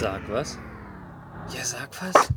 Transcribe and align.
Sag 0.00 0.30
was? 0.30 0.56
Ja, 1.52 1.64
sag 1.64 1.90
was. 2.00 2.32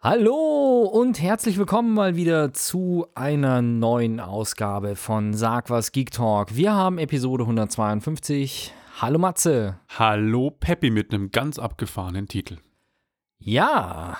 Hallo 0.00 0.82
und 0.82 1.22
herzlich 1.22 1.56
willkommen 1.56 1.94
mal 1.94 2.14
wieder 2.14 2.52
zu 2.52 3.06
einer 3.14 3.62
neuen 3.62 4.20
Ausgabe 4.20 4.96
von 4.96 5.32
Sag 5.32 5.70
was 5.70 5.90
Geek 5.92 6.10
Talk. 6.10 6.54
Wir 6.54 6.74
haben 6.74 6.98
Episode 6.98 7.44
152. 7.44 8.74
Hallo 9.00 9.18
Matze. 9.18 9.80
Hallo 9.98 10.50
Peppi 10.50 10.90
mit 10.90 11.14
einem 11.14 11.30
ganz 11.30 11.58
abgefahrenen 11.58 12.28
Titel. 12.28 12.58
Ja, 13.38 14.18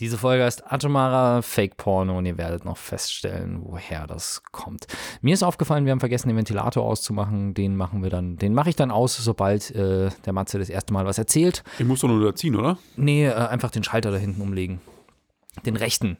diese 0.00 0.16
Folge 0.16 0.46
ist 0.46 0.72
atomarer 0.72 1.42
Fake-Porno 1.42 2.16
und 2.16 2.24
ihr 2.24 2.38
werdet 2.38 2.64
noch 2.64 2.78
feststellen, 2.78 3.60
woher 3.62 4.06
das 4.06 4.42
kommt. 4.50 4.86
Mir 5.20 5.34
ist 5.34 5.42
aufgefallen, 5.42 5.84
wir 5.84 5.92
haben 5.92 6.00
vergessen, 6.00 6.28
den 6.28 6.38
Ventilator 6.38 6.82
auszumachen. 6.82 7.52
Den 7.52 7.76
machen 7.76 8.02
wir 8.02 8.08
dann, 8.08 8.36
den 8.38 8.54
mache 8.54 8.70
ich 8.70 8.76
dann 8.76 8.90
aus, 8.90 9.16
sobald 9.16 9.70
äh, 9.72 10.08
der 10.24 10.32
Matze 10.32 10.58
das 10.58 10.70
erste 10.70 10.94
Mal 10.94 11.04
was 11.04 11.18
erzählt. 11.18 11.62
Ich 11.78 11.84
muss 11.84 12.00
doch 12.00 12.08
nur 12.08 12.24
da 12.24 12.34
ziehen, 12.34 12.56
oder? 12.56 12.78
Nee, 12.96 13.26
äh, 13.26 13.34
einfach 13.34 13.70
den 13.70 13.84
Schalter 13.84 14.10
da 14.10 14.16
hinten 14.16 14.40
umlegen. 14.40 14.80
Den 15.66 15.76
rechten. 15.76 16.16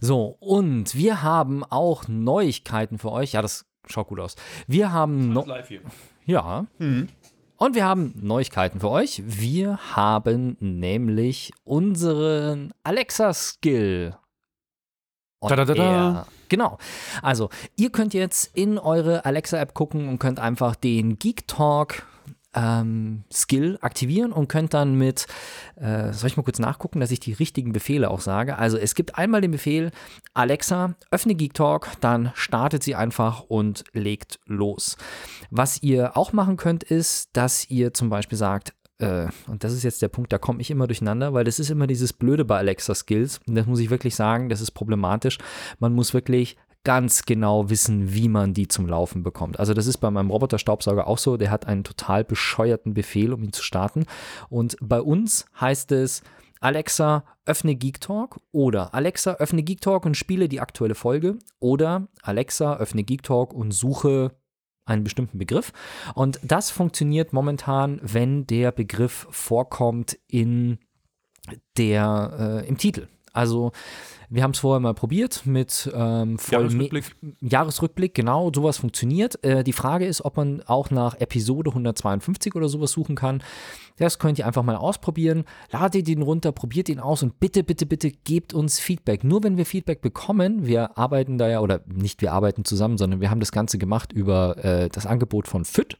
So, 0.00 0.36
und 0.40 0.94
wir 0.94 1.22
haben 1.22 1.62
auch 1.62 2.08
Neuigkeiten 2.08 2.98
für 2.98 3.12
euch. 3.12 3.32
Ja, 3.32 3.42
das 3.42 3.66
schaut 3.86 4.08
gut 4.08 4.20
aus. 4.20 4.36
Wir 4.66 4.92
haben 4.92 5.32
noch. 5.32 5.46
Live 5.46 5.68
hier. 5.68 5.82
Und 7.62 7.74
wir 7.74 7.84
haben 7.84 8.14
Neuigkeiten 8.16 8.80
für 8.80 8.88
euch. 8.88 9.22
Wir 9.26 9.78
haben 9.94 10.56
nämlich 10.60 11.52
unseren 11.62 12.72
Alexa-Skill. 12.84 14.16
air. 15.76 16.26
Genau. 16.48 16.78
Also, 17.20 17.50
ihr 17.76 17.90
könnt 17.90 18.14
jetzt 18.14 18.56
in 18.56 18.78
eure 18.78 19.26
Alexa-App 19.26 19.74
gucken 19.74 20.08
und 20.08 20.18
könnt 20.18 20.40
einfach 20.40 20.74
den 20.74 21.18
Geek 21.18 21.46
Talk 21.48 22.06
ähm, 22.54 23.24
Skill 23.32 23.78
aktivieren 23.80 24.32
und 24.32 24.48
könnt 24.48 24.74
dann 24.74 24.94
mit, 24.94 25.26
äh, 25.76 26.12
soll 26.12 26.28
ich 26.28 26.36
mal 26.36 26.42
kurz 26.42 26.58
nachgucken, 26.58 27.00
dass 27.00 27.10
ich 27.10 27.20
die 27.20 27.32
richtigen 27.32 27.72
Befehle 27.72 28.10
auch 28.10 28.20
sage. 28.20 28.58
Also 28.58 28.76
es 28.76 28.94
gibt 28.94 29.16
einmal 29.16 29.40
den 29.40 29.52
Befehl, 29.52 29.90
Alexa, 30.34 30.94
öffne 31.10 31.34
Geek 31.34 31.54
Talk, 31.54 31.88
dann 32.00 32.32
startet 32.34 32.82
sie 32.82 32.94
einfach 32.94 33.42
und 33.42 33.84
legt 33.92 34.40
los. 34.46 34.96
Was 35.50 35.82
ihr 35.82 36.16
auch 36.16 36.32
machen 36.32 36.56
könnt, 36.56 36.82
ist, 36.82 37.30
dass 37.34 37.68
ihr 37.70 37.94
zum 37.94 38.10
Beispiel 38.10 38.38
sagt, 38.38 38.74
äh, 38.98 39.28
und 39.46 39.64
das 39.64 39.72
ist 39.72 39.82
jetzt 39.82 40.02
der 40.02 40.08
Punkt, 40.08 40.32
da 40.32 40.38
komme 40.38 40.60
ich 40.60 40.70
immer 40.70 40.86
durcheinander, 40.86 41.32
weil 41.32 41.44
das 41.44 41.58
ist 41.58 41.70
immer 41.70 41.86
dieses 41.86 42.12
Blöde 42.12 42.44
bei 42.44 42.58
Alexa 42.58 42.94
Skills. 42.94 43.40
Und 43.46 43.54
das 43.54 43.66
muss 43.66 43.80
ich 43.80 43.90
wirklich 43.90 44.14
sagen, 44.14 44.48
das 44.48 44.60
ist 44.60 44.72
problematisch. 44.72 45.38
Man 45.78 45.92
muss 45.92 46.14
wirklich 46.14 46.56
ganz 46.84 47.24
genau 47.24 47.68
wissen, 47.68 48.14
wie 48.14 48.28
man 48.28 48.54
die 48.54 48.68
zum 48.68 48.86
Laufen 48.86 49.22
bekommt. 49.22 49.58
Also 49.58 49.74
das 49.74 49.86
ist 49.86 49.98
bei 49.98 50.10
meinem 50.10 50.30
Roboterstaubsauger 50.30 51.06
auch 51.06 51.18
so. 51.18 51.36
Der 51.36 51.50
hat 51.50 51.66
einen 51.66 51.84
total 51.84 52.24
bescheuerten 52.24 52.94
Befehl, 52.94 53.32
um 53.32 53.42
ihn 53.42 53.52
zu 53.52 53.62
starten. 53.62 54.06
Und 54.48 54.76
bei 54.80 55.00
uns 55.00 55.44
heißt 55.60 55.92
es, 55.92 56.22
Alexa, 56.60 57.24
öffne 57.46 57.74
Geek 57.74 58.00
Talk 58.00 58.40
oder 58.52 58.94
Alexa, 58.94 59.34
öffne 59.34 59.62
Geek 59.62 59.80
Talk 59.80 60.04
und 60.04 60.16
spiele 60.16 60.48
die 60.48 60.60
aktuelle 60.60 60.94
Folge 60.94 61.38
oder 61.58 62.08
Alexa, 62.22 62.76
öffne 62.76 63.02
Geek 63.02 63.22
Talk 63.22 63.54
und 63.54 63.72
suche 63.72 64.32
einen 64.84 65.04
bestimmten 65.04 65.38
Begriff. 65.38 65.72
Und 66.14 66.38
das 66.42 66.70
funktioniert 66.70 67.32
momentan, 67.32 68.00
wenn 68.02 68.46
der 68.46 68.72
Begriff 68.72 69.26
vorkommt 69.30 70.18
in 70.26 70.78
der, 71.76 72.62
äh, 72.64 72.68
im 72.68 72.76
Titel. 72.76 73.08
Also 73.32 73.72
wir 74.32 74.44
haben 74.44 74.52
es 74.52 74.60
vorher 74.60 74.78
mal 74.78 74.94
probiert 74.94 75.44
mit 75.44 75.90
ähm, 75.92 76.38
Jahresrückblick. 76.50 77.16
Jahresrückblick, 77.40 78.14
genau, 78.14 78.52
sowas 78.54 78.78
funktioniert. 78.78 79.42
Äh, 79.44 79.64
die 79.64 79.72
Frage 79.72 80.06
ist, 80.06 80.24
ob 80.24 80.36
man 80.36 80.62
auch 80.62 80.90
nach 80.90 81.20
Episode 81.20 81.70
152 81.70 82.54
oder 82.54 82.68
sowas 82.68 82.92
suchen 82.92 83.16
kann. 83.16 83.42
Das 83.96 84.20
könnt 84.20 84.38
ihr 84.38 84.46
einfach 84.46 84.62
mal 84.62 84.76
ausprobieren. 84.76 85.44
Ladet 85.72 86.08
ihn 86.08 86.22
runter, 86.22 86.52
probiert 86.52 86.88
ihn 86.88 87.00
aus 87.00 87.24
und 87.24 87.40
bitte, 87.40 87.64
bitte, 87.64 87.86
bitte 87.86 88.12
gebt 88.12 88.54
uns 88.54 88.78
Feedback. 88.78 89.24
Nur 89.24 89.42
wenn 89.42 89.56
wir 89.56 89.66
Feedback 89.66 90.00
bekommen, 90.00 90.64
wir 90.64 90.96
arbeiten 90.96 91.36
da 91.36 91.48
ja, 91.48 91.60
oder 91.60 91.80
nicht 91.86 92.22
wir 92.22 92.32
arbeiten 92.32 92.64
zusammen, 92.64 92.98
sondern 92.98 93.20
wir 93.20 93.30
haben 93.30 93.40
das 93.40 93.50
Ganze 93.50 93.78
gemacht 93.78 94.12
über 94.12 94.64
äh, 94.64 94.88
das 94.88 95.06
Angebot 95.06 95.48
von 95.48 95.64
FIT. 95.64 95.98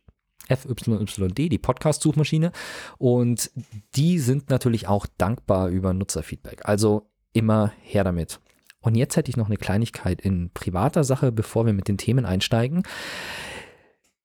FYYD, 0.56 1.50
die 1.50 1.58
Podcast-Suchmaschine. 1.58 2.52
Und 2.98 3.50
die 3.94 4.18
sind 4.18 4.50
natürlich 4.50 4.88
auch 4.88 5.06
dankbar 5.18 5.68
über 5.68 5.92
Nutzerfeedback. 5.92 6.68
Also 6.68 7.09
immer 7.32 7.72
her 7.82 8.04
damit. 8.04 8.40
Und 8.80 8.94
jetzt 8.94 9.16
hätte 9.16 9.30
ich 9.30 9.36
noch 9.36 9.46
eine 9.46 9.56
Kleinigkeit 9.56 10.20
in 10.20 10.50
privater 10.52 11.04
Sache, 11.04 11.32
bevor 11.32 11.66
wir 11.66 11.72
mit 11.72 11.88
den 11.88 11.98
Themen 11.98 12.24
einsteigen. 12.24 12.82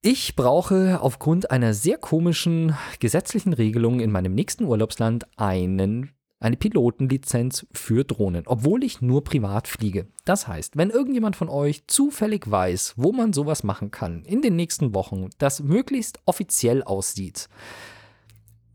Ich 0.02 0.36
brauche 0.36 1.02
aufgrund 1.02 1.50
einer 1.52 1.74
sehr 1.74 1.98
komischen 1.98 2.76
gesetzlichen 3.00 3.54
Regelung 3.54 4.00
in 4.00 4.12
meinem 4.12 4.36
nächsten 4.36 4.66
Urlaubsland 4.66 5.26
einen, 5.36 6.12
eine 6.40 6.58
Pilotenlizenz 6.58 7.66
für 7.72 8.04
Drohnen, 8.04 8.44
obwohl 8.46 8.84
ich 8.84 9.02
nur 9.02 9.24
privat 9.24 9.68
fliege. 9.68 10.08
Das 10.24 10.48
heißt, 10.48 10.78
wenn 10.78 10.92
irgendjemand 10.92 11.36
von 11.36 11.50
euch 11.50 11.88
zufällig 11.88 12.50
weiß, 12.50 12.94
wo 12.98 13.14
man 13.14 13.34
sowas 13.34 13.64
machen 13.64 13.90
kann 13.90 14.24
in 14.26 14.44
den 14.44 14.56
nächsten 14.56 14.94
Wochen, 14.94 15.30
das 15.40 15.64
möglichst 15.64 16.20
offiziell 16.26 16.84
aussieht, 16.84 17.50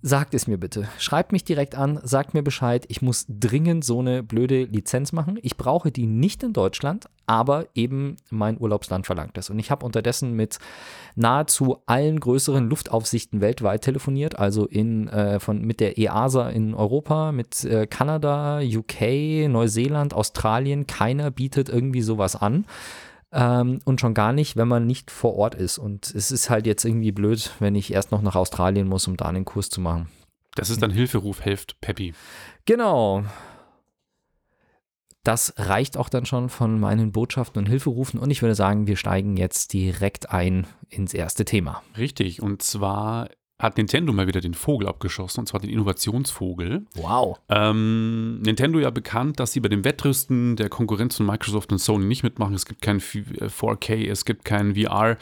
Sagt 0.03 0.33
es 0.33 0.47
mir 0.47 0.56
bitte. 0.56 0.88
Schreibt 0.99 1.31
mich 1.31 1.44
direkt 1.44 1.75
an, 1.75 2.00
sagt 2.03 2.33
mir 2.33 2.43
Bescheid. 2.43 2.87
Ich 2.88 3.03
muss 3.03 3.27
dringend 3.28 3.84
so 3.84 3.99
eine 4.00 4.22
blöde 4.22 4.65
Lizenz 4.65 5.12
machen. 5.12 5.38
Ich 5.43 5.59
brauche 5.59 5.93
die 5.93 6.06
nicht 6.06 6.43
in 6.43 6.55
Deutschland, 6.55 7.05
aber 7.27 7.66
eben 7.75 8.16
mein 8.31 8.59
Urlaubsland 8.59 9.05
verlangt 9.05 9.37
es. 9.37 9.50
Und 9.50 9.59
ich 9.59 9.71
habe 9.71 9.84
unterdessen 9.84 10.33
mit 10.33 10.59
nahezu 11.16 11.83
allen 11.84 12.19
größeren 12.19 12.71
Luftaufsichten 12.71 13.43
weltweit 13.43 13.83
telefoniert, 13.83 14.39
also 14.39 14.65
in, 14.65 15.06
äh, 15.09 15.39
von, 15.39 15.60
mit 15.60 15.81
der 15.81 15.99
EASA 15.99 16.49
in 16.49 16.72
Europa, 16.72 17.31
mit 17.31 17.62
äh, 17.66 17.87
Kanada, 17.87 18.60
UK, 18.62 19.49
Neuseeland, 19.50 20.15
Australien. 20.15 20.87
Keiner 20.87 21.31
bietet 21.31 21.69
irgendwie 21.69 22.00
sowas 22.00 22.37
an. 22.37 22.65
Ähm, 23.33 23.81
und 23.85 24.01
schon 24.01 24.15
gar 24.15 24.33
nicht, 24.33 24.57
wenn 24.57 24.69
man 24.69 24.87
nicht 24.87 25.11
vor 25.11 25.37
Ort 25.37 25.55
ist. 25.55 25.79
Und 25.79 26.13
es 26.15 26.31
ist 26.31 26.51
halt 26.51 26.67
jetzt 26.67 26.85
irgendwie 26.85 27.13
blöd, 27.13 27.53
wenn 27.61 27.75
ich 27.75 27.93
erst 27.93 28.11
noch 28.11 28.23
nach 28.23 28.35
Australien 28.35 28.89
muss, 28.89 29.07
um 29.07 29.17
da 29.17 29.27
einen 29.27 29.45
Kurs 29.45 29.71
zu 29.71 29.81
machen. 29.81 30.09
Das 30.57 30.71
ist 30.71 30.83
dann 30.83 30.91
Hilferuf, 30.91 31.41
helft 31.41 31.81
Peppi. 31.81 32.13
Genau. 32.65 33.25
Das 35.23 35.55
reicht 35.59 35.97
auch 35.97 36.09
dann 36.09 36.27
schon 36.27 36.49
von 36.49 36.81
meinen 36.81 37.13
Botschaften 37.13 37.61
und 37.61 37.69
Hilferufen. 37.69 38.19
Und 38.19 38.31
ich 38.31 38.43
würde 38.43 38.55
sagen, 38.55 38.87
wir 38.87 38.97
steigen 38.97 39.37
jetzt 39.37 39.73
direkt 39.73 40.31
ein 40.31 40.67
ins 40.89 41.15
erste 41.15 41.45
Thema. 41.45 41.83
Richtig. 41.97 42.43
Und 42.43 42.63
zwar 42.63 43.29
hat 43.60 43.76
Nintendo 43.76 44.12
mal 44.12 44.26
wieder 44.26 44.41
den 44.41 44.54
Vogel 44.54 44.88
abgeschossen, 44.88 45.41
und 45.41 45.47
zwar 45.47 45.60
den 45.60 45.69
Innovationsvogel. 45.69 46.87
Wow. 46.94 47.38
Ähm, 47.50 48.41
Nintendo 48.41 48.81
ja 48.81 48.91
bekannt, 48.91 49.38
dass 49.38 49.53
sie 49.53 49.60
bei 49.60 49.69
dem 49.69 49.84
Wettrüsten 49.84 50.56
der 50.56 50.71
Konkurrenz 50.71 51.19
von 51.19 51.26
Microsoft 51.26 51.71
und 51.71 51.78
Sony 51.78 52.06
nicht 52.06 52.22
mitmachen. 52.22 52.54
Es 52.54 52.65
gibt 52.65 52.81
kein 52.81 53.00
4K, 53.00 54.10
es 54.10 54.25
gibt 54.25 54.47
kein 54.47 54.75
VR, 54.75 55.19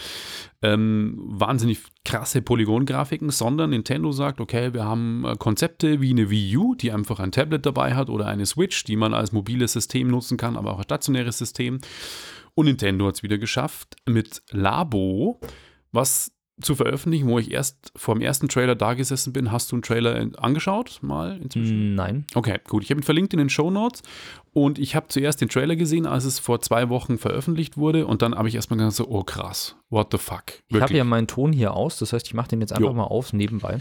ähm, 0.63 1.19
wahnsinnig 1.19 1.81
krasse 2.05 2.41
Polygongrafiken, 2.41 3.31
sondern 3.31 3.71
Nintendo 3.71 4.13
sagt, 4.13 4.41
okay, 4.41 4.73
wir 4.73 4.85
haben 4.85 5.25
äh, 5.25 5.35
Konzepte 5.37 6.01
wie 6.01 6.11
eine 6.11 6.31
Wii 6.31 6.57
U, 6.57 6.75
die 6.77 6.93
einfach 6.93 7.19
ein 7.19 7.33
Tablet 7.33 7.67
dabei 7.67 7.95
hat 7.95 8.09
oder 8.09 8.27
eine 8.27 8.47
Switch, 8.47 8.85
die 8.85 8.97
man 8.97 9.15
als 9.15 9.33
mobiles 9.33 9.73
System 9.73 10.09
nutzen 10.09 10.37
kann, 10.37 10.57
aber 10.57 10.73
auch 10.73 10.79
als 10.79 10.85
stationäres 10.85 11.39
System. 11.39 11.79
Und 12.55 12.67
Nintendo 12.67 13.09
hat 13.09 13.17
es 13.17 13.23
wieder 13.25 13.39
geschafft, 13.39 13.97
mit 14.07 14.43
Labo 14.51 15.41
was 15.93 16.33
zu 16.61 16.75
veröffentlichen, 16.75 17.29
wo 17.29 17.39
ich 17.39 17.53
erst 17.53 17.93
vor 17.97 18.15
dem 18.15 18.23
ersten 18.23 18.49
Trailer 18.49 18.75
da 18.75 18.95
gesessen 18.95 19.33
bin. 19.33 19.53
Hast 19.53 19.71
du 19.71 19.77
einen 19.77 19.83
Trailer 19.83 20.29
angeschaut 20.39 20.99
mal 21.03 21.39
inzwischen? 21.43 21.95
Nein. 21.95 22.27
Okay, 22.35 22.59
gut. 22.67 22.83
Ich 22.83 22.91
habe 22.91 23.01
ihn 23.01 23.05
verlinkt 23.05 23.33
in 23.33 23.39
den 23.39 23.51
Show 23.51 23.71
Notes 23.71 24.03
und 24.53 24.79
ich 24.79 24.97
habe 24.97 25.09
zuerst 25.09 25.41
den 25.41 25.49
Trailer 25.49 25.77
gesehen, 25.77 26.07
als 26.07 26.25
es 26.25 26.39
vor 26.39 26.61
zwei 26.61 26.89
Wochen 26.89 27.19
veröffentlicht 27.19 27.77
wurde 27.77 28.07
und 28.07 28.23
dann 28.23 28.35
habe 28.35 28.49
ich 28.49 28.55
erstmal 28.55 28.79
gedacht 28.79 28.95
so, 28.95 29.09
oh 29.09 29.23
krass, 29.23 29.77
what 29.91 30.09
the 30.13 30.19
fuck. 30.19 30.45
Ich 30.69 30.81
habe 30.81 30.95
ja 30.95 31.05
meinen 31.05 31.27
Ton 31.27 31.53
hier 31.53 31.75
aus, 31.75 31.99
das 31.99 32.13
heißt, 32.13 32.27
ich 32.27 32.35
mache 32.35 32.49
den 32.49 32.61
jetzt 32.61 32.73
einfach 32.73 32.91
Jo. 32.91 32.95
mal 32.95 33.05
auf 33.05 33.33
nebenbei. 33.33 33.79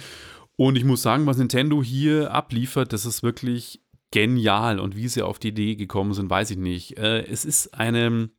Und 0.55 0.75
ich 0.75 0.83
muss 0.83 1.01
sagen, 1.01 1.25
was 1.25 1.37
Nintendo 1.37 1.83
hier 1.83 2.33
abliefert, 2.33 2.91
das 2.91 3.05
ist 3.05 3.21
wirklich 3.21 3.81
genial. 4.11 4.79
Und 4.79 4.95
wie 4.95 5.07
sie 5.07 5.21
auf 5.21 5.39
die 5.39 5.49
Idee 5.49 5.75
gekommen 5.75 6.13
sind, 6.13 6.29
weiß 6.29 6.51
ich 6.51 6.57
nicht. 6.57 6.97
Äh, 6.97 7.25
es 7.25 7.45
ist 7.45 7.73
eine 7.73 8.29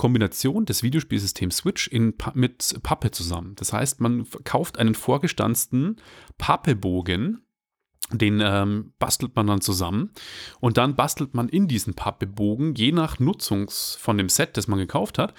Kombination 0.00 0.64
des 0.64 0.82
Videospielsystems 0.82 1.58
Switch 1.58 1.86
in, 1.86 2.14
mit 2.32 2.74
Pappe 2.82 3.10
zusammen. 3.10 3.54
Das 3.56 3.74
heißt, 3.74 4.00
man 4.00 4.26
kauft 4.44 4.78
einen 4.78 4.94
vorgestanzten 4.94 5.96
Pappebogen, 6.38 7.42
den 8.10 8.40
ähm, 8.42 8.94
bastelt 8.98 9.36
man 9.36 9.46
dann 9.46 9.60
zusammen 9.60 10.12
und 10.58 10.78
dann 10.78 10.96
bastelt 10.96 11.34
man 11.34 11.50
in 11.50 11.68
diesen 11.68 11.92
Pappebogen, 11.92 12.74
je 12.76 12.92
nach 12.92 13.18
Nutzungs 13.18 13.98
von 14.00 14.16
dem 14.16 14.30
Set, 14.30 14.56
das 14.56 14.68
man 14.68 14.78
gekauft 14.78 15.18
hat, 15.18 15.34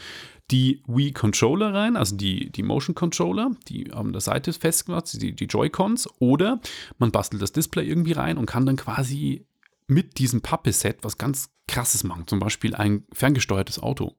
die 0.52 0.84
Wii 0.86 1.13
Controller 1.13 1.74
rein, 1.74 1.98
also 1.98 2.16
die, 2.16 2.52
die 2.52 2.62
Motion 2.62 2.94
Controller, 2.94 3.50
die 3.68 3.92
an 3.92 4.13
der 4.13 4.22
Seite 4.22 4.54
festgemacht, 4.54 5.19
die, 5.19 5.36
die 5.36 5.46
Joy-Cons, 5.46 6.08
oder 6.19 6.62
man 7.00 7.12
bastelt 7.12 7.42
das 7.42 7.52
Display 7.52 7.88
irgendwie 7.88 8.12
rein 8.12 8.38
und 8.38 8.46
kann 8.46 8.68
dann 8.68 8.75
quasi 8.75 9.48
mit 9.88 10.19
diesem 10.19 10.42
Pappe-Set 10.42 11.00
was 11.02 11.18
ganz 11.18 11.50
krasses 11.68 12.04
machen. 12.04 12.28
Zum 12.28 12.38
Beispiel 12.38 12.75
ein 12.75 13.06
ferngesteuertes 13.12 13.80
Auto. 13.80 14.16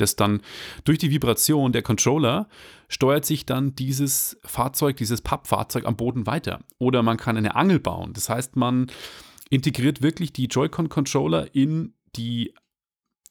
Das 0.00 0.16
dann 0.16 0.40
durch 0.84 0.98
die 0.98 1.10
Vibration 1.10 1.72
der 1.72 1.82
Controller 1.82 2.48
steuert 2.88 3.24
sich 3.24 3.46
dann 3.46 3.74
dieses 3.74 4.38
Fahrzeug, 4.44 4.96
dieses 4.96 5.20
Pappfahrzeug 5.20 5.84
am 5.84 5.96
Boden 5.96 6.26
weiter. 6.26 6.60
Oder 6.78 7.02
man 7.02 7.16
kann 7.16 7.36
eine 7.36 7.54
Angel 7.54 7.78
bauen. 7.78 8.12
Das 8.14 8.28
heißt, 8.28 8.56
man 8.56 8.90
integriert 9.50 10.02
wirklich 10.02 10.32
die 10.32 10.46
Joy-Con-Controller 10.46 11.54
in 11.54 11.94
die 12.16 12.54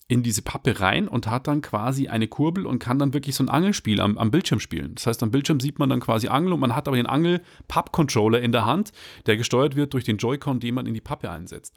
in 0.10 0.24
diese 0.24 0.42
Pappe 0.42 0.80
rein 0.80 1.08
und 1.08 1.28
hat 1.28 1.48
dann 1.48 1.62
quasi 1.62 2.08
eine 2.08 2.28
Kurbel 2.28 2.66
und 2.66 2.80
kann 2.80 2.98
dann 2.98 3.14
wirklich 3.14 3.36
so 3.36 3.44
ein 3.44 3.50
Angelspiel 3.50 4.00
am, 4.00 4.18
am 4.18 4.32
Bildschirm 4.32 4.62
spielen. 4.62 4.96
Das 4.96 5.06
heißt, 5.06 5.22
am 5.22 5.32
Bildschirm 5.32 5.60
sieht 5.60 5.80
man 5.80 5.90
dann 5.90 6.00
quasi 6.00 6.30
Angel 6.30 6.54
und 6.54 6.62
man 6.62 6.76
hat 6.76 6.88
aber 6.88 6.96
den 6.96 7.08
Angel-Papp-Controller 7.08 8.42
in 8.42 8.54
der 8.54 8.66
Hand, 8.66 8.94
der 9.26 9.36
gesteuert 9.36 9.76
wird 9.76 9.94
durch 9.94 10.06
den 10.06 10.18
Joy-Con, 10.18 10.62
den 10.62 10.76
man 10.76 10.86
in 10.86 10.94
die 10.94 11.02
Pappe 11.02 11.30
einsetzt. 11.30 11.76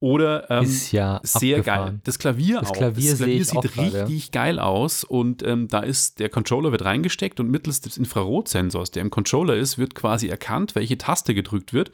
Oder 0.00 0.50
ähm, 0.50 0.64
ist 0.64 0.92
ja 0.92 1.20
sehr 1.22 1.58
abgefahren. 1.58 1.86
geil. 1.86 2.00
Das 2.04 2.18
Klavier 2.18 2.60
Das 2.60 2.70
auch. 2.70 2.72
Klavier 2.74 3.10
das 3.10 3.18
Klavier 3.18 3.44
sieht 3.44 3.76
richtig 3.76 4.32
geil 4.32 4.58
aus 4.58 5.04
und 5.04 5.42
ähm, 5.42 5.68
da 5.68 5.80
ist 5.80 6.18
der 6.20 6.30
Controller 6.30 6.72
wird 6.72 6.86
reingesteckt 6.86 7.38
und 7.38 7.50
mittels 7.50 7.82
des 7.82 7.98
Infrarotsensors, 7.98 8.92
der 8.92 9.02
im 9.02 9.10
Controller 9.10 9.56
ist, 9.56 9.76
wird 9.76 9.94
quasi 9.94 10.28
erkannt, 10.28 10.74
welche 10.74 10.96
Taste 10.96 11.34
gedrückt 11.34 11.74
wird 11.74 11.92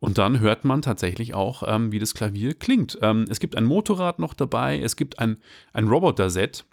und 0.00 0.18
dann 0.18 0.40
hört 0.40 0.64
man 0.64 0.82
tatsächlich 0.82 1.34
auch, 1.34 1.62
ähm, 1.66 1.92
wie 1.92 1.98
das 1.98 2.14
Klavier 2.14 2.54
klingt. 2.54 2.98
Ähm, 3.02 3.24
es 3.28 3.40
gibt 3.40 3.56
ein 3.56 3.64
Motorrad 3.64 4.18
noch 4.18 4.34
dabei, 4.34 4.80
es 4.80 4.96
gibt 4.96 5.18
ein, 5.18 5.38
ein 5.72 5.88
Roboter-Set. 5.88 6.64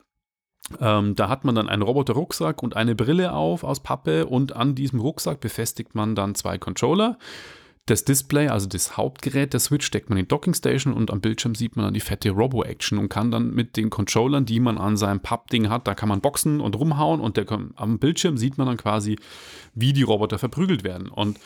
Ähm, 0.79 1.15
da 1.15 1.29
hat 1.29 1.45
man 1.45 1.55
dann 1.55 1.69
einen 1.69 1.81
Roboter-Rucksack 1.83 2.63
und 2.63 2.75
eine 2.75 2.95
Brille 2.95 3.33
auf 3.33 3.63
aus 3.63 3.81
Pappe 3.81 4.25
und 4.25 4.55
an 4.55 4.75
diesem 4.75 4.99
Rucksack 4.99 5.39
befestigt 5.39 5.93
man 5.93 6.15
dann 6.15 6.35
zwei 6.35 6.57
Controller. 6.57 7.17
Das 7.85 8.05
Display, 8.05 8.47
also 8.47 8.67
das 8.67 8.95
Hauptgerät 8.95 9.51
der 9.51 9.59
Switch, 9.59 9.85
steckt 9.85 10.09
man 10.09 10.17
in 10.17 10.23
die 10.23 10.29
Dockingstation 10.29 10.93
und 10.93 11.11
am 11.11 11.19
Bildschirm 11.19 11.53
sieht 11.53 11.75
man 11.75 11.83
dann 11.83 11.93
die 11.93 11.99
fette 11.99 12.29
Robo-Action 12.29 12.97
und 12.97 13.09
kann 13.09 13.29
dann 13.29 13.53
mit 13.53 13.75
den 13.75 13.89
Controllern, 13.89 14.45
die 14.45 14.61
man 14.61 14.77
an 14.77 14.95
seinem 14.95 15.19
Pappding 15.19 15.69
hat, 15.69 15.85
da 15.85 15.93
kann 15.93 16.07
man 16.07 16.21
boxen 16.21 16.61
und 16.61 16.77
rumhauen 16.77 17.19
und 17.19 17.35
der, 17.35 17.45
am 17.75 17.99
Bildschirm 17.99 18.37
sieht 18.37 18.57
man 18.57 18.67
dann 18.67 18.77
quasi, 18.77 19.17
wie 19.75 19.91
die 19.91 20.03
Roboter 20.03 20.39
verprügelt 20.39 20.85
werden. 20.85 21.09
Und 21.09 21.39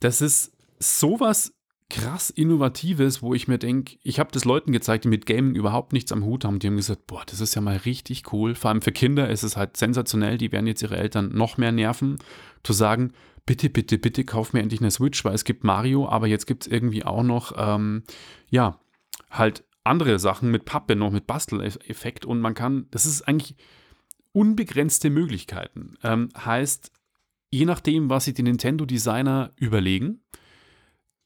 das 0.00 0.22
ist 0.22 0.52
sowas 0.78 1.52
krass 1.90 2.30
Innovatives, 2.30 3.20
wo 3.20 3.34
ich 3.34 3.48
mir 3.48 3.58
denke, 3.58 3.96
ich 4.02 4.18
habe 4.18 4.30
das 4.32 4.46
Leuten 4.46 4.72
gezeigt, 4.72 5.04
die 5.04 5.08
mit 5.08 5.26
Gaming 5.26 5.54
überhaupt 5.54 5.92
nichts 5.92 6.12
am 6.12 6.24
Hut 6.24 6.44
haben. 6.44 6.58
Die 6.58 6.68
haben 6.68 6.76
gesagt, 6.76 7.06
boah, 7.06 7.22
das 7.26 7.40
ist 7.40 7.54
ja 7.54 7.60
mal 7.60 7.76
richtig 7.76 8.32
cool. 8.32 8.54
Vor 8.54 8.70
allem 8.70 8.80
für 8.80 8.92
Kinder 8.92 9.28
ist 9.28 9.42
es 9.42 9.58
halt 9.58 9.76
sensationell. 9.76 10.38
Die 10.38 10.52
werden 10.52 10.66
jetzt 10.66 10.82
ihre 10.82 10.96
Eltern 10.96 11.30
noch 11.34 11.58
mehr 11.58 11.72
nerven, 11.72 12.18
zu 12.62 12.72
sagen, 12.72 13.12
bitte, 13.46 13.70
bitte, 13.70 13.98
bitte 13.98 14.24
kauf 14.24 14.52
mir 14.52 14.60
endlich 14.60 14.80
eine 14.80 14.90
Switch, 14.90 15.24
weil 15.24 15.34
es 15.34 15.44
gibt 15.44 15.64
Mario, 15.64 16.08
aber 16.08 16.26
jetzt 16.26 16.46
gibt 16.46 16.66
es 16.66 16.72
irgendwie 16.72 17.04
auch 17.04 17.22
noch, 17.22 17.52
ähm, 17.56 18.02
ja, 18.50 18.78
halt 19.30 19.64
andere 19.84 20.18
Sachen 20.18 20.50
mit 20.50 20.64
Pappe, 20.64 20.96
noch 20.96 21.10
mit 21.10 21.26
Basteleffekt 21.26 22.24
und 22.24 22.40
man 22.40 22.54
kann, 22.54 22.86
das 22.90 23.06
ist 23.06 23.22
eigentlich 23.22 23.56
unbegrenzte 24.32 25.10
Möglichkeiten. 25.10 25.94
Ähm, 26.02 26.28
heißt, 26.36 26.92
je 27.50 27.64
nachdem, 27.64 28.10
was 28.10 28.26
sich 28.26 28.34
die 28.34 28.42
Nintendo-Designer 28.42 29.52
überlegen, 29.56 30.20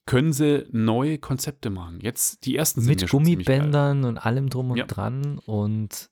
können 0.05 0.33
sie 0.33 0.67
neue 0.71 1.17
Konzepte 1.17 1.69
machen. 1.69 1.99
Jetzt 1.99 2.45
die 2.45 2.55
ersten 2.55 2.81
sind 2.81 2.89
Mit 2.89 3.01
ja. 3.01 3.07
Gummibändern 3.07 4.03
und 4.05 4.17
allem 4.23 4.49
drum 4.49 4.71
und 4.71 4.77
Ja. 4.77 4.85
dran 4.85 5.39
und 5.39 6.09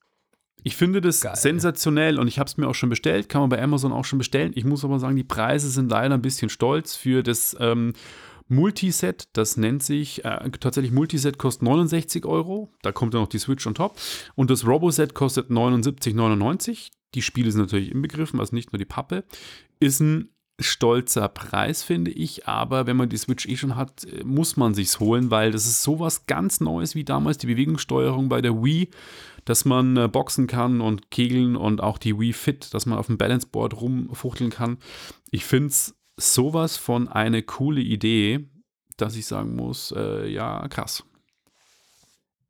Ich 0.63 0.75
finde 0.75 1.01
das 1.01 1.21
Geil. 1.21 1.36
sensationell 1.36 2.19
und 2.19 2.27
ich 2.27 2.39
habe 2.39 2.48
es 2.48 2.57
mir 2.57 2.68
auch 2.68 2.75
schon 2.75 2.89
bestellt, 2.89 3.30
kann 3.30 3.42
man 3.42 3.50
bei 3.50 3.62
Amazon 3.62 3.92
auch 3.92 4.06
schon 4.06 4.18
bestellen. 4.19 4.51
Ich 4.56 4.65
muss 4.65 4.86
aber 4.86 5.00
sagen, 5.00 5.15
die 5.15 5.24
Preise 5.24 5.69
sind 5.69 5.89
leider 5.92 6.15
ein 6.15 6.21
bisschen 6.21 6.50
stolz 6.50 6.95
für 6.95 7.21
das 7.21 7.56
ähm, 7.60 7.94
Multiset. 8.48 9.27
Das 9.33 9.57
nennt 9.57 9.83
sich 9.83 10.24
äh, 10.25 10.50
tatsächlich 10.60 10.92
Multiset 10.92 11.38
kostet 11.38 11.63
69 11.63 12.25
Euro. 12.25 12.71
Da 12.81 12.92
kommt 12.92 13.13
dann 13.13 13.21
noch 13.21 13.30
die 13.30 13.39
Switch 13.39 13.65
on 13.68 13.75
top. 13.75 14.00
Und 14.36 14.50
das 14.50 14.65
Roboset 14.65 15.13
kostet 15.13 15.50
79,99. 15.50 16.89
Die 17.13 17.21
Spiele 17.21 17.51
sind 17.51 17.62
natürlich 17.62 17.92
inbegriffen, 17.92 18.39
also 18.39 18.56
nicht 18.56 18.74
nur 18.74 18.80
die 18.80 18.86
Pappe. 18.86 19.24
Ist 19.80 20.00
ein 20.00 20.30
stolzer 20.59 21.27
Preis, 21.29 21.83
finde 21.83 22.11
ich, 22.11 22.47
aber 22.47 22.85
wenn 22.85 22.97
man 22.97 23.09
die 23.09 23.17
Switch 23.17 23.47
eh 23.47 23.57
schon 23.57 23.75
hat, 23.75 24.03
äh, 24.05 24.23
muss 24.23 24.57
man 24.57 24.73
sich's 24.73 25.00
holen, 25.00 25.31
weil 25.31 25.51
das 25.51 25.65
ist 25.65 25.83
sowas 25.83 26.25
ganz 26.27 26.59
Neues 26.59 26.95
wie 26.95 27.03
damals 27.03 27.38
die 27.38 27.47
Bewegungssteuerung 27.47 28.29
bei 28.29 28.41
der 28.41 28.63
Wii, 28.63 28.89
dass 29.45 29.65
man 29.65 29.97
äh, 29.97 30.07
boxen 30.07 30.47
kann 30.47 30.79
und 30.79 31.11
kegeln 31.11 31.55
und 31.55 31.81
auch 31.81 31.97
die 31.97 32.17
Wii 32.17 32.33
Fit, 32.33 32.73
dass 32.73 32.85
man 32.85 32.97
auf 32.97 33.07
dem 33.07 33.17
Balanceboard 33.17 33.79
rumfuchteln 33.81 34.51
kann. 34.51 34.77
Ich 35.31 35.45
finde 35.45 35.69
es 35.69 35.95
sowas 36.17 36.77
von 36.77 37.07
eine 37.07 37.41
coole 37.41 37.81
Idee, 37.81 38.47
dass 38.97 39.15
ich 39.15 39.25
sagen 39.25 39.55
muss, 39.55 39.91
äh, 39.95 40.27
ja, 40.27 40.67
krass. 40.67 41.03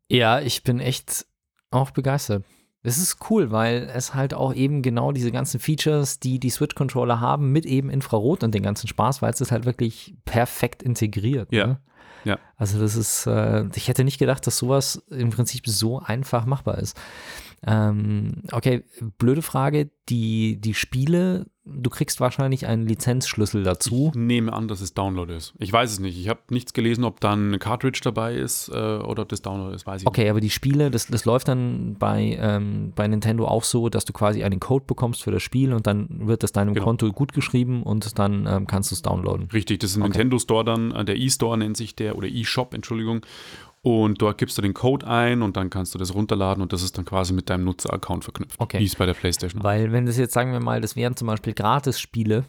ja, 0.10 0.42
ich 0.42 0.64
bin 0.64 0.80
echt 0.80 1.26
auch 1.72 1.92
begeistert. 1.92 2.44
Es 2.86 2.98
ist 2.98 3.18
cool, 3.30 3.50
weil 3.52 3.90
es 3.94 4.14
halt 4.14 4.34
auch 4.34 4.54
eben 4.54 4.82
genau 4.82 5.14
diese 5.14 5.32
ganzen 5.32 5.60
Features, 5.60 6.20
die 6.20 6.38
die 6.38 6.50
Switch-Controller 6.50 7.22
haben, 7.22 7.52
mit 7.52 7.66
eben 7.66 7.90
Infrarot 7.90 8.44
und 8.44 8.54
den 8.54 8.62
ganzen 8.64 8.88
Spaß, 8.88 9.22
weil 9.22 9.32
es 9.32 9.40
ist 9.40 9.54
halt 9.54 9.66
wirklich 9.66 10.16
perfekt 10.26 10.84
integriert. 10.84 11.52
Ja. 11.52 11.68
Ne? 11.68 11.80
Ja. 12.26 12.40
Also 12.58 12.80
das 12.80 12.96
ist, 12.96 13.26
äh, 13.26 13.66
ich 13.76 13.88
hätte 13.88 14.04
nicht 14.04 14.20
gedacht, 14.20 14.46
dass 14.46 14.58
sowas 14.58 15.02
im 15.10 15.30
Prinzip 15.30 15.68
so 15.68 16.00
einfach 16.00 16.46
machbar 16.46 16.78
ist. 16.78 17.00
Ähm, 17.66 18.44
okay, 18.52 18.84
blöde 19.18 19.42
Frage, 19.42 19.90
die, 20.10 20.60
die 20.60 20.74
Spiele, 20.74 21.46
du 21.64 21.90
kriegst 21.90 22.20
wahrscheinlich 22.20 22.68
einen 22.68 22.86
Lizenzschlüssel 22.86 23.64
dazu. 23.64 24.12
Ich 24.14 24.20
nehme 24.20 24.52
an, 24.52 24.68
dass 24.68 24.82
es 24.82 24.94
Download 24.94 25.34
ist. 25.34 25.54
Ich 25.60 25.72
weiß 25.72 25.92
es 25.94 26.00
nicht. 26.00 26.20
Ich 26.20 26.28
habe 26.28 26.42
nichts 26.50 26.74
gelesen, 26.74 27.06
ob 27.06 27.22
dann 27.22 27.48
eine 27.48 27.60
Cartridge 27.60 28.02
dabei 28.04 28.36
ist 28.36 28.68
äh, 28.68 28.74
oder 28.74 29.24
ob 29.24 29.30
das 29.30 29.42
Download 29.42 29.74
ist, 29.74 29.88
weiß 29.88 30.02
ich 30.02 30.08
Okay, 30.08 30.30
aber 30.30 30.42
die 30.42 30.50
Spiele, 30.50 30.92
das, 30.92 31.08
das 31.08 31.24
läuft 31.24 31.48
dann 31.48 31.96
bei, 31.98 32.38
ähm, 32.38 32.92
bei 32.96 33.08
Nintendo 33.08 33.48
auch 33.48 33.64
so, 33.64 33.88
dass 33.88 34.04
du 34.04 34.12
quasi 34.12 34.44
einen 34.44 34.60
Code 34.60 34.84
bekommst 34.86 35.24
für 35.24 35.32
das 35.32 35.42
Spiel 35.42 35.74
und 35.74 35.88
dann 35.88 36.28
wird 36.28 36.44
das 36.44 36.52
deinem 36.52 36.74
Genau. 36.74 36.86
Konto 36.88 37.10
gut 37.14 37.32
geschrieben 37.32 37.84
und 37.84 38.20
dann 38.20 38.46
ähm, 38.46 38.68
kannst 38.68 38.92
du 38.92 38.96
es 38.96 39.02
downloaden. 39.04 39.44
nicht. 39.44 39.54
Richtig, 39.54 39.80
das 39.80 39.92
ist 39.92 39.96
ein 39.98 40.02
Okay. 40.04 40.10
Nintendo 40.18 40.40
Store 40.40 40.66
dann, 40.66 40.92
äh, 40.92 41.06
der 41.06 41.16
E-Store 41.16 41.58
nennt 41.58 41.78
sich 41.78 41.96
der, 41.96 42.18
oder 42.18 42.28
E-Shop, 42.28 42.74
Entschuldigung. 42.74 43.22
Und 43.86 44.22
dort 44.22 44.38
gibst 44.38 44.58
du 44.58 44.62
den 44.62 44.74
Code 44.74 45.06
ein 45.06 45.42
und 45.42 45.58
dann 45.58 45.70
kannst 45.70 45.94
du 45.94 45.98
das 46.00 46.16
runterladen 46.16 46.64
und 46.64 46.72
das 46.72 46.82
ist 46.84 46.98
dann 46.98 47.04
quasi 47.06 47.34
mit 47.34 47.50
deinem 47.50 47.66
Nutzeraccount 47.66 48.24
verknüpft. 48.24 48.60
Okay. 48.60 48.80
Wie 48.80 48.86
es 48.86 48.96
bei 48.96 49.06
der 49.06 49.14
PlayStation. 49.14 49.62
Weil 49.62 49.92
wenn 49.92 50.06
das 50.06 50.18
jetzt, 50.18 50.34
sagen 50.34 50.54
wir 50.54 50.62
mal, 50.62 50.80
das 50.80 50.96
wären 50.96 51.16
zum 51.18 51.28
Beispiel 51.28 51.54
Gratis-Spiele, 51.54 52.46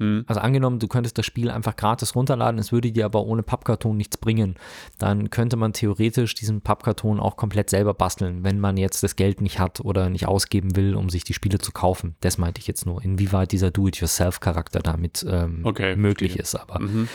Hm. 0.00 0.24
also 0.26 0.40
angenommen, 0.40 0.80
du 0.80 0.88
könntest 0.88 1.16
das 1.18 1.24
Spiel 1.24 1.48
einfach 1.52 1.76
gratis 1.76 2.16
runterladen, 2.16 2.58
es 2.58 2.72
würde 2.72 2.90
dir 2.90 3.04
aber 3.04 3.24
ohne 3.26 3.44
Pappkarton 3.44 3.96
nichts 3.96 4.16
bringen, 4.16 4.56
dann 4.98 5.30
könnte 5.30 5.56
man 5.56 5.72
theoretisch 5.72 6.34
diesen 6.34 6.62
Pappkarton 6.62 7.20
auch 7.20 7.36
komplett 7.36 7.70
selber 7.70 7.94
basteln, 7.94 8.42
wenn 8.42 8.58
man 8.58 8.76
jetzt 8.76 9.04
das 9.04 9.14
Geld 9.14 9.40
nicht 9.40 9.60
hat 9.60 9.78
oder 9.78 10.10
nicht 10.10 10.26
ausgeben 10.26 10.74
will, 10.74 10.96
um 10.96 11.10
sich 11.10 11.22
die 11.22 11.32
Spiele 11.32 11.58
zu 11.58 11.70
kaufen. 11.70 12.16
Das 12.22 12.38
meinte 12.38 12.60
ich 12.60 12.66
jetzt 12.66 12.86
nur, 12.86 13.04
inwieweit 13.04 13.52
dieser 13.52 13.70
Do-it-yourself-Charakter 13.70 14.80
damit 14.80 15.24
ähm, 15.28 15.60
Okay, 15.62 15.94
möglich 15.94 16.32
verstehe. 16.32 16.42
ist. 16.42 16.54
Aber 16.56 16.80
Mhm. 16.80 17.08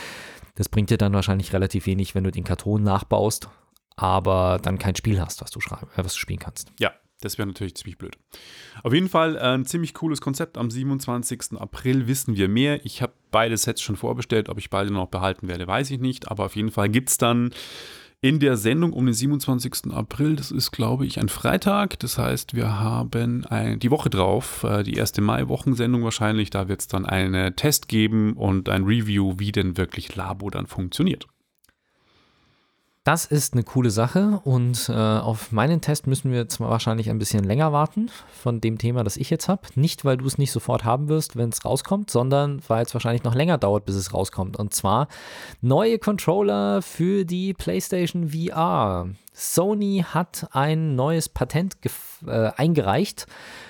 Das 0.59 0.67
bringt 0.67 0.89
dir 0.89 0.97
dann 0.97 1.13
wahrscheinlich 1.13 1.53
relativ 1.53 1.85
wenig, 1.85 2.15
wenn 2.15 2.25
du 2.25 2.31
den 2.31 2.43
Karton 2.43 2.83
nachbaust, 2.83 3.47
aber 3.95 4.59
dann 4.61 4.77
kein 4.77 4.93
Spiel 4.93 5.21
hast, 5.21 5.41
was 5.41 5.51
du, 5.51 5.61
schreiben, 5.61 5.87
äh, 5.95 6.03
was 6.03 6.13
du 6.13 6.19
spielen 6.19 6.39
kannst. 6.39 6.73
Ja, 6.81 6.91
das 7.21 7.37
wäre 7.37 7.47
natürlich 7.47 7.75
ziemlich 7.75 7.97
blöd. 7.97 8.17
Auf 8.83 8.93
jeden 8.93 9.07
Fall 9.07 9.37
äh, 9.37 9.39
ein 9.39 9.65
ziemlich 9.65 9.93
cooles 9.93 10.19
Konzept. 10.19 10.57
Am 10.57 10.69
27. 10.69 11.53
April 11.57 12.07
wissen 12.07 12.35
wir 12.35 12.49
mehr. 12.49 12.85
Ich 12.85 13.01
habe 13.01 13.13
beide 13.31 13.55
Sets 13.55 13.81
schon 13.81 13.95
vorbestellt. 13.95 14.49
Ob 14.49 14.57
ich 14.57 14.69
beide 14.69 14.91
noch 14.91 15.07
behalten 15.07 15.47
werde, 15.47 15.65
weiß 15.65 15.91
ich 15.91 15.99
nicht. 16.01 16.29
Aber 16.29 16.43
auf 16.43 16.57
jeden 16.57 16.71
Fall 16.71 16.89
gibt 16.89 17.09
es 17.09 17.17
dann 17.17 17.51
in 18.21 18.39
der 18.39 18.57
Sendung 18.57 18.91
um 18.91 19.05
den 19.05 19.13
27. 19.13 19.93
April, 19.93 20.35
das 20.35 20.51
ist, 20.51 20.71
glaube 20.71 21.05
ich, 21.05 21.19
ein 21.19 21.29
Freitag. 21.29 21.99
Das 21.99 22.17
heißt, 22.17 22.53
wir 22.53 22.79
haben 22.79 23.45
ein, 23.45 23.79
die 23.79 23.91
Woche 23.91 24.09
drauf, 24.09 24.63
äh, 24.63 24.83
die 24.83 24.95
erste 24.95 25.21
Mai-Wochensendung 25.21 26.03
wahrscheinlich. 26.03 26.49
Da 26.49 26.67
wird 26.67 26.81
es 26.81 26.87
dann 26.87 27.05
einen 27.05 27.55
Test 27.55 27.87
geben 27.87 28.33
und 28.33 28.67
ein 28.67 28.83
Review, 28.83 29.35
wie 29.37 29.51
denn 29.51 29.77
wirklich 29.77 30.15
Labo 30.15 30.49
dann 30.49 30.67
funktioniert. 30.67 31.27
Das 33.09 33.25
ist 33.25 33.53
eine 33.53 33.63
coole 33.63 33.89
Sache 33.89 34.39
und 34.43 34.87
äh, 34.87 34.93
auf 34.93 35.51
meinen 35.51 35.81
Test 35.81 36.05
müssen 36.05 36.31
wir 36.31 36.47
zwar 36.47 36.69
wahrscheinlich 36.69 37.09
ein 37.09 37.17
bisschen 37.17 37.43
länger 37.43 37.73
warten 37.73 38.11
von 38.31 38.61
dem 38.61 38.77
Thema, 38.77 39.03
das 39.03 39.17
ich 39.17 39.31
jetzt 39.31 39.47
habe. 39.47 39.63
Nicht, 39.73 40.05
weil 40.05 40.17
du 40.17 40.27
es 40.27 40.37
nicht 40.37 40.51
sofort 40.51 40.83
haben 40.83 41.07
wirst, 41.07 41.35
wenn 41.35 41.49
es 41.49 41.65
rauskommt, 41.65 42.11
sondern 42.11 42.61
weil 42.67 42.85
es 42.85 42.93
wahrscheinlich 42.93 43.23
noch 43.23 43.33
länger 43.33 43.57
dauert, 43.57 43.85
bis 43.85 43.95
es 43.95 44.13
rauskommt. 44.13 44.57
Und 44.57 44.75
zwar 44.75 45.07
neue 45.59 45.97
Controller 45.97 46.83
für 46.83 47.25
die 47.25 47.55
PlayStation 47.55 48.29
VR. 48.29 49.07
Sony 49.33 50.05
hat 50.07 50.47
ein 50.51 50.93
neues 50.93 51.29
Patent 51.29 51.77
äh, 52.27 52.51
eingereicht 52.57 53.25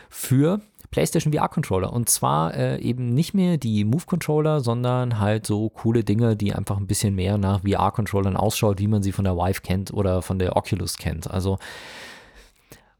für 0.09 0.59
PlayStation 0.91 1.33
VR-Controller. 1.33 1.93
Und 1.93 2.09
zwar 2.09 2.53
äh, 2.55 2.81
eben 2.81 3.13
nicht 3.13 3.33
mehr 3.33 3.57
die 3.57 3.85
Move-Controller, 3.85 4.61
sondern 4.61 5.19
halt 5.19 5.45
so 5.45 5.69
coole 5.69 6.03
Dinge, 6.03 6.35
die 6.35 6.53
einfach 6.53 6.77
ein 6.77 6.87
bisschen 6.87 7.15
mehr 7.15 7.37
nach 7.37 7.61
VR-Controllern 7.61 8.35
ausschaut, 8.35 8.79
wie 8.79 8.87
man 8.87 9.03
sie 9.03 9.11
von 9.11 9.25
der 9.25 9.35
Vive 9.35 9.61
kennt 9.61 9.93
oder 9.93 10.21
von 10.21 10.39
der 10.39 10.55
Oculus 10.55 10.97
kennt. 10.97 11.29
Also 11.29 11.57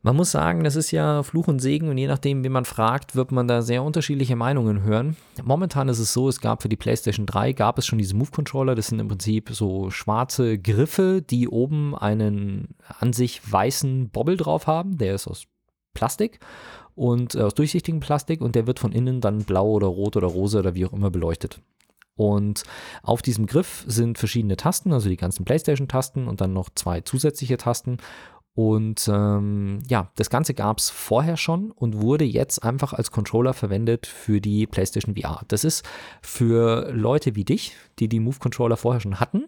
Man 0.01 0.15
muss 0.15 0.31
sagen, 0.31 0.63
das 0.63 0.77
ist 0.77 0.91
ja 0.91 1.23
Fluch 1.23 1.49
und 1.49 1.59
Segen 1.59 1.89
und 1.89 1.97
je 1.97 2.07
nachdem, 2.07 2.41
wen 2.45 2.53
man 2.53 2.63
fragt, 2.63 3.17
wird 3.17 3.33
man 3.33 3.49
da 3.49 3.61
sehr 3.61 3.83
unterschiedliche 3.83 4.37
Meinungen 4.37 4.81
hören. 4.83 5.17
Momentan 5.43 5.89
ist 5.89 5.99
es 5.99 6.13
so, 6.13 6.29
es 6.29 6.39
gab 6.39 6.61
für 6.61 6.69
die 6.69 6.77
PlayStation 6.77 7.25
3 7.25 7.51
gab 7.51 7.77
es 7.77 7.85
schon 7.85 7.99
diese 7.99 8.15
Move 8.15 8.31
Controller, 8.31 8.75
das 8.75 8.87
sind 8.87 8.99
im 8.99 9.09
Prinzip 9.09 9.49
so 9.51 9.91
schwarze 9.91 10.57
Griffe, 10.57 11.21
die 11.21 11.49
oben 11.49 11.97
einen 11.97 12.75
an 12.99 13.11
sich 13.11 13.41
weißen 13.51 14.09
Bobbel 14.09 14.37
drauf 14.37 14.67
haben, 14.67 14.97
der 14.97 15.15
ist 15.15 15.27
aus 15.27 15.47
Plastik 15.99 16.39
und 16.95 17.35
äh, 17.35 17.41
aus 17.41 17.53
durchsichtigem 17.55 17.99
Plastik 17.99 18.39
und 18.39 18.55
der 18.55 18.67
wird 18.67 18.79
von 18.79 18.93
innen 18.93 19.19
dann 19.19 19.39
blau 19.43 19.69
oder 19.71 19.87
rot 19.87 20.15
oder 20.15 20.27
rosa 20.27 20.59
oder 20.59 20.75
wie 20.75 20.85
auch 20.85 20.93
immer 20.93 21.11
beleuchtet. 21.11 21.61
Und 22.15 22.63
auf 23.03 23.21
diesem 23.21 23.45
Griff 23.47 23.83
sind 23.85 24.17
verschiedene 24.17 24.55
Tasten, 24.55 24.93
also 24.93 25.09
die 25.09 25.17
ganzen 25.17 25.43
PlayStation-Tasten 25.45 26.27
und 26.27 26.39
dann 26.39 26.53
noch 26.53 26.69
zwei 26.73 27.01
zusätzliche 27.01 27.57
Tasten. 27.57 27.97
Und 28.53 29.09
ähm, 29.11 29.79
ja, 29.87 30.11
das 30.15 30.29
Ganze 30.29 30.53
gab 30.53 30.79
es 30.79 30.89
vorher 30.89 31.37
schon 31.37 31.71
und 31.71 32.01
wurde 32.01 32.25
jetzt 32.25 32.63
einfach 32.63 32.93
als 32.93 33.11
Controller 33.11 33.53
verwendet 33.53 34.05
für 34.05 34.41
die 34.41 34.67
PlayStation 34.67 35.15
VR. 35.15 35.43
Das 35.47 35.63
ist 35.63 35.85
für 36.21 36.91
Leute 36.91 37.35
wie 37.35 37.45
dich, 37.45 37.75
die 37.99 38.09
die 38.09 38.19
Move-Controller 38.19 38.75
vorher 38.75 38.99
schon 39.01 39.19
hatten, 39.19 39.45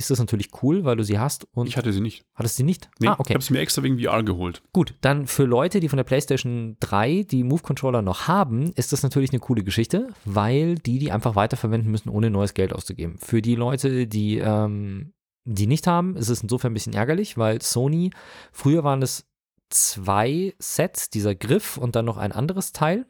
ist 0.00 0.10
das 0.10 0.18
natürlich 0.18 0.48
cool, 0.62 0.84
weil 0.84 0.96
du 0.96 1.04
sie 1.04 1.18
hast. 1.18 1.46
Und 1.52 1.66
Ich 1.68 1.76
hatte 1.76 1.92
sie 1.92 2.00
nicht. 2.00 2.24
hattest 2.34 2.56
sie 2.56 2.62
nicht? 2.64 2.90
Nee, 2.98 3.08
ah, 3.08 3.12
Ich 3.14 3.18
okay. 3.20 3.34
habe 3.34 3.44
sie 3.44 3.52
mir 3.52 3.60
extra 3.60 3.82
wegen 3.82 3.98
VR 3.98 4.22
geholt. 4.22 4.62
Gut, 4.72 4.94
dann 5.00 5.26
für 5.26 5.44
Leute, 5.44 5.78
die 5.80 5.88
von 5.88 5.96
der 5.98 6.04
PlayStation 6.04 6.76
3 6.80 7.24
die 7.30 7.44
Move-Controller 7.44 8.02
noch 8.02 8.26
haben, 8.26 8.72
ist 8.72 8.92
das 8.92 9.02
natürlich 9.02 9.30
eine 9.30 9.40
coole 9.40 9.62
Geschichte, 9.62 10.08
weil 10.24 10.74
die 10.76 10.98
die 10.98 11.12
einfach 11.12 11.36
weiterverwenden 11.36 11.90
müssen, 11.90 12.08
ohne 12.08 12.30
neues 12.30 12.54
Geld 12.54 12.72
auszugeben. 12.72 13.18
Für 13.18 13.42
die 13.42 13.54
Leute, 13.54 14.06
die 14.06 14.38
ähm, 14.38 15.12
die 15.44 15.66
nicht 15.66 15.86
haben, 15.86 16.16
ist 16.16 16.28
es 16.28 16.42
insofern 16.42 16.72
ein 16.72 16.74
bisschen 16.74 16.92
ärgerlich, 16.92 17.38
weil 17.38 17.62
Sony, 17.62 18.10
früher 18.52 18.84
waren 18.84 19.02
es 19.02 19.26
zwei 19.70 20.54
Sets, 20.58 21.10
dieser 21.10 21.34
Griff 21.34 21.76
und 21.76 21.96
dann 21.96 22.04
noch 22.04 22.16
ein 22.18 22.32
anderes 22.32 22.72
Teil. 22.72 23.06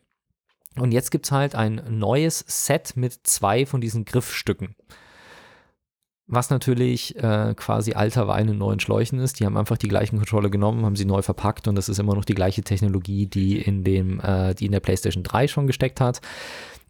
Und 0.76 0.92
jetzt 0.92 1.10
gibt 1.10 1.26
es 1.26 1.32
halt 1.32 1.54
ein 1.54 1.82
neues 1.90 2.44
Set 2.46 2.92
mit 2.96 3.18
zwei 3.24 3.66
von 3.66 3.80
diesen 3.80 4.04
Griffstücken. 4.04 4.76
Was 6.32 6.48
natürlich 6.48 7.16
äh, 7.16 7.54
quasi 7.56 7.94
alter 7.94 8.28
Wein 8.28 8.46
in 8.46 8.58
neuen 8.58 8.78
Schläuchen 8.78 9.18
ist. 9.18 9.40
Die 9.40 9.46
haben 9.46 9.56
einfach 9.56 9.76
die 9.76 9.88
gleichen 9.88 10.18
Controller 10.18 10.48
genommen, 10.48 10.84
haben 10.84 10.94
sie 10.94 11.04
neu 11.04 11.22
verpackt 11.22 11.66
und 11.66 11.74
das 11.74 11.88
ist 11.88 11.98
immer 11.98 12.14
noch 12.14 12.24
die 12.24 12.36
gleiche 12.36 12.62
Technologie, 12.62 13.26
die 13.26 13.60
in 13.60 13.82
dem, 13.82 14.20
äh, 14.20 14.54
die 14.54 14.66
in 14.66 14.72
der 14.72 14.78
PlayStation 14.78 15.24
3 15.24 15.48
schon 15.48 15.66
gesteckt 15.66 16.00
hat. 16.00 16.20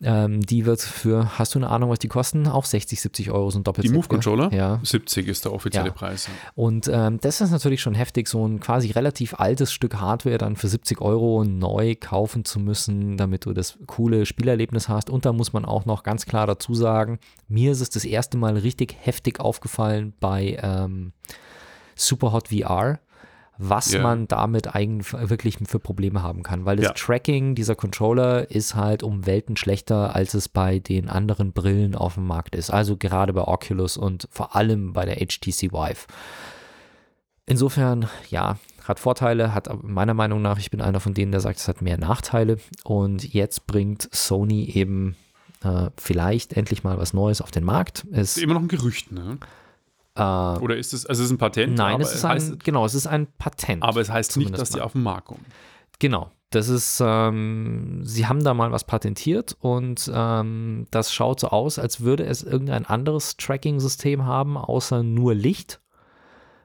Ähm, 0.02 0.40
die 0.40 0.64
wird 0.64 0.80
für, 0.80 1.38
hast 1.38 1.54
du 1.54 1.59
eine 1.59 1.69
Ahnung, 1.69 1.90
was 1.90 1.99
die 1.99 2.09
kosten? 2.09 2.47
Auch 2.49 2.64
60, 2.64 3.00
70 3.00 3.30
Euro 3.30 3.50
sind 3.50 3.66
doppelt. 3.66 3.87
Die 3.87 3.92
Move-Controller? 3.92 4.50
Ja. 4.52 4.80
70 4.83 5.28
ist 5.28 5.45
der 5.45 5.52
offizielle 5.52 5.88
Ja. 5.88 5.92
Preis. 5.92 6.28
Und 6.54 6.88
ähm, 6.92 7.19
das 7.21 7.40
ist 7.42 7.50
natürlich 7.50 7.83
schon 7.83 7.95
heftig, 7.95 8.26
so 8.28 8.47
ein 8.47 8.61
quasi 8.61 8.90
relativ 8.92 9.35
altes 9.35 9.73
Stück 9.73 9.97
Hardware 9.97 10.38
dann 10.38 10.57
für 10.57 10.69
70 10.69 11.00
Euro 11.02 11.45
neu 11.45 11.95
kaufen 12.00 12.45
zu 12.47 12.61
müssen, 12.61 13.19
damit 13.19 13.45
du 13.45 13.52
das 13.52 13.78
coole 13.87 14.25
Spielerlebnis 14.25 14.88
hast. 14.88 15.11
Und 15.11 15.26
da 15.26 15.33
muss 15.35 15.52
man 15.52 15.64
auch 15.66 15.85
noch 15.85 16.02
ganz 16.02 16.25
klar 16.25 16.47
dazu 16.47 16.75
sagen, 16.75 17.19
mir 17.49 17.73
ist 17.73 17.80
es 17.80 17.90
das 17.90 18.04
erste 18.07 18.38
Mal 18.38 18.57
richtig 18.57 18.97
heftig 19.00 19.38
aufgefallen 19.40 20.14
bei 20.19 20.59
ähm, 20.62 21.12
Superhot 21.95 22.49
VR, 22.49 23.00
was 23.62 23.93
Ja. 23.93 24.02
man 24.02 24.26
damit 24.29 24.75
eigentlich 24.75 25.12
wirklich 25.12 25.59
für 25.67 25.79
Probleme 25.79 26.23
haben 26.23 26.43
kann, 26.43 26.64
weil 26.64 26.76
das 26.76 26.87
Ja. 26.87 26.93
Tracking 26.93 27.55
dieser 27.55 27.75
Controller 27.75 28.50
ist 28.50 28.75
halt 28.75 29.02
um 29.02 29.26
Welten 29.26 29.57
schlechter, 29.57 30.14
als 30.17 30.35
es 30.35 30.49
bei 30.49 30.79
den 30.79 31.09
anderen 31.09 31.52
Brillen 31.52 31.95
auf 31.95 32.14
dem 32.14 32.26
Markt 32.26 32.55
ist. 32.55 32.71
Also 32.71 32.97
gerade 32.97 33.33
bei 33.33 33.43
Oculus 33.47 33.97
und 33.97 34.29
vor 34.31 34.57
allem 34.57 34.93
bei 34.93 35.05
der 35.05 35.17
HTC 35.17 35.73
Vive. 35.73 36.07
Insofern, 37.47 38.09
ja, 38.29 38.59
hat 38.85 39.00
Vorteile, 39.00 39.55
hat 39.55 39.69
meiner 39.83 40.14
Meinung 40.14 40.40
nach, 40.40 40.59
ich 40.59 40.71
bin 40.71 40.81
einer 40.81 41.00
von 41.00 41.14
denen, 41.14 41.33
der 41.33 41.40
sagt, 41.40 41.59
es 41.59 41.69
hat 41.69 41.83
mehr 41.83 41.99
Nachteile. 41.99 42.59
Und 42.85 43.35
jetzt 43.35 43.67
bringt 43.67 44.09
Sony 44.12 44.64
eben 44.75 45.17
äh, 45.64 45.90
vielleicht 45.97 46.52
endlich 46.55 46.85
mal 46.85 46.97
was 46.99 47.12
Neues 47.12 47.40
auf 47.43 47.50
den 47.50 47.64
Markt. 47.64 48.07
Es, 48.12 48.37
Ist 48.37 48.43
immer 48.43 48.55
noch 48.55 48.62
ein 48.62 48.69
Gerücht, 48.69 49.11
ne? 49.12 49.38
Äh, 50.21 50.59
Oder 50.61 50.77
ist 50.77 50.93
es, 50.93 51.07
also 51.07 51.23
es 51.23 51.27
ist 51.27 51.33
ein 51.33 51.39
Patent, 51.39 51.75
nein, 51.77 52.00
es 52.00 52.15
ist 52.15 52.25
ein, 52.25 52.33
heißt, 52.33 52.62
genau, 52.62 52.85
es 52.85 52.95
ist 52.95 53.07
ein 53.07 53.27
Patent. 53.39 53.83
aber 53.83 54.00
es 54.00 54.11
heißt 54.11 54.37
nicht, 54.37 54.57
dass 54.57 54.71
die 54.71 54.79
mal. 54.79 54.85
auf 54.85 54.93
den 54.93 55.03
Markt 55.03 55.27
kommen. 55.29 55.45
Genau. 55.99 56.31
Das 56.53 56.69
ist, 56.69 57.00
ähm, 57.05 58.00
sie 58.05 58.27
haben 58.27 58.43
da 58.43 58.55
mal 58.55 58.73
was 58.73 58.83
patentiert 58.85 59.57
und 59.61 60.11
ähm, 60.12 60.87
das 60.91 61.12
schaut 61.15 61.39
so 61.41 61.49
aus, 61.49 61.79
als 61.79 62.00
würde 62.00 62.25
es 62.27 62.43
irgendein 62.43 62.87
anderes 62.87 63.37
Tracking-System 63.37 64.25
haben, 64.27 64.57
außer 64.59 65.05
nur 65.05 65.35
Licht. 65.35 65.81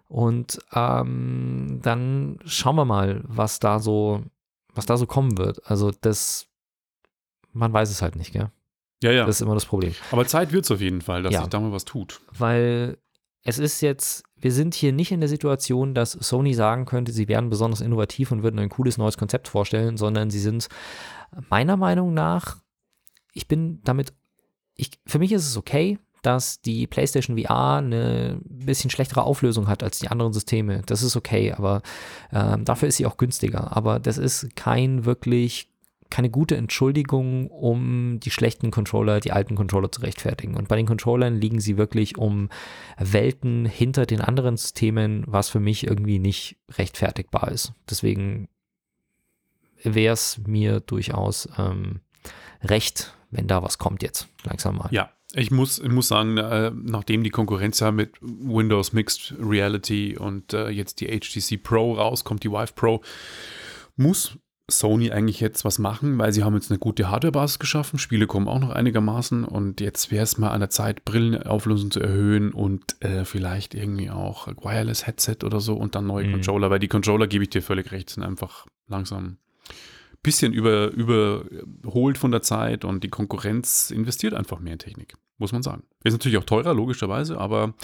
Und 0.08 0.60
ähm, 0.74 1.80
dann 1.84 2.40
schauen 2.46 2.76
wir 2.78 2.86
mal, 2.86 3.22
was 3.26 3.60
da 3.60 3.80
so, 3.80 4.24
was 4.74 4.86
da 4.88 4.98
so 4.98 5.06
kommen 5.06 5.38
wird. 5.38 5.62
Also 5.70 5.92
das, 6.02 6.48
man 7.54 7.72
weiß 7.72 7.92
es 7.92 8.02
halt 8.02 8.16
nicht, 8.16 8.34
gell? 8.34 8.50
Ja, 9.04 9.12
ja. 9.12 9.26
Das 9.28 9.36
ist 9.36 9.42
immer 9.42 9.54
das 9.54 9.66
Problem. 9.66 9.94
aber 10.12 10.26
Zeit 10.26 10.52
wird 10.52 10.66
es 10.66 10.72
auf 10.72 10.82
jeden 10.82 11.02
Fall, 11.02 11.22
dass 11.22 11.34
Ja. 11.34 11.42
sich 11.42 11.50
da 11.50 11.60
mal 11.60 11.72
was 11.72 11.86
tut. 11.86 12.22
weil 12.38 12.98
es 13.46 13.60
ist 13.60 13.82
jetzt, 13.82 14.24
wir 14.36 14.52
sind 14.52 14.74
hier 14.74 14.92
nicht 14.92 15.12
in 15.12 15.20
der 15.20 15.30
Situation, 15.30 15.94
dass 15.94 16.14
Sony 16.14 16.56
sagen 16.56 16.86
könnte, 16.86 17.12
sie 17.12 17.28
wären 17.28 17.52
besonders 17.52 17.80
innovativ 17.80 18.32
und 18.32 18.42
würden 18.42 18.60
ein 18.60 18.70
cooles 18.70 18.98
neues 18.98 19.18
Konzept 19.18 19.48
vorstellen, 19.48 19.98
sondern 19.98 20.32
sie 20.32 20.40
sind 20.40 20.68
meiner 21.50 21.78
Meinung 21.78 22.14
nach, 22.14 22.58
ich 23.34 23.48
bin 23.48 23.82
damit, 23.84 24.14
ich, 24.74 24.90
für 25.06 25.20
mich 25.20 25.32
ist 25.32 25.48
es 25.48 25.58
okay, 25.58 26.00
dass 26.24 26.60
die 26.60 26.88
PlayStation 26.88 27.38
VR 27.38 27.78
eine 27.78 28.40
bisschen 28.44 28.90
schlechtere 28.90 29.22
Auflösung 29.22 29.68
hat 29.68 29.84
als 29.84 30.00
die 30.00 30.08
anderen 30.08 30.34
Systeme. 30.34 30.82
Das 30.88 31.04
ist 31.04 31.16
okay, 31.16 31.52
aber 31.52 31.84
ähm, 32.34 32.66
dafür 32.66 32.88
ist 32.88 32.98
sie 32.98 33.06
auch 33.06 33.18
günstiger. 33.18 33.78
Aber 33.78 34.00
das 34.00 34.18
ist 34.18 34.56
kein 34.56 35.06
wirklich 35.06 35.70
keine 36.10 36.30
gute 36.30 36.56
Entschuldigung, 36.56 37.48
um 37.48 38.20
die 38.20 38.32
schlechten 38.32 38.72
Controller, 38.72 39.20
die 39.20 39.32
alten 39.32 39.56
Controller 39.56 39.92
zu 39.92 40.02
rechtfertigen. 40.02 40.56
Und 40.56 40.68
bei 40.68 40.76
den 40.76 40.86
Controllern 40.86 41.40
liegen 41.40 41.60
sie 41.60 41.78
wirklich 41.78 42.18
um 42.18 42.50
Welten 42.98 43.66
hinter 43.66 44.06
den 44.06 44.22
anderen 44.22 44.58
Systemen, 44.58 45.24
was 45.28 45.50
für 45.50 45.60
mich 45.60 45.86
irgendwie 45.86 46.20
nicht 46.20 46.58
rechtfertigbar 46.72 47.52
ist. 47.52 47.74
Deswegen 47.90 48.48
wäre 49.84 50.14
es 50.14 50.40
mir 50.46 50.80
durchaus 50.80 51.50
ähm, 51.58 52.02
recht, 52.64 53.14
wenn 53.32 53.48
da 53.48 53.64
was 53.64 53.78
kommt 53.78 54.04
jetzt, 54.04 54.28
langsam 54.44 54.78
mal. 54.78 54.90
Ja, 54.92 55.12
ich 55.34 55.52
muss, 55.52 55.80
ich 55.80 55.90
muss 55.90 56.08
sagen, 56.08 56.38
äh, 56.38 56.72
nachdem 56.74 57.24
die 57.24 57.30
Konkurrenz 57.30 57.80
ja 57.80 57.92
mit 57.92 58.16
Windows 58.22 58.94
Mixed 58.94 59.36
Reality 59.40 60.18
und 60.18 60.54
äh, 60.54 60.70
jetzt 60.70 61.02
die 61.02 61.08
HTC 61.08 61.62
Pro 61.62 61.94
rauskommt, 61.94 62.44
die 62.44 62.52
Vive 62.52 62.74
Pro, 62.74 63.02
muss 63.98 64.38
Sony 64.70 65.12
eigentlich 65.12 65.40
jetzt 65.40 65.64
was 65.64 65.78
machen, 65.78 66.18
weil 66.18 66.34
sie 66.34 66.44
haben 66.44 66.56
jetzt 66.56 66.72
eine 66.72 66.80
gute 66.80 67.10
Hardwarebasis 67.10 67.60
geschaffen, 67.60 68.00
Spiele 68.00 68.26
kommen 68.26 68.48
auch 68.48 68.60
noch 68.60 68.72
einigermaßen 68.72 69.46
und 69.46 69.80
jetzt 69.80 70.12
wäre 70.12 70.24
es 70.24 70.38
mal 70.40 70.50
an 70.50 70.60
der 70.60 70.72
Zeit, 70.72 71.06
Brillenauflösung 71.06 71.92
zu 71.92 72.00
erhöhen 72.00 72.52
und 72.52 73.00
äh, 73.02 73.26
vielleicht 73.26 73.76
irgendwie 73.76 74.10
auch 74.10 74.48
Wireless 74.48 75.06
Headset 75.06 75.38
oder 75.44 75.60
so 75.60 75.76
und 75.76 75.94
dann 75.94 76.08
neue 76.08 76.28
Mhm. 76.28 76.32
Controller, 76.34 76.70
weil 76.72 76.80
die 76.80 76.88
Controller, 76.88 77.28
gebe 77.28 77.44
ich 77.44 77.52
dir 77.52 77.62
völlig 77.62 77.92
recht, 77.92 78.10
sind 78.10 78.24
einfach 78.24 78.66
langsam 78.88 79.38
bisschen 80.24 80.54
über, 80.54 80.90
überholt 80.90 82.18
von 82.18 82.32
der 82.32 82.42
Zeit 82.42 82.84
und 82.84 83.04
die 83.04 83.10
Konkurrenz 83.10 83.92
investiert 83.92 84.34
einfach 84.34 84.60
mehr 84.60 84.74
in 84.74 84.80
Technik, 84.80 85.14
muss 85.38 85.52
man 85.52 85.62
sagen. 85.62 85.84
Ist 86.04 86.14
natürlich 86.14 86.40
auch 86.40 86.46
teurer, 86.46 86.74
logischerweise, 86.74 87.38
aber 87.38 87.76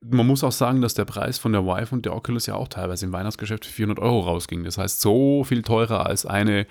man 0.00 0.26
muss 0.26 0.44
auch 0.44 0.52
sagen, 0.52 0.80
dass 0.80 0.94
der 0.94 1.04
Preis 1.04 1.38
von 1.38 1.52
der 1.52 1.64
Vive 1.64 1.94
und 1.94 2.04
der 2.04 2.14
Oculus 2.14 2.46
ja 2.46 2.54
auch 2.54 2.68
teilweise 2.68 3.06
im 3.06 3.12
Weihnachtsgeschäft 3.12 3.66
für 3.66 3.72
400 3.72 3.98
Euro 3.98 4.20
rausging. 4.20 4.64
Das 4.64 4.78
heißt, 4.78 5.00
so 5.00 5.44
viel 5.44 5.62
teurer 5.62 6.06
als 6.06 6.24
eine 6.24 6.66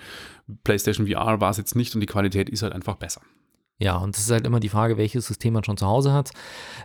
PlayStation 0.63 1.07
VR 1.07 1.41
war 1.41 1.49
es 1.49 1.57
jetzt 1.57 1.75
nicht 1.75 1.93
und 1.93 2.01
die 2.01 2.07
Qualität 2.07 2.49
ist 2.49 2.63
halt 2.63 2.73
einfach 2.73 2.95
besser. 2.95 3.21
Ja, 3.79 3.97
und 3.97 4.15
es 4.15 4.23
ist 4.23 4.31
halt 4.31 4.47
immer 4.47 4.59
die 4.59 4.69
Frage, 4.69 4.97
welches 4.97 5.27
System 5.27 5.53
man 5.53 5.63
schon 5.63 5.77
zu 5.77 5.85
Hause 5.85 6.13
hat. 6.13 6.31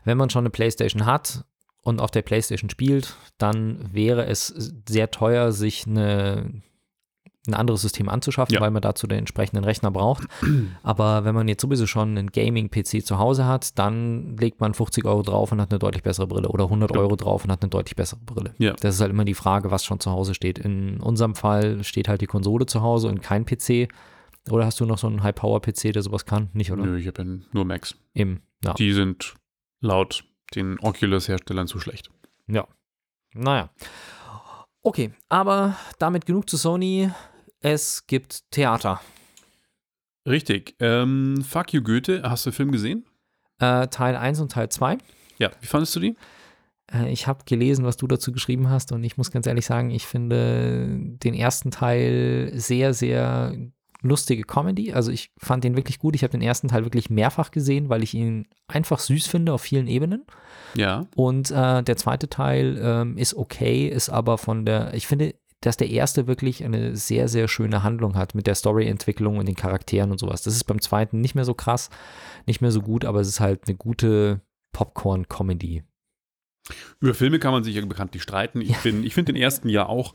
Wenn 0.05 0.19
man 0.19 0.31
schon 0.31 0.43
eine 0.43 0.51
PlayStation 0.51 1.07
hat 1.07 1.45
und 1.83 2.01
auf 2.01 2.11
der 2.11 2.23
PlayStation 2.23 2.69
spielt, 2.69 3.17
dann 3.39 3.93
wäre 3.93 4.27
es 4.27 4.49
sehr 4.89 5.11
teuer, 5.11 5.53
sich 5.53 5.87
eine, 5.87 6.63
ein 7.49 7.55
anderes 7.55 7.83
System 7.83 8.09
anzuschaffen, 8.09 8.55
Ja. 8.55 8.61
weil 8.61 8.71
man 8.71 8.83
dazu 8.83 9.07
den 9.09 9.19
entsprechenden 9.19 9.65
Rechner 9.65 9.91
braucht. 9.91 10.25
Aber 10.85 11.25
wenn 11.25 11.35
man 11.35 11.49
jetzt 11.49 11.63
sowieso 11.63 11.87
schon 11.87 12.17
einen 12.17 12.31
Gaming-PC 12.31 13.05
zu 13.05 13.19
Hause 13.19 13.47
hat, 13.47 13.79
dann 13.79 14.37
legt 14.37 14.61
man 14.61 14.75
50 14.75 15.05
Euro 15.05 15.23
drauf 15.23 15.51
und 15.51 15.61
hat 15.61 15.71
eine 15.73 15.81
deutlich 15.81 16.05
bessere 16.05 16.29
Brille 16.29 16.49
oder 16.49 16.65
100 16.69 16.95
Ja. 16.95 17.01
Euro 17.01 17.17
drauf 17.17 17.45
und 17.45 17.51
hat 17.51 17.63
eine 17.63 17.71
deutlich 17.71 17.97
bessere 17.97 18.21
Brille. 18.21 18.55
Ja. 18.59 18.75
Das 18.75 18.95
ist 18.95 19.01
halt 19.01 19.11
immer 19.11 19.25
die 19.25 19.35
Frage, 19.35 19.71
was 19.73 19.85
schon 19.85 19.99
zu 19.99 20.13
Hause 20.13 20.35
steht. 20.35 20.59
In 20.61 21.01
unserem 21.01 21.35
Fall 21.35 21.83
steht 21.83 22.07
halt 22.09 22.21
die 22.21 22.27
Konsole 22.27 22.67
zu 22.67 22.81
Hause 22.83 23.09
und 23.09 23.23
kein 23.23 23.45
PC. 23.45 23.89
Oder 24.51 24.67
hast 24.67 24.79
du 24.81 24.87
noch 24.87 24.99
so 24.99 25.07
einen 25.09 25.23
High-Power-PC, 25.23 25.93
der 25.93 26.03
sowas 26.03 26.25
kann? 26.27 26.49
Nicht, 26.53 26.71
oder? 26.73 26.85
Nö, 26.85 26.97
ich 26.99 27.07
habe 27.09 27.23
ja 27.25 27.29
nur 27.53 27.65
Macs. 27.65 27.97
Eben, 28.15 28.43
ja. 28.65 28.75
Die 28.75 28.93
sind 28.93 29.35
laut 29.81 30.25
den 30.55 30.79
Oculus-Herstellern 30.81 31.67
zu 31.67 31.81
schlecht. 31.81 32.11
Ja. 32.47 32.67
Naja. 33.35 33.71
Okay, 34.83 35.13
aber 35.29 35.77
damit 35.99 36.27
genug 36.27 36.49
zu 36.51 36.57
Sony. 36.57 37.11
Es 37.63 38.07
gibt 38.09 38.51
Theater. 38.51 39.01
Richtig. 40.29 40.75
Ähm, 40.81 41.45
Fuck 41.49 41.73
You 41.73 41.83
Goethe, 41.83 42.23
hast 42.25 42.45
du 42.45 42.51
den 42.51 42.57
Film 42.57 42.73
gesehen? 42.73 43.05
Äh, 43.61 43.87
Teil 43.87 44.17
1 44.17 44.41
und 44.41 44.53
Teil 44.53 44.69
2. 44.69 44.99
Ja. 45.39 45.51
Wie 45.61 45.67
fandest 45.67 45.95
du 45.95 46.01
die? 46.01 46.17
Äh, 46.93 47.11
ich 47.13 47.29
habe 47.29 47.45
gelesen, 47.47 47.85
was 47.85 47.97
du 47.97 48.09
dazu 48.09 48.33
geschrieben 48.33 48.69
hast 48.69 48.91
und 48.91 49.05
ich 49.05 49.17
muss 49.17 49.31
ganz 49.31 49.47
ehrlich 49.47 49.65
sagen, 49.65 49.91
ich 49.91 50.07
finde 50.07 50.97
den 51.23 51.35
ersten 51.35 51.71
Teil 51.71 52.51
sehr, 52.55 52.95
sehr 52.95 53.55
lustige 54.03 54.43
Comedy. 54.43 54.93
Also 54.93 55.13
ich 55.13 55.31
fand 55.39 55.63
den 55.63 55.77
wirklich 55.77 56.01
gut. 56.01 56.17
Ich 56.17 56.25
habe 56.25 56.33
den 56.33 56.43
ersten 56.43 56.67
Teil 56.67 56.85
wirklich 56.85 57.11
mehrfach 57.11 57.53
gesehen, 57.53 57.89
weil 57.89 58.03
ich 58.03 58.15
ihn 58.15 58.49
einfach 58.67 58.99
süß 58.99 59.29
finde 59.29 59.53
auf 59.53 59.63
vielen 59.63 59.87
Ebenen. 59.87 60.25
Ja. 60.75 61.07
Und 61.15 61.53
äh, 61.53 61.85
der 61.85 61.97
zweite 61.97 62.29
Teil 62.29 62.77
ähm, 62.83 63.17
ist 63.17 63.35
okay, 63.35 63.87
ist 63.87 64.09
aber 64.09 64.39
von 64.39 64.67
der, 64.67 64.95
ich 64.95 65.07
finde, 65.07 65.35
dass 65.63 65.77
der 65.77 65.89
erste 65.89 66.27
wirklich 66.27 66.65
eine 66.65 66.97
sehr, 66.97 67.29
sehr 67.29 67.49
schöne 67.49 67.83
Handlung 67.83 68.17
hat 68.17 68.35
mit 68.35 68.47
der 68.47 68.55
Storyentwicklung 68.55 69.39
und 69.39 69.47
den 69.47 69.55
Charakteren 69.55 70.11
und 70.11 70.19
sowas. 70.19 70.43
Das 70.43 70.55
ist 70.55 70.65
beim 70.65 70.81
zweiten 70.81 71.21
nicht 71.21 71.35
mehr 71.35 71.45
so 71.45 71.55
krass, 71.55 71.89
nicht 72.47 72.61
mehr 72.61 72.71
so 72.71 72.83
gut, 72.83 73.05
aber 73.05 73.21
es 73.21 73.29
ist 73.29 73.41
halt 73.41 73.63
eine 73.67 73.77
gute 73.77 74.41
Popcorn-Comedy. 74.73 75.85
Über 77.01 77.15
Filme 77.15 77.39
kann 77.39 77.53
man 77.53 77.65
sich 77.65 77.75
ja 77.75 77.85
bekanntlich 77.85 78.23
streiten. 78.23 78.61
Ich, 78.61 78.71
ja. 78.71 78.77
ich 78.85 79.15
finde 79.15 79.33
den 79.33 79.41
ersten 79.41 79.69
ja 79.69 79.87
auch 79.87 80.15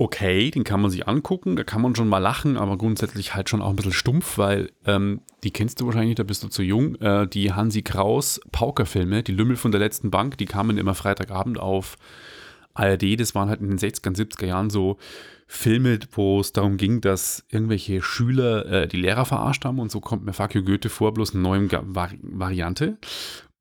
okay, 0.00 0.50
den 0.50 0.64
kann 0.64 0.80
man 0.80 0.90
sich 0.90 1.06
angucken, 1.06 1.56
da 1.56 1.62
kann 1.62 1.82
man 1.82 1.94
schon 1.94 2.08
mal 2.08 2.18
lachen, 2.18 2.56
aber 2.56 2.78
grundsätzlich 2.78 3.34
halt 3.34 3.50
schon 3.50 3.60
auch 3.60 3.68
ein 3.68 3.76
bisschen 3.76 3.92
stumpf, 3.92 4.38
weil 4.38 4.72
ähm, 4.86 5.20
die 5.44 5.50
kennst 5.50 5.78
du 5.78 5.84
wahrscheinlich, 5.84 6.14
da 6.14 6.22
bist 6.22 6.42
du 6.42 6.48
zu 6.48 6.62
jung. 6.62 6.94
Äh, 7.02 7.28
die 7.28 7.52
Hansi 7.52 7.82
Kraus 7.82 8.40
Paukerfilme, 8.50 9.22
die 9.22 9.32
Lümmel 9.32 9.56
von 9.56 9.72
der 9.72 9.78
letzten 9.78 10.10
Bank, 10.10 10.38
die 10.38 10.46
kamen 10.46 10.78
immer 10.78 10.94
Freitagabend 10.94 11.58
auf 11.58 11.98
ARD. 12.80 13.18
Das 13.18 13.34
waren 13.34 13.48
halt 13.48 13.60
in 13.60 13.68
den 13.68 13.78
60er, 13.78 14.16
70er 14.16 14.46
Jahren 14.46 14.70
so 14.70 14.96
Filme, 15.46 15.98
wo 16.12 16.40
es 16.40 16.52
darum 16.52 16.76
ging, 16.76 17.00
dass 17.00 17.44
irgendwelche 17.48 18.02
Schüler 18.02 18.66
äh, 18.66 18.88
die 18.88 18.98
Lehrer 18.98 19.24
verarscht 19.24 19.64
haben 19.64 19.80
und 19.80 19.90
so 19.90 20.00
kommt 20.00 20.24
mir 20.24 20.32
Fakio 20.32 20.62
Goethe 20.62 20.88
vor, 20.88 21.12
bloß 21.12 21.34
eine 21.34 21.42
neue 21.42 21.68
Vari 21.70 22.18
Variante. 22.22 22.98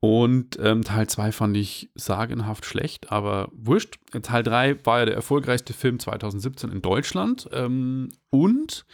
Und 0.02 0.58
ähm, 0.62 0.84
Teil 0.84 1.08
2 1.08 1.32
fand 1.34 1.58
ich 1.58 1.90
sagenhaft 1.94 2.66
schlecht, 2.66 3.12
aber 3.12 3.50
wurscht. 3.52 4.00
Teil 4.22 4.44
3 4.44 4.86
war 4.86 5.00
ja 5.00 5.06
der 5.06 5.16
erfolgreichste 5.16 5.74
Film 5.74 6.00
2017 6.00 6.72
in 6.72 6.82
Deutschland. 6.82 7.50
Ähm, 7.52 8.10
und 8.30 8.86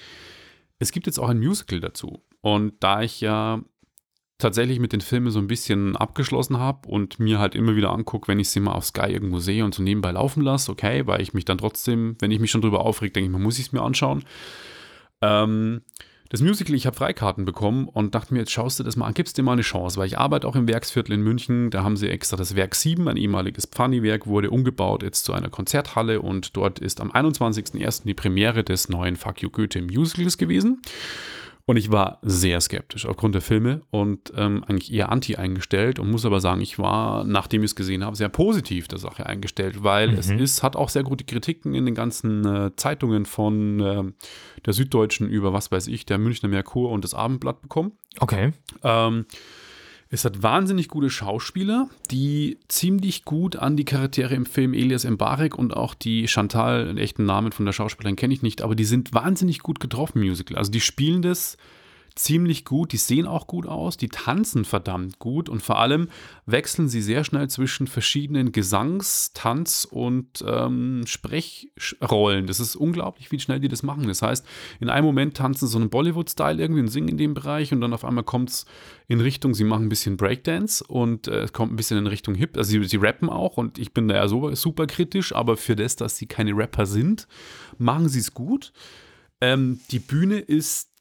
es 0.80 0.92
gibt 0.92 1.06
jetzt 1.06 1.20
auch 1.20 1.30
ein 1.30 1.40
Musical 1.40 1.80
dazu. 1.80 2.24
Und 2.42 2.74
da 2.80 3.02
ich 3.02 3.22
ja 3.22 3.62
tatsächlich 4.38 4.80
mit 4.80 4.92
den 4.92 5.02
Filmen 5.02 5.32
so 5.32 5.40
ein 5.40 5.48
bisschen 5.48 5.96
abgeschlossen 5.96 6.60
habe 6.60 6.88
und 6.88 7.20
mir 7.20 7.40
halt 7.40 7.56
immer 7.56 7.76
wieder 7.76 7.92
angucke, 7.92 8.28
wenn 8.28 8.40
ich 8.40 8.50
sie 8.50 8.60
mal 8.60 8.74
auf 8.74 8.86
Sky 8.86 9.12
irgendwo 9.12 9.40
sehe 9.40 9.64
und 9.64 9.74
so 9.74 9.82
nebenbei 9.82 10.12
laufen 10.12 10.42
lasse, 10.42 10.72
okay, 10.72 11.08
weil 11.08 11.22
ich 11.22 11.34
mich 11.34 11.46
dann 11.46 11.58
trotzdem, 11.58 12.16
wenn 12.20 12.32
ich 12.32 12.40
mich 12.40 12.52
schon 12.52 12.62
drüber 12.62 12.82
aufreg, 12.82 13.14
denke 13.14 13.28
ich, 13.28 13.32
man 13.32 13.42
muss 13.42 13.60
ich 13.60 13.68
es 13.68 13.72
mir 13.72 13.82
anschauen. 13.82 14.24
Ähm, 15.22 15.82
das 16.30 16.42
Musical, 16.42 16.76
ich 16.76 16.88
habe 16.88 16.98
Freikarten 16.98 17.46
bekommen 17.46 17.88
und 17.88 18.16
dachte 18.16 18.34
mir, 18.34 18.42
jetzt 18.42 18.52
schaust 18.52 18.80
du 18.80 18.84
das 18.84 18.96
mal 18.96 19.06
an, 19.06 19.14
gibst 19.14 19.38
dir 19.38 19.44
mal 19.44 19.54
eine 19.54 19.62
Chance, 19.62 19.98
weil 19.98 20.08
ich 20.08 20.18
arbeite 20.18 20.48
auch 20.48 20.56
im 20.56 20.68
Werksviertel 20.68 21.14
in 21.14 21.22
München, 21.22 21.70
da 21.70 21.84
haben 21.84 21.96
sie 21.96 22.10
extra 22.10 22.36
das 22.36 22.56
Werk 22.56 22.76
7, 22.76 23.08
ein 23.08 23.16
ehemaliges 23.16 23.68
Pfanni-Werk, 23.68 24.26
wurde 24.26 24.50
umgebaut 24.50 25.04
jetzt 25.04 25.24
zu 25.24 25.34
einer 25.34 25.50
Konzerthalle 25.50 26.22
und 26.22 26.58
dort 26.58 26.80
ist 26.80 27.00
am 27.00 27.12
21.01. 27.12 28.04
die 28.04 28.16
Premiere 28.16 28.64
des 28.64 28.90
neuen 28.90 29.16
Fuck 29.16 29.44
You 29.44 29.50
Goethe 29.50 29.82
Musicals 29.82 30.38
gewesen. 30.38 30.82
Und 31.68 31.78
ich 31.78 31.92
war 31.92 32.20
sehr 32.22 32.62
skeptisch 32.62 33.08
aufgrund 33.08 33.34
der 33.34 33.42
Filme 33.42 33.82
und 33.90 34.32
ähm, 34.36 34.64
eigentlich 34.68 34.94
eher 34.94 35.12
anti 35.12 35.36
eingestellt 35.36 35.98
und 35.98 36.12
muss 36.12 36.24
aber 36.24 36.40
sagen, 36.40 36.62
ich 36.62 36.78
war, 36.78 37.24
nachdem 37.24 37.64
ich 37.64 37.72
es 37.72 37.76
gesehen 37.76 38.06
habe, 38.06 38.16
sehr 38.16 38.30
positiv 38.30 38.88
der 38.88 39.00
Sache 39.00 39.26
eingestellt, 39.26 39.84
weil 39.84 40.12
mhm. 40.12 40.18
es 40.20 40.30
ist, 40.30 40.62
hat 40.62 40.76
auch 40.76 40.90
sehr 40.90 41.02
gute 41.02 41.24
Kritiken 41.24 41.74
in 41.74 41.86
den 41.86 41.96
ganzen 41.96 42.46
äh, 42.46 42.76
Zeitungen 42.76 43.26
von 43.26 43.80
äh, 43.80 44.04
der 44.64 44.74
Süddeutschen 44.74 45.28
über, 45.28 45.54
was 45.54 45.72
weiß 45.72 45.88
ich, 45.88 46.06
der 46.06 46.20
Münchner 46.20 46.50
Merkur 46.50 46.92
und 46.92 47.04
das 47.04 47.16
Abendblatt 47.16 47.64
bekommen. 47.64 47.94
Okay. 48.20 48.54
Ähm, 48.84 49.26
es 50.10 50.24
hat 50.24 50.44
wahnsinnig 50.44 50.88
gute 50.88 51.10
Schauspieler, 51.10 51.90
die 52.12 52.60
ziemlich 52.68 53.26
gut 53.26 53.56
an 53.56 53.76
die 53.76 53.86
Charaktere 53.86 54.36
im 54.36 54.46
Film 54.46 54.74
Elias 54.74 55.04
Mbarek 55.04 55.58
und 55.58 55.76
auch 55.76 55.94
die 55.94 56.28
Chantal, 56.28 56.86
den 56.86 56.98
echten 56.98 57.26
Namen 57.26 57.52
von 57.52 57.66
der 57.66 57.74
Schauspielerin 57.74 58.16
kenne 58.16 58.34
ich 58.34 58.44
nicht, 58.44 58.62
aber 58.62 58.76
die 58.76 58.86
sind 58.86 59.14
wahnsinnig 59.14 59.60
gut 59.60 59.80
getroffen, 59.80 60.20
Musical. 60.22 60.58
Also 60.58 60.72
die 60.72 60.82
spielen 60.82 61.22
das 61.22 61.58
ziemlich 62.16 62.64
gut, 62.64 62.94
die 62.94 62.98
sehen 62.98 63.28
auch 63.28 63.46
gut 63.46 63.68
aus, 63.68 63.98
die 63.98 64.08
tanzen 64.08 64.64
verdammt 64.64 65.20
gut 65.20 65.50
und 65.50 65.62
vor 65.62 65.80
allem 65.80 66.08
wechseln 66.46 66.88
sie 66.88 67.02
sehr 67.02 67.26
schnell 67.26 67.50
zwischen 67.50 67.88
verschiedenen 67.88 68.54
Gesangs-, 68.54 69.34
Tanz- 69.34 69.86
und 69.90 70.44
ähm, 70.48 71.04
Sprechrollen. 71.06 72.48
Das 72.48 72.62
ist 72.62 72.78
unglaublich, 72.78 73.32
wie 73.34 73.40
schnell 73.40 73.60
die 73.60 73.68
das 73.68 73.84
machen. 73.84 74.08
Das 74.08 74.22
heißt, 74.22 74.46
in 74.80 74.90
einem 74.90 75.06
Moment 75.06 75.36
tanzen 75.36 75.68
sie 75.68 75.72
so 75.72 75.78
einen 75.78 75.90
Bollywood-Style 75.90 76.62
irgendwie 76.62 76.82
und 76.82 76.88
singen 76.88 77.10
in 77.10 77.18
dem 77.18 77.34
Bereich 77.34 77.74
und 77.74 77.82
dann 77.82 77.94
auf 77.94 78.06
einmal 78.06 78.24
kommt 78.24 78.50
es 78.50 78.66
in 79.08 79.20
Richtung, 79.20 79.54
sie 79.54 79.66
machen 79.66 79.88
ein 79.88 79.90
bisschen 79.90 80.16
Breakdance 80.16 80.84
und 80.88 81.28
äh, 81.28 81.42
es 81.42 81.50
äh, 81.50 81.54
kommt 81.54 81.74
ein 81.74 81.76
bisschen 81.76 81.98
in 81.98 82.08
Richtung 82.08 82.34
Hip. 82.36 82.56
Also 82.56 82.72
sie, 82.72 82.84
sie 82.86 82.98
rappen 82.98 83.30
auch 83.30 83.58
und 83.58 83.78
ich 83.78 83.94
bin 83.94 84.08
da 84.08 84.16
ja 84.16 84.28
so, 84.30 84.56
super 84.56 84.88
kritisch, 84.88 85.36
aber 85.36 85.58
für 85.58 85.76
das, 85.76 85.98
dass 85.98 86.18
sie 86.18 86.28
keine 86.28 86.56
Rapper 86.56 86.86
sind, 86.86 87.28
machen 87.78 88.08
sie 88.08 88.20
es 88.20 88.34
gut. 88.34 88.72
Ähm, 89.42 89.82
die 89.92 90.00
Bühne 90.00 90.40
ist 90.40 90.95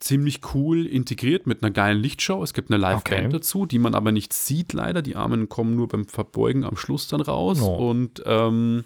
ziemlich 0.00 0.40
cool 0.54 0.86
integriert 0.86 1.46
mit 1.46 1.62
einer 1.62 1.70
geilen 1.70 2.00
Lichtshow. 2.00 2.42
Es 2.42 2.54
gibt 2.54 2.70
eine 2.70 2.80
Live-Band 2.80 3.26
okay. 3.26 3.32
dazu, 3.32 3.66
die 3.66 3.78
man 3.78 3.94
aber 3.94 4.12
nicht 4.12 4.32
sieht, 4.32 4.72
leider. 4.72 5.02
Die 5.02 5.14
Armen 5.14 5.48
kommen 5.48 5.76
nur 5.76 5.88
beim 5.88 6.06
Verbeugen 6.06 6.64
am 6.64 6.76
Schluss 6.76 7.06
dann 7.08 7.20
raus. 7.20 7.60
Oh. 7.60 7.90
Und 7.90 8.22
ähm, 8.26 8.84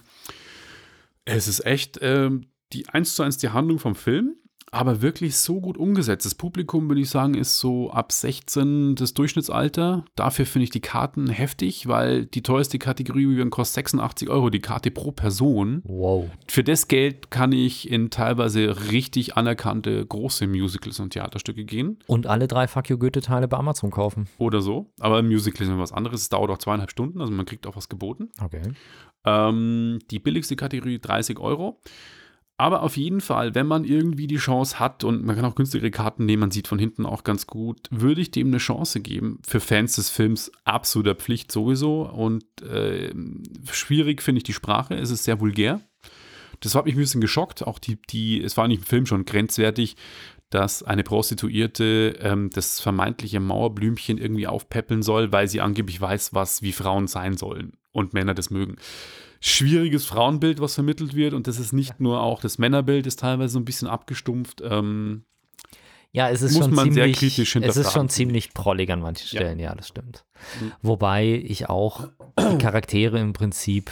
es 1.25 1.49
ist 1.49 1.65
echt 1.65 1.99
ähm, 2.03 2.47
die 2.73 2.89
eins 2.89 3.15
zu 3.15 3.23
eins 3.23 3.39
die 3.39 3.51
Handlung 3.51 3.79
vom 3.79 3.95
Film 3.95 4.35
aber 4.75 5.03
wirklich 5.03 5.37
so 5.37 5.61
gut 5.61 5.79
umgesetzt. 5.79 6.27
Das 6.27 6.35
Publikum, 6.35 6.89
würde 6.89 7.01
ich 7.01 7.11
sagen, 7.11 7.35
ist 7.35 7.59
so 7.59 7.91
ab 7.91 8.13
16 8.13 8.97
das 8.97 9.15
Durchschnittsalter. 9.15 10.05
Dafür 10.17 10.47
finde 10.47 10.65
ich 10.65 10.71
die 10.71 10.81
Karten 10.81 11.29
heftig, 11.29 11.87
weil 11.87 12.27
die 12.27 12.43
teuerste 12.43 12.79
Kategorie 12.79 13.25
kostet 13.51 13.75
86 13.75 14.29
Euro 14.31 14.51
die 14.51 14.61
Karte 14.61 14.91
pro 14.91 15.13
Person. 15.13 15.83
Wow. 15.85 16.31
Für 16.49 16.65
das 16.65 16.89
Geld 16.89 17.31
kann 17.31 17.53
ich 17.53 17.91
in 17.91 18.11
teilweise 18.11 18.91
richtig 18.91 19.37
anerkannte 19.37 20.05
große 20.05 20.47
Musicals 20.47 20.99
und 21.01 21.11
Theaterstücke 21.11 21.65
gehen. 21.65 21.99
Und 22.07 22.27
alle 22.27 22.49
drei 22.49 22.67
Fuck 22.67 22.91
You 22.91 22.99
Goethe-Teile 22.99 23.49
bei 23.49 23.57
Amazon 23.57 23.91
kaufen. 23.91 24.27
Oder 24.39 24.61
so. 24.61 24.91
Aber 24.99 25.23
Musicals 25.23 25.69
sind 25.69 25.79
was 25.79 25.93
anderes. 25.93 26.23
Es 26.23 26.29
dauert 26.29 26.51
auch 26.51 26.59
zweieinhalb 26.59 26.91
Stunden, 26.91 27.21
also 27.21 27.33
man 27.33 27.47
kriegt 27.47 27.67
auch 27.67 27.77
was 27.77 27.89
geboten. 27.89 28.31
Okay. 28.43 28.63
Ähm, 29.25 30.01
die 30.11 30.19
billigste 30.19 30.57
Kategorie 30.57 30.99
30 30.99 31.39
Euro. 31.39 31.81
Aber 32.57 32.85
auf 32.85 32.97
jeden 32.97 33.21
Fall, 33.21 33.57
wenn 33.57 33.67
man 33.67 33.85
irgendwie 33.85 34.29
die 34.29 34.37
Chance 34.37 34.79
hat 34.79 35.03
und 35.03 35.25
man 35.25 35.35
kann 35.35 35.45
auch 35.45 35.57
günstigere 35.57 35.91
Karten 35.91 36.25
nehmen, 36.25 36.41
man 36.41 36.51
sieht 36.53 36.69
von 36.69 36.79
hinten 36.79 37.05
auch 37.05 37.25
ganz 37.25 37.49
gut, 37.49 37.89
würde 37.91 38.21
ich 38.21 38.31
dem 38.31 38.49
eine 38.49 38.59
Chance 38.59 39.01
geben. 39.01 39.41
Für 39.45 39.59
Fans 39.59 39.97
des 39.97 40.09
Films 40.09 40.53
absoluter 40.65 41.17
Pflicht 41.17 41.51
sowieso. 41.51 42.03
Und 42.03 42.45
äh, 42.63 43.13
schwierig 43.73 44.23
finde 44.23 44.39
ich 44.39 44.45
die 44.45 44.53
Sprache. 44.53 44.95
Es 44.95 45.11
ist 45.11 45.25
sehr 45.25 45.41
vulgär. 45.41 45.81
Das 46.61 46.77
hat 46.77 46.85
mich 46.85 46.95
ein 46.95 47.01
bisschen 47.01 47.21
geschockt. 47.21 47.67
Auch 47.67 47.81
die, 47.81 47.99
die, 48.11 48.41
es 48.41 48.57
war 48.57 48.69
nicht 48.69 48.79
im 48.79 48.87
Film 48.87 49.07
schon 49.07 49.25
grenzwertig, 49.25 49.97
dass 50.51 50.85
eine 50.85 51.03
Prostituierte 51.03 52.17
ähm, 52.21 52.51
das 52.51 52.79
vermeintliche 52.79 53.41
Mauerblümchen 53.41 54.19
irgendwie 54.19 54.47
aufpäppeln 54.47 55.03
soll, 55.03 55.33
weil 55.33 55.49
sie 55.49 55.61
angeblich 55.61 56.01
weiß, 56.01 56.35
was 56.35 56.63
wie 56.63 56.73
Frauen 56.73 57.09
sein 57.09 57.37
sollen 57.37 57.73
und 57.91 58.15
Männer 58.15 58.35
das 58.35 58.51
mögen 58.51 58.77
schwieriges 59.45 60.07
Frauenbild, 60.07 60.61
was 60.61 60.75
vermittelt 60.75 61.15
wird. 61.15 61.35
Und 61.35 61.47
das 61.47 61.59
ist 61.59 61.73
nicht 61.73 62.01
nur 62.01 62.23
auch 62.23 62.41
das 62.41 62.59
Männerbild, 62.59 63.07
ist 63.07 63.21
teilweise 63.21 63.53
so 63.53 63.59
ein 63.59 63.67
bisschen 63.67 63.89
abgestumpft. 63.89 64.63
Ähm, 64.65 65.25
ja, 66.13 66.31
es 66.31 66.43
ist 66.43 66.57
schon 66.57 66.75
ziemlich, 66.75 67.39
Es 67.39 67.77
ist 67.77 67.93
schon 67.93 68.09
ziemlich 68.09 68.55
prollig 68.55 68.91
an 68.91 69.01
manchen 69.01 69.27
Stellen, 69.27 69.59
ja, 69.59 69.71
ja 69.71 69.75
das 69.75 69.89
stimmt. 69.89 70.25
Mhm. 70.61 70.73
Wobei 70.81 71.43
ich 71.45 71.69
auch 71.69 72.09
die 72.39 72.59
Charaktere 72.59 73.19
im 73.19 73.33
Prinzip, 73.33 73.91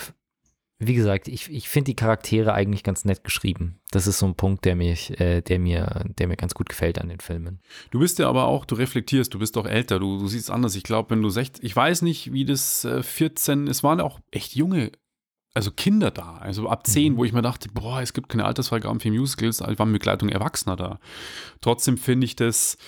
wie 0.79 0.95
gesagt, 0.95 1.29
ich, 1.29 1.51
ich 1.51 1.69
finde 1.69 1.91
die 1.91 1.97
Charaktere 1.97 2.55
eigentlich 2.55 2.85
ganz 2.85 3.05
nett 3.05 3.23
geschrieben. 3.25 3.81
Das 3.91 4.07
ist 4.07 4.21
so 4.21 4.27
ein 4.27 4.37
Punkt, 4.37 4.65
der 4.65 4.77
mich, 4.77 5.19
äh, 5.21 5.43
der 5.43 5.59
mir, 5.59 6.07
der 6.17 6.29
mir 6.29 6.37
ganz 6.37 6.55
gut 6.55 6.69
gefällt 6.69 6.99
an 6.99 7.09
den 7.09 7.21
Filmen. 7.21 7.61
Du 7.91 7.99
bist 7.99 8.21
ja 8.21 8.29
aber 8.29 8.47
auch, 8.47 8.65
du 8.65 8.77
reflektierst, 8.77 9.35
du 9.35 9.41
bist 9.41 9.57
doch 9.57 9.67
älter, 9.67 9.99
du, 9.99 10.19
du 10.19 10.29
siehst 10.29 10.51
anders. 10.51 10.77
Ich 10.77 10.85
glaube, 10.85 11.11
wenn 11.11 11.23
du 11.23 11.29
16, 11.29 11.65
ich 11.65 11.75
weiß 11.75 12.03
nicht, 12.03 12.33
wie 12.33 12.45
das 12.45 12.85
äh, 12.85 13.03
14, 13.03 13.67
es 13.67 13.83
waren 13.83 14.01
auch 14.01 14.21
echt 14.31 14.55
junge 14.55 14.93
also 15.55 15.71
Kinder 15.71 16.11
da, 16.11 16.39
also 16.39 16.69
ab 16.69 16.87
zehn, 16.87 17.15
mhm. 17.15 17.17
wo 17.19 17.25
ich 17.25 17.33
mir 17.33 17.43
dachte, 17.43 17.69
boah, 17.73 18.01
es 18.01 18.13
gibt 18.13 18.29
keine 18.29 18.45
Altersfreigaben 18.45 19.01
für 19.01 19.11
Musicals, 19.11 19.61
also 19.61 19.79
waren 19.79 19.93
Begleitung 19.93 20.29
Erwachsener 20.29 20.77
da. 20.77 20.99
Trotzdem 21.61 21.99
finde 21.99 22.25
ich 22.25 22.37
das 22.37 22.79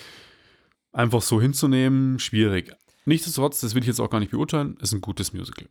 einfach 0.91 1.21
so 1.21 1.41
hinzunehmen 1.41 2.19
schwierig. 2.19 2.71
Nichtsdestotrotz, 3.05 3.61
das 3.61 3.75
will 3.75 3.81
ich 3.81 3.87
jetzt 3.87 3.99
auch 3.99 4.09
gar 4.09 4.19
nicht 4.19 4.31
beurteilen, 4.31 4.77
ist 4.81 4.93
ein 4.93 5.01
gutes 5.01 5.33
Musical. 5.33 5.67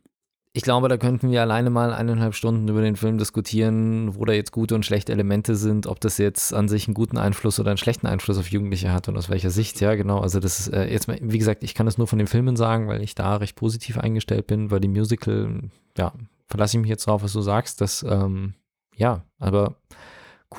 Ich 0.53 0.63
glaube, 0.63 0.87
da 0.87 0.95
könnten 0.95 1.31
wir 1.31 1.41
alleine 1.41 1.69
mal 1.69 1.93
eineinhalb 1.93 2.33
Stunden 2.33 2.69
über 2.69 2.81
den 2.81 2.95
Film 2.95 3.17
diskutieren, 3.17 4.15
wo 4.15 4.23
da 4.23 4.31
jetzt 4.31 4.53
gute 4.53 4.73
und 4.73 4.85
schlechte 4.85 5.11
Elemente 5.11 5.57
sind, 5.57 5.85
ob 5.85 5.99
das 5.99 6.17
jetzt 6.17 6.53
an 6.53 6.69
sich 6.69 6.87
einen 6.87 6.93
guten 6.93 7.17
Einfluss 7.17 7.59
oder 7.59 7.71
einen 7.71 7.77
schlechten 7.77 8.07
Einfluss 8.07 8.37
auf 8.37 8.47
Jugendliche 8.47 8.93
hat 8.93 9.09
und 9.09 9.17
aus 9.17 9.29
welcher 9.29 9.49
Sicht. 9.49 9.81
Ja, 9.81 9.95
genau. 9.95 10.19
Also 10.21 10.39
das 10.39 10.61
ist 10.61 10.67
äh, 10.69 10.89
jetzt, 10.89 11.09
wie 11.09 11.37
gesagt, 11.37 11.61
ich 11.65 11.73
kann 11.73 11.85
das 11.85 11.97
nur 11.97 12.07
von 12.07 12.19
den 12.19 12.27
Filmen 12.27 12.55
sagen, 12.55 12.87
weil 12.87 13.01
ich 13.01 13.15
da 13.15 13.35
recht 13.35 13.57
positiv 13.57 13.97
eingestellt 13.97 14.47
bin, 14.47 14.71
weil 14.71 14.79
die 14.79 14.87
Musical, 14.87 15.59
ja, 15.97 16.13
verlasse 16.47 16.77
ich 16.77 16.81
mich 16.81 16.89
jetzt 16.89 17.07
drauf, 17.07 17.23
was 17.23 17.33
du 17.33 17.41
sagst. 17.41 17.81
Das, 17.81 18.03
ähm, 18.07 18.53
ja, 18.95 19.23
aber 19.39 19.75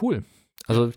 cool. 0.03 0.25
Also 0.67 0.91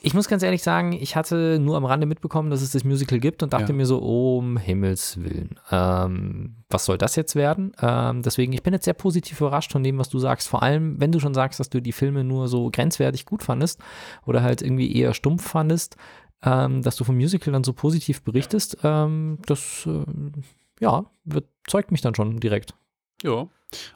ich 0.00 0.14
muss 0.14 0.28
ganz 0.28 0.42
ehrlich 0.42 0.62
sagen, 0.62 0.92
ich 0.92 1.16
hatte 1.16 1.58
nur 1.58 1.76
am 1.76 1.84
Rande 1.84 2.06
mitbekommen, 2.06 2.50
dass 2.50 2.62
es 2.62 2.70
das 2.70 2.84
Musical 2.84 3.18
gibt 3.18 3.42
und 3.42 3.52
dachte 3.52 3.72
Ja. 3.72 3.76
mir 3.76 3.86
so, 3.86 4.00
oh, 4.00 4.38
um 4.38 4.56
Himmels 4.56 5.20
Willen, 5.22 5.58
ähm, 5.72 6.56
was 6.68 6.84
soll 6.84 6.96
das 6.98 7.16
jetzt 7.16 7.34
werden? 7.34 7.72
Ähm, 7.80 8.22
deswegen, 8.22 8.52
ich 8.52 8.62
bin 8.62 8.72
jetzt 8.72 8.84
sehr 8.84 8.94
positiv 8.94 9.40
überrascht 9.40 9.72
von 9.72 9.82
dem, 9.82 9.98
was 9.98 10.08
du 10.08 10.18
sagst. 10.18 10.48
Vor 10.48 10.62
allem, 10.62 11.00
wenn 11.00 11.12
du 11.12 11.18
schon 11.18 11.34
sagst, 11.34 11.58
dass 11.58 11.70
du 11.70 11.80
die 11.82 11.92
Filme 11.92 12.24
nur 12.24 12.46
so 12.46 12.70
grenzwertig 12.70 13.24
gut 13.26 13.42
fandest 13.42 13.80
oder 14.26 14.42
halt 14.42 14.62
irgendwie 14.62 14.94
eher 14.94 15.12
stumpf 15.14 15.48
fandest, 15.48 15.96
ähm, 16.42 16.82
dass 16.82 16.96
du 16.96 17.04
vom 17.04 17.16
Musical 17.16 17.52
dann 17.52 17.64
so 17.64 17.72
positiv 17.72 18.22
berichtest, 18.22 18.78
ähm, 18.84 19.38
das, 19.46 19.84
ähm, 19.86 20.32
ja, 20.78 21.06
überzeugt 21.24 21.90
mich 21.90 22.02
dann 22.02 22.14
schon 22.14 22.38
direkt. 22.38 22.74
Ja. 23.22 23.48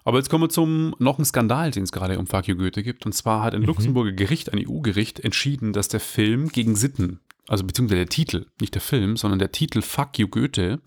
Aber 0.04 0.18
jetzt 0.18 0.28
kommen 0.28 0.44
wir 0.44 0.48
zum 0.48 0.94
noch 0.98 1.18
einen 1.18 1.24
Skandal, 1.24 1.70
den 1.70 1.84
es 1.84 1.92
gerade 1.92 2.18
um 2.18 2.26
Fuck 2.26 2.48
You 2.48 2.56
Goethe 2.56 2.82
gibt. 2.82 3.06
Und 3.06 3.12
zwar 3.12 3.42
hat 3.42 3.54
ein 3.54 3.60
Mhm. 3.60 3.66
Luxemburger 3.66 4.12
Gericht, 4.12 4.52
ein 4.52 4.58
EU-Gericht, 4.58 5.20
entschieden, 5.20 5.72
dass 5.72 5.88
der 5.88 6.00
Film 6.00 6.48
gegen 6.48 6.74
Sitten, 6.76 7.20
also 7.46 7.64
beziehungsweise 7.64 8.00
der 8.00 8.08
Titel, 8.08 8.46
nicht 8.60 8.74
der 8.74 8.82
Film, 8.82 9.16
sondern 9.16 9.38
der 9.38 9.52
Titel 9.52 9.80
Fuck 9.82 10.18
You 10.18 10.28
Goethe, 10.28 10.80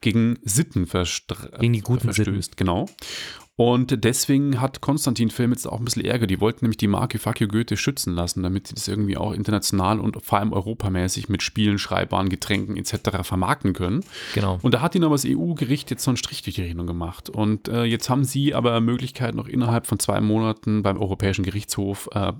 gegen 0.00 0.38
Sitten 0.42 0.86
verstra- 0.86 1.58
Gegen 1.60 1.72
die 1.72 1.80
guten 1.80 2.12
verstößt. 2.12 2.56
Genau. 2.56 2.86
Und 3.56 4.02
deswegen 4.04 4.60
hat 4.60 4.80
Konstantin 4.80 5.28
Film 5.28 5.52
jetzt 5.52 5.66
auch 5.66 5.78
ein 5.78 5.84
bisschen 5.84 6.04
Ärger. 6.04 6.26
Die 6.26 6.40
wollten 6.40 6.64
nämlich 6.64 6.78
die 6.78 6.88
Marke 6.88 7.18
Fuck 7.18 7.40
You 7.40 7.48
Goethe 7.48 7.76
schützen 7.76 8.14
lassen, 8.14 8.42
damit 8.42 8.68
sie 8.68 8.74
das 8.74 8.88
irgendwie 8.88 9.18
auch 9.18 9.32
international 9.32 10.00
und 10.00 10.24
vor 10.24 10.38
allem 10.38 10.52
europamäßig 10.52 11.28
mit 11.28 11.42
Spielen, 11.42 11.78
Schreibwaren, 11.78 12.30
Getränken 12.30 12.76
etc. 12.76 13.22
vermarkten 13.22 13.74
können. 13.74 14.04
Genau. 14.34 14.58
Und 14.62 14.72
da 14.72 14.80
hat 14.80 14.94
ihnen 14.94 15.04
aber 15.04 15.16
das 15.16 15.26
EU-Gericht 15.26 15.90
jetzt 15.90 16.02
so 16.02 16.10
einen 16.10 16.16
Strich 16.16 16.42
durch 16.42 16.56
die 16.56 16.62
Rechnung 16.62 16.86
gemacht. 16.86 17.28
Und 17.28 17.68
äh, 17.68 17.84
jetzt 17.84 18.08
haben 18.08 18.24
sie 18.24 18.54
aber 18.54 18.80
Möglichkeit, 18.80 19.34
noch 19.34 19.48
innerhalb 19.48 19.86
von 19.86 19.98
zwei 19.98 20.20
Monaten 20.20 20.82
beim 20.82 20.96
Europäischen 20.96 21.44
Gerichtshof 21.44 22.08
äh, 22.12 22.32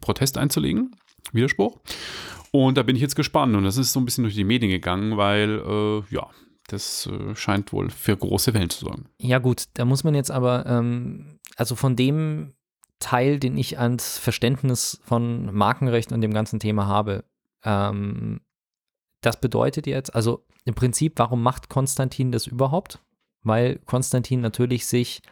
Protest 0.00 0.38
einzulegen. 0.38 0.94
Widerspruch. 1.32 1.78
Und 2.52 2.76
da 2.76 2.82
bin 2.82 2.96
ich 2.96 3.02
jetzt 3.02 3.16
gespannt. 3.16 3.56
Und 3.56 3.64
das 3.64 3.76
ist 3.76 3.92
so 3.92 4.00
ein 4.00 4.04
bisschen 4.04 4.24
durch 4.24 4.34
die 4.34 4.44
Medien 4.44 4.70
gegangen, 4.70 5.16
weil, 5.16 5.62
äh, 5.66 6.14
ja, 6.14 6.28
das 6.72 7.06
äh, 7.06 7.34
scheint 7.34 7.72
wohl 7.72 7.90
für 7.90 8.16
große 8.16 8.54
Wellen 8.54 8.70
zu 8.70 8.86
sorgen. 8.86 9.06
Ja, 9.18 9.38
gut, 9.38 9.64
da 9.74 9.84
muss 9.84 10.04
man 10.04 10.14
jetzt 10.14 10.30
aber, 10.30 10.66
ähm, 10.66 11.38
also 11.56 11.74
von 11.74 11.96
dem 11.96 12.54
Teil, 12.98 13.38
den 13.38 13.56
ich 13.56 13.78
ans 13.78 14.18
Verständnis 14.18 15.00
von 15.04 15.52
Markenrecht 15.54 16.12
und 16.12 16.20
dem 16.20 16.34
ganzen 16.34 16.60
Thema 16.60 16.86
habe, 16.86 17.24
ähm, 17.64 18.40
das 19.20 19.40
bedeutet 19.40 19.86
jetzt, 19.86 20.14
also 20.14 20.44
im 20.64 20.74
Prinzip, 20.74 21.14
warum 21.16 21.42
macht 21.42 21.68
Konstantin 21.68 22.32
das 22.32 22.46
überhaupt? 22.46 23.00
Weil 23.42 23.78
Konstantin 23.86 24.40
natürlich 24.40 24.86
sich 24.86 25.22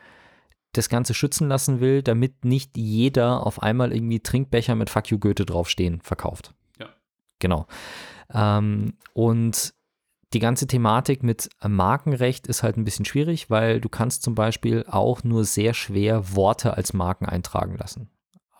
das 0.73 0.89
Ganze 0.89 1.15
schützen 1.15 1.49
lassen 1.49 1.81
will, 1.81 2.03
damit 2.03 2.45
nicht 2.45 2.77
jeder 2.77 3.47
auf 3.47 3.63
einmal 3.63 3.93
irgendwie 3.93 4.21
Trinkbecher 4.21 4.75
mit 4.75 4.91
Fuck 4.91 5.11
you 5.11 5.19
Goethe 5.19 5.47
draufstehen 5.47 6.01
verkauft. 6.03 6.55
Ja. 6.79 6.89
Genau. 7.39 7.67
Ähm, 8.33 8.95
und 9.15 9.75
die 10.33 10.41
ganze 10.41 10.67
Thematik 10.67 11.23
mit 11.23 11.49
Markenrecht 11.67 12.47
ist 12.47 12.63
halt 12.63 12.77
ein 12.77 12.85
bisschen 12.85 13.05
schwierig, 13.05 13.49
weil 13.51 13.81
du 13.81 13.89
kannst 13.89 14.23
zum 14.23 14.35
Beispiel 14.35 14.85
auch 14.89 15.25
nur 15.25 15.45
sehr 15.45 15.73
schwer 15.75 16.35
Worte 16.35 16.77
als 16.77 16.93
Marken 16.93 17.27
eintragen 17.27 17.77
lassen. 17.77 18.11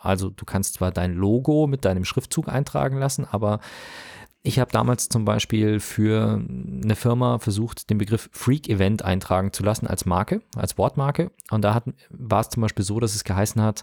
Also 0.01 0.31
du 0.31 0.45
kannst 0.45 0.75
zwar 0.75 0.93
dein 0.93 1.15
Logo 1.15 1.67
mit 1.67 1.85
deinem 1.85 2.05
Schriftzug 2.05 2.49
eintragen 2.49 2.99
lassen, 2.99 3.27
aber 3.31 3.61
ich 4.43 4.59
habe 4.59 4.71
damals 4.71 5.09
zum 5.09 5.25
Beispiel 5.25 5.81
für 5.81 6.41
eine 6.41 6.97
Firma 6.97 7.39
versucht, 7.39 7.91
den 7.91 7.99
Begriff 7.99 8.31
Freak 8.33 8.69
Event 8.69 9.05
eintragen 9.05 9.53
zu 9.53 9.63
lassen 9.63 9.87
als 9.87 10.07
Marke, 10.07 10.41
als 10.55 10.79
Wortmarke. 10.79 11.33
Und 11.51 11.63
da 11.63 11.83
war 12.09 12.41
es 12.41 12.49
zum 12.49 12.63
Beispiel 12.63 12.85
so, 12.85 13.01
dass 13.01 13.15
es 13.15 13.25
geheißen 13.25 13.61
hat, 13.61 13.83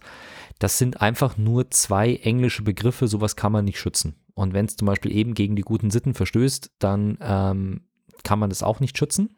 das 0.58 0.78
sind 0.78 1.02
einfach 1.02 1.38
nur 1.38 1.70
zwei 1.70 2.16
englische 2.16 2.64
Begriffe, 2.64 3.08
sowas 3.08 3.36
kann 3.36 3.52
man 3.52 3.66
nicht 3.66 3.80
schützen. 3.80 4.16
Und 4.36 4.54
wenn 4.54 4.66
es 4.66 4.76
zum 4.76 4.86
Beispiel 4.86 5.16
eben 5.16 5.34
gegen 5.34 5.56
die 5.56 5.64
guten 5.64 5.90
Sitten 5.90 6.14
verstößt, 6.14 6.72
dann 6.80 7.18
ähm, 7.22 7.82
kann 8.24 8.40
man 8.40 8.50
das 8.50 8.64
auch 8.64 8.80
nicht 8.80 8.98
schützen. 8.98 9.38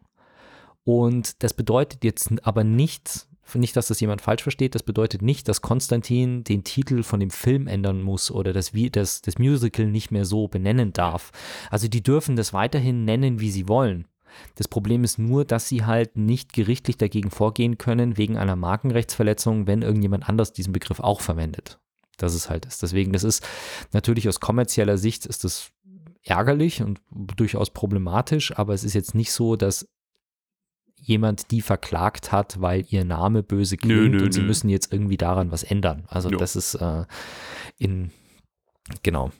Und 0.83 1.43
das 1.43 1.53
bedeutet 1.53 2.03
jetzt 2.03 2.31
aber 2.45 2.63
nicht, 2.63 3.27
nicht, 3.53 3.75
dass 3.75 3.87
das 3.87 3.99
jemand 3.99 4.21
falsch 4.21 4.43
versteht, 4.43 4.75
das 4.75 4.83
bedeutet 4.83 5.21
nicht, 5.21 5.47
dass 5.47 5.61
Konstantin 5.61 6.43
den 6.43 6.63
Titel 6.63 7.03
von 7.03 7.19
dem 7.19 7.29
Film 7.29 7.67
ändern 7.67 8.01
muss 8.01 8.31
oder 8.31 8.53
das, 8.53 8.71
das, 8.91 9.21
das 9.21 9.37
Musical 9.37 9.85
nicht 9.85 10.11
mehr 10.11 10.25
so 10.25 10.47
benennen 10.47 10.93
darf. 10.93 11.31
Also 11.69 11.87
die 11.87 12.03
dürfen 12.03 12.35
das 12.35 12.53
weiterhin 12.53 13.05
nennen, 13.05 13.39
wie 13.39 13.51
sie 13.51 13.67
wollen. 13.67 14.07
Das 14.55 14.67
Problem 14.67 15.03
ist 15.03 15.17
nur, 15.17 15.45
dass 15.45 15.67
sie 15.67 15.85
halt 15.85 16.17
nicht 16.17 16.53
gerichtlich 16.53 16.97
dagegen 16.97 17.31
vorgehen 17.31 17.77
können, 17.77 18.17
wegen 18.17 18.37
einer 18.37 18.55
Markenrechtsverletzung, 18.55 19.67
wenn 19.67 19.81
irgendjemand 19.81 20.27
anders 20.27 20.53
diesen 20.53 20.73
Begriff 20.73 20.99
auch 20.99 21.21
verwendet. 21.21 21.79
Das 22.17 22.33
ist 22.33 22.49
halt 22.49 22.65
ist. 22.65 22.81
Deswegen, 22.81 23.13
das 23.13 23.23
ist 23.23 23.47
natürlich 23.93 24.27
aus 24.27 24.39
kommerzieller 24.39 24.97
Sicht 24.97 25.25
ist 25.25 25.43
das 25.43 25.71
ärgerlich 26.23 26.81
und 26.81 26.99
durchaus 27.11 27.69
problematisch, 27.69 28.57
aber 28.57 28.73
es 28.73 28.83
ist 28.83 28.93
jetzt 28.93 29.15
nicht 29.15 29.31
so, 29.31 29.55
dass 29.55 29.87
jemand 30.99 31.51
die 31.51 31.61
verklagt 31.61 32.31
hat, 32.31 32.59
weil 32.59 32.85
ihr 32.89 33.05
Name 33.05 33.43
böse 33.43 33.77
klingt 33.77 34.11
Nö, 34.11 34.17
nö, 34.17 34.25
und 34.25 34.33
sie 34.33 34.41
nö. 34.41 34.47
müssen 34.47 34.67
jetzt 34.69 34.91
irgendwie 34.91 35.17
daran 35.17 35.51
was 35.51 35.63
ändern. 35.63 36.05
Also 36.07 36.29
Jo. 36.29 36.37
das 36.37 36.55
ist 36.55 36.75
äh, 36.75 37.05
in, 37.77 38.11
genau, 39.03 39.31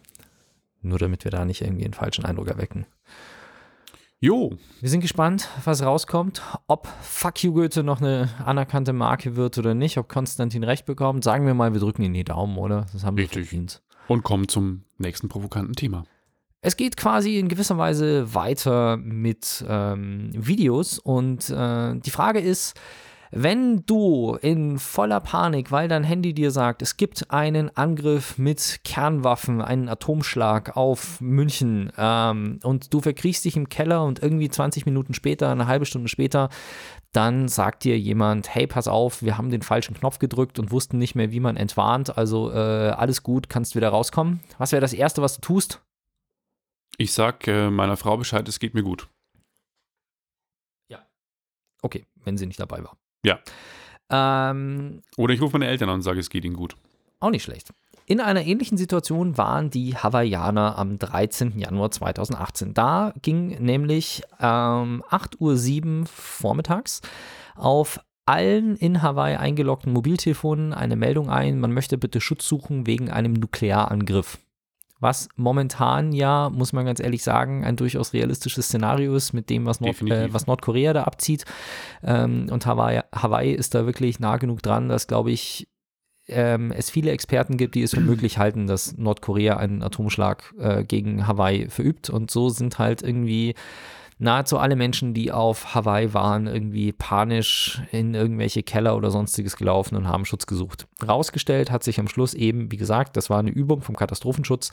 nur 0.82 1.00
damit 1.00 1.24
wir 1.24 1.32
da 1.32 1.46
nicht 1.46 1.62
irgendwie 1.62 1.84
einen 1.84 1.94
falschen 1.94 2.26
Eindruck 2.26 2.48
erwecken. 2.48 2.86
Jo, 4.20 4.52
Wir 4.82 4.90
sind 4.90 5.02
gespannt, 5.02 5.48
was 5.64 5.84
rauskommt, 5.84 6.42
ob 6.66 6.88
Fuck 7.04 7.44
You 7.44 7.54
Goethe 7.54 7.84
noch 7.84 8.02
eine 8.02 8.30
anerkannte 8.44 8.92
Marke 8.92 9.36
wird 9.36 9.60
oder 9.60 9.76
nicht, 9.76 10.00
ob 10.00 10.10
Konstantin 10.10 10.64
recht 10.64 10.88
bekommt. 10.88 11.24
Sagen 11.24 11.46
wir 11.46 11.54
mal, 11.54 11.74
wir 11.74 11.80
drücken 11.80 12.02
ihn 12.02 12.16
die 12.16 12.24
Daumen, 12.24 12.58
oder? 12.58 12.88
Das 12.92 13.04
haben 13.04 13.16
wir 13.16 13.26
Richtig. 13.26 13.50
verdient. 13.50 13.84
und 14.08 14.24
kommen 14.24 14.48
zum 14.48 14.86
nächsten 14.98 15.30
provokanten 15.30 15.76
Thema. 15.76 16.04
Es 16.62 16.78
geht 16.78 16.98
quasi 16.98 17.38
in 17.38 17.48
gewisser 17.48 17.78
Weise 17.78 18.34
weiter 18.34 18.98
mit 18.98 19.64
ähm, 19.70 20.32
Videos 20.34 20.98
und 20.98 21.48
äh, 21.52 21.94
die 22.00 22.10
Frage 22.10 22.40
ist, 22.40 22.74
wenn 23.32 23.86
du 23.86 24.38
in 24.42 24.80
voller 24.80 25.20
Panik, 25.20 25.72
weil 25.72 25.88
dein 25.88 26.04
Handy 26.04 26.34
dir 26.34 26.52
sagt, 26.52 26.82
es 26.82 26.98
gibt 26.98 27.32
einen 27.32 27.76
Angriff 27.76 28.38
mit 28.38 28.82
Kernwaffen, 28.84 29.62
einen 29.62 29.90
Atomschlag 29.90 30.76
auf 30.78 31.20
München 31.22 31.92
ähm, 31.98 32.60
und 32.64 32.94
du 32.94 33.02
verkriechst 33.02 33.46
dich 33.46 33.58
im 33.58 33.70
Keller 33.70 34.04
und 34.04 34.22
irgendwie 34.22 34.50
20 34.50 34.86
Minuten 34.86 35.14
später, 35.14 35.52
eine 35.52 35.68
halbe 35.68 35.86
Stunde 35.86 36.10
später, 36.10 36.50
dann 37.12 37.48
sagt 37.48 37.84
dir 37.84 37.98
jemand, 37.98 38.54
hey, 38.54 38.68
pass 38.68 38.88
auf, 38.88 39.22
wir 39.22 39.38
haben 39.38 39.50
den 39.50 39.62
falschen 39.62 39.96
Knopf 39.96 40.20
gedrückt 40.20 40.60
und 40.60 40.72
wussten 40.72 40.98
nicht 40.98 41.16
mehr, 41.16 41.32
wie 41.32 41.40
man 41.40 41.58
entwarnt, 41.58 42.18
also 42.18 42.52
äh, 42.52 42.56
alles 42.90 43.24
gut, 43.24 43.50
kannst 43.50 43.76
wieder 43.76 43.90
rauskommen. 43.90 44.42
Was 44.58 44.72
wäre 44.72 44.82
das 44.82 44.94
Erste, 44.94 45.22
was 45.22 45.36
du 45.36 45.42
tust? 45.42 45.82
Ich 46.98 47.14
sag 47.14 47.48
äh, 47.48 47.70
meiner 47.70 47.98
Frau 47.98 48.18
Bescheid, 48.18 48.48
es 48.48 48.60
geht 48.60 48.74
mir 48.74 48.84
gut. 48.84 49.08
Okay, 51.82 52.06
wenn 52.24 52.38
sie 52.38 52.46
nicht 52.46 52.60
dabei 52.60 52.84
war. 52.84 52.98
Ja. 53.28 53.40
Ähm, 54.52 55.02
Oder 55.18 55.34
ich 55.34 55.42
rufe 55.42 55.58
meine 55.58 55.68
Eltern 55.70 55.90
an 55.90 55.96
und 55.96 56.02
sage, 56.02 56.20
es 56.20 56.30
geht 56.30 56.46
ihnen 56.46 56.56
gut. 56.56 56.76
auch 57.20 57.30
nicht 57.30 57.44
schlecht. 57.44 57.70
In 58.06 58.22
einer 58.22 58.46
ähnlichen 58.46 58.78
Situation 58.78 59.38
waren 59.38 59.70
die 59.70 59.98
Hawaiianer 59.98 60.78
am 60.78 60.98
13. 60.98 61.60
Januar 61.60 61.92
2018. 61.92 62.74
Da 62.74 63.14
ging 63.22 63.62
nämlich 63.62 64.22
ähm, 64.40 65.04
8.07 65.10 66.00
Uhr 66.00 66.06
vormittags 66.08 67.02
auf 67.56 68.00
allen 68.26 68.76
in 68.78 69.02
Hawaii 69.02 69.36
eingeloggten 69.36 69.92
Mobiltelefonen 69.92 70.74
eine 70.74 70.96
Meldung 70.96 71.30
ein, 71.30 71.60
man 71.60 71.74
möchte 71.74 71.98
bitte 71.98 72.22
Schutz 72.22 72.48
suchen 72.48 72.88
wegen 72.88 73.10
einem 73.10 73.34
Nuklearangriff. 73.34 74.38
Was 75.00 75.30
momentan 75.36 76.12
ja, 76.12 76.50
muss 76.50 76.74
man 76.74 76.86
ganz 76.86 77.00
ehrlich 77.00 77.24
sagen, 77.24 77.64
ein 77.64 77.76
durchaus 77.76 78.14
realistisches 78.14 78.68
Szenario 78.68 79.16
ist 79.16 79.34
mit 79.34 79.50
dem, 79.50 79.66
was, 79.66 79.80
Nord 79.80 80.02
äh, 80.02 80.34
was 80.34 80.48
Nordkorea 80.48 80.94
da 80.94 81.04
abzieht. 81.04 81.46
Ähm, 82.04 82.48
und 82.52 82.66
Hawaii, 82.66 83.02
Hawaii 83.14 83.54
ist 83.54 83.76
da 83.76 83.86
wirklich 83.86 84.20
nah 84.20 84.38
genug 84.38 84.62
dran, 84.64 84.90
dass, 84.90 85.08
glaube 85.08 85.32
ich, 85.32 85.68
ähm, 86.28 86.72
es 86.72 86.90
viele 86.90 87.12
Experten 87.12 87.58
gibt, 87.58 87.76
die 87.76 87.84
es 87.84 87.94
für 87.94 88.02
möglich 88.02 88.38
halten, 88.38 88.68
dass 88.68 88.98
Nordkorea 88.98 89.58
einen 89.58 89.84
Atomschlag 89.84 90.54
äh, 90.60 90.84
gegen 90.84 91.28
Hawaii 91.28 91.70
verübt. 91.70 92.10
Und 92.10 92.32
so 92.32 92.50
sind 92.50 92.80
halt 92.80 93.02
irgendwie 93.02 93.56
nahezu 94.20 94.58
alle 94.58 94.76
Menschen, 94.76 95.14
die 95.14 95.32
auf 95.32 95.76
Hawaii 95.76 96.14
waren, 96.14 96.48
irgendwie 96.48 96.92
panisch 96.92 97.82
in 97.92 98.14
irgendwelche 98.14 98.64
Keller 98.64 98.96
oder 98.96 99.12
sonstiges 99.12 99.58
gelaufen 99.58 99.96
und 99.96 100.08
haben 100.08 100.26
Schutz 100.26 100.48
gesucht. 100.48 100.88
Rausgestellt 101.08 101.72
hat 101.72 101.84
sich 101.84 102.00
am 102.00 102.08
Schluss 102.08 102.34
eben, 102.34 102.72
wie 102.72 102.78
gesagt, 102.78 103.16
das 103.16 103.30
war 103.30 103.40
eine 103.40 103.52
Übung 103.52 103.82
vom 103.82 103.96
Katastrophenschutz. 103.96 104.72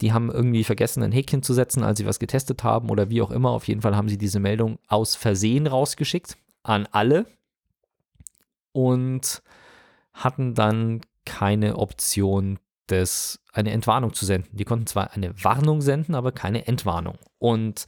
Die 0.00 0.12
haben 0.12 0.30
irgendwie 0.30 0.64
vergessen, 0.64 1.02
ein 1.02 1.12
Häkchen 1.12 1.42
zu 1.42 1.52
setzen, 1.52 1.82
als 1.82 1.98
sie 1.98 2.06
was 2.06 2.18
getestet 2.18 2.64
haben 2.64 2.90
oder 2.90 3.10
wie 3.10 3.22
auch 3.22 3.30
immer. 3.30 3.50
Auf 3.50 3.68
jeden 3.68 3.82
Fall 3.82 3.96
haben 3.96 4.08
sie 4.08 4.18
diese 4.18 4.40
Meldung 4.40 4.78
aus 4.88 5.14
Versehen 5.14 5.66
rausgeschickt 5.66 6.36
an 6.62 6.88
alle 6.90 7.26
und 8.72 9.42
hatten 10.12 10.54
dann 10.54 11.02
keine 11.24 11.76
Option, 11.76 12.58
das, 12.86 13.40
eine 13.52 13.72
Entwarnung 13.72 14.14
zu 14.14 14.24
senden. 14.24 14.56
Die 14.56 14.64
konnten 14.64 14.86
zwar 14.86 15.12
eine 15.12 15.34
Warnung 15.42 15.80
senden, 15.82 16.14
aber 16.14 16.32
keine 16.32 16.66
Entwarnung. 16.66 17.18
Und 17.38 17.86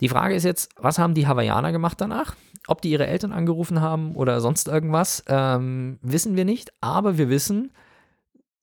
die 0.00 0.08
Frage 0.08 0.34
ist 0.34 0.44
jetzt, 0.44 0.70
was 0.76 0.98
haben 0.98 1.14
die 1.14 1.26
Hawaiianer 1.26 1.72
gemacht 1.72 2.00
danach? 2.00 2.36
Ob 2.66 2.82
die 2.82 2.90
ihre 2.90 3.06
Eltern 3.06 3.32
angerufen 3.32 3.80
haben 3.80 4.14
oder 4.14 4.40
sonst 4.40 4.68
irgendwas, 4.68 5.24
ähm, 5.26 5.98
wissen 6.02 6.36
wir 6.36 6.44
nicht. 6.44 6.72
Aber 6.80 7.18
wir 7.18 7.28
wissen, 7.28 7.72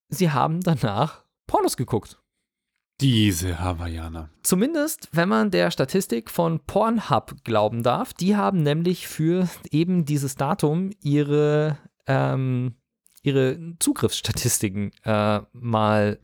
sie 0.10 0.32
haben 0.32 0.62
danach 0.62 1.24
Pornos 1.48 1.78
geguckt. 1.78 2.20
Diese 3.02 3.60
Hawaiianer. 3.60 4.30
Zumindest, 4.42 5.10
wenn 5.12 5.28
man 5.28 5.52
der 5.52 5.70
Statistik 5.70 6.32
von 6.32 6.62
Pornhub 6.62 7.44
glauben 7.44 7.84
darf. 7.84 8.14
Die 8.14 8.38
haben 8.38 8.64
nämlich 8.64 9.08
für 9.08 9.50
eben 9.70 10.06
dieses 10.06 10.36
Datum 10.36 10.92
ihre, 11.02 11.78
ähm, 12.08 12.76
ihre 13.22 13.76
Zugriffsstatistiken 13.80 14.92
äh, 15.04 15.42
mal 15.52 16.20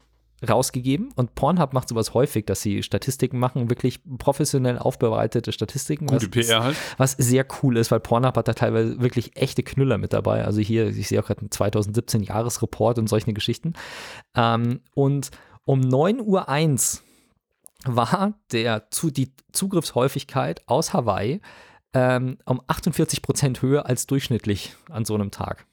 rausgegeben 0.48 1.12
und 1.16 1.36
Pornhub 1.36 1.74
macht 1.74 1.90
sowas 1.90 2.14
häufig, 2.14 2.46
dass 2.46 2.62
sie 2.62 2.84
Statistiken 2.84 3.38
machen, 3.38 3.70
wirklich 3.70 4.00
professionell 4.18 4.80
aufbereitete 4.80 5.52
Statistiken. 5.52 6.08
Gute 6.08 6.28
was, 6.36 6.48
PR 6.48 6.64
halt. 6.64 6.78
Was 6.98 7.12
sehr 7.14 7.46
cool 7.62 7.78
ist, 7.78 7.92
weil 7.92 8.00
Pornhub 8.00 8.36
hat 8.36 8.48
da 8.48 8.54
teilweise 8.54 9.00
wirklich 9.02 9.36
echte 9.38 9.64
Knüller 9.64 9.98
mit 9.98 10.14
dabei. 10.14 10.44
Also 10.44 10.62
hier, 10.62 10.88
ich 10.88 11.08
sehe 11.08 11.20
auch 11.20 11.28
gerade 11.28 11.42
einen 11.42 11.52
2017 11.52 12.24
Jahresreport 12.24 12.98
und 12.98 13.08
solche 13.08 13.34
Geschichten. 13.34 13.74
Ähm, 14.36 14.82
und 14.94 15.30
um 15.66 15.82
9.01 15.82 17.02
Uhr 17.88 17.96
war 17.96 18.34
der, 18.52 18.88
die 19.04 19.32
Zugriffshäufigkeit 19.52 20.68
aus 20.68 20.94
Hawaii 20.94 21.42
ähm, 21.94 22.38
um 22.46 22.62
48 22.68 23.22
Prozent 23.22 23.62
höher 23.62 23.86
als 23.86 24.08
durchschnittlich 24.08 24.76
an 24.90 25.06
so 25.06 25.14
einem 25.14 25.32
Tag. 25.32 25.66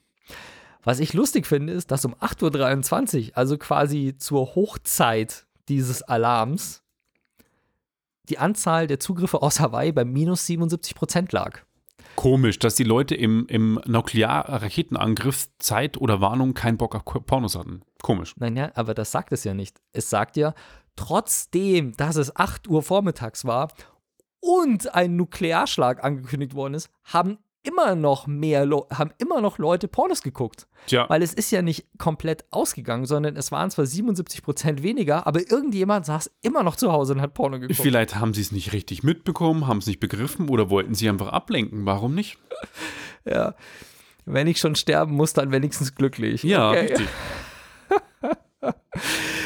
Was 0.83 0.99
ich 0.99 1.13
lustig 1.13 1.45
finde, 1.45 1.73
ist, 1.73 1.91
dass 1.91 2.05
um 2.05 2.15
8.23 2.15 3.29
Uhr, 3.29 3.37
also 3.37 3.57
quasi 3.57 4.15
zur 4.17 4.55
Hochzeit 4.55 5.45
dieses 5.67 6.01
Alarms, 6.01 6.83
die 8.29 8.37
Anzahl 8.37 8.87
der 8.87 8.99
Zugriffe 8.99 9.41
aus 9.41 9.59
Hawaii 9.59 9.91
bei 9.91 10.05
minus 10.05 10.45
77 10.45 10.95
Prozent 10.95 11.31
lag. 11.31 11.61
Komisch, 12.15 12.59
dass 12.59 12.75
die 12.75 12.83
Leute 12.83 13.15
im, 13.15 13.45
im 13.47 13.79
Nuklear-Raketenangriff 13.85 15.47
Zeit 15.57 15.97
oder 15.97 16.21
Warnung 16.21 16.53
keinen 16.53 16.77
Bock 16.77 16.95
auf 16.95 17.25
Pornos 17.25 17.55
hatten. 17.55 17.81
Komisch. 18.01 18.33
Nein, 18.37 18.55
ja, 18.55 18.71
aber 18.75 18.93
das 18.93 19.11
sagt 19.11 19.31
es 19.31 19.43
ja 19.43 19.53
nicht. 19.53 19.79
Es 19.93 20.09
sagt 20.09 20.37
ja, 20.37 20.53
trotzdem, 20.95 21.95
dass 21.95 22.17
es 22.17 22.35
8 22.35 22.67
Uhr 22.67 22.83
vormittags 22.83 23.45
war 23.45 23.69
und 24.41 24.93
ein 24.93 25.15
Nuklearschlag 25.15 26.03
angekündigt 26.03 26.55
worden 26.55 26.73
ist, 26.73 26.89
haben 27.05 27.37
immer 27.69 27.95
noch 27.95 28.27
mehr, 28.27 28.65
Le 28.65 28.85
haben 28.91 29.11
immer 29.17 29.41
noch 29.41 29.57
Leute 29.57 29.87
Pornos 29.87 30.21
geguckt. 30.21 30.67
Tja. 30.87 31.05
Weil 31.09 31.21
es 31.21 31.33
ist 31.33 31.51
ja 31.51 31.61
nicht 31.61 31.85
komplett 31.97 32.45
ausgegangen, 32.51 33.05
sondern 33.05 33.35
es 33.35 33.51
waren 33.51 33.69
zwar 33.69 33.85
77 33.85 34.41
Prozent 34.43 34.83
weniger, 34.83 35.27
aber 35.27 35.39
irgendjemand 35.39 36.05
saß 36.05 36.31
immer 36.41 36.63
noch 36.63 36.75
zu 36.75 36.91
Hause 36.91 37.13
und 37.13 37.21
hat 37.21 37.33
Porno 37.33 37.59
geguckt. 37.59 37.79
Vielleicht 37.79 38.15
haben 38.15 38.33
sie 38.33 38.41
es 38.41 38.51
nicht 38.51 38.73
richtig 38.73 39.03
mitbekommen, 39.03 39.67
haben 39.67 39.79
es 39.79 39.87
nicht 39.87 39.99
begriffen 39.99 40.49
oder 40.49 40.69
wollten 40.69 40.95
sie 40.95 41.09
einfach 41.09 41.29
ablenken. 41.29 41.85
Warum 41.85 42.15
nicht? 42.15 42.37
ja. 43.25 43.55
Wenn 44.25 44.47
ich 44.47 44.59
schon 44.59 44.75
sterben 44.75 45.13
muss, 45.15 45.33
dann 45.33 45.51
wenigstens 45.51 45.95
glücklich. 45.95 46.43
Ja, 46.43 46.69
okay. 46.69 46.79
richtig. 46.79 47.07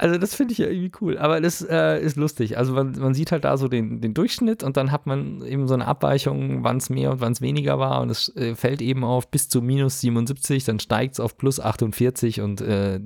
Also 0.00 0.16
das 0.16 0.34
finde 0.34 0.52
ich 0.52 0.58
ja 0.58 0.66
irgendwie 0.66 0.92
cool. 1.02 1.18
Aber 1.18 1.42
das 1.42 1.60
äh, 1.60 2.00
ist 2.00 2.16
lustig. 2.16 2.56
Also 2.56 2.72
man, 2.72 2.92
man, 2.92 3.12
sieht 3.12 3.32
halt 3.32 3.44
da 3.44 3.58
so 3.58 3.68
den, 3.68 4.00
den, 4.00 4.14
Durchschnitt 4.14 4.62
und 4.62 4.78
dann 4.78 4.92
hat 4.92 5.06
man 5.06 5.42
eben 5.42 5.68
so 5.68 5.74
eine 5.74 5.86
Abweichung, 5.86 6.64
wann 6.64 6.78
es 6.78 6.88
mehr 6.88 7.10
und 7.10 7.20
wann 7.20 7.32
es 7.32 7.42
weniger 7.42 7.78
war. 7.78 8.00
Und 8.00 8.08
es 8.08 8.34
äh, 8.34 8.54
fällt 8.54 8.80
eben 8.80 9.04
auf 9.04 9.30
bis 9.30 9.50
zu 9.50 9.60
minus 9.60 10.00
77, 10.00 10.64
dann 10.64 10.80
steigt 10.80 11.14
es 11.14 11.20
auf 11.20 11.36
plus 11.36 11.60
48 11.60 12.40
und 12.40 12.62
äh, 12.62 12.98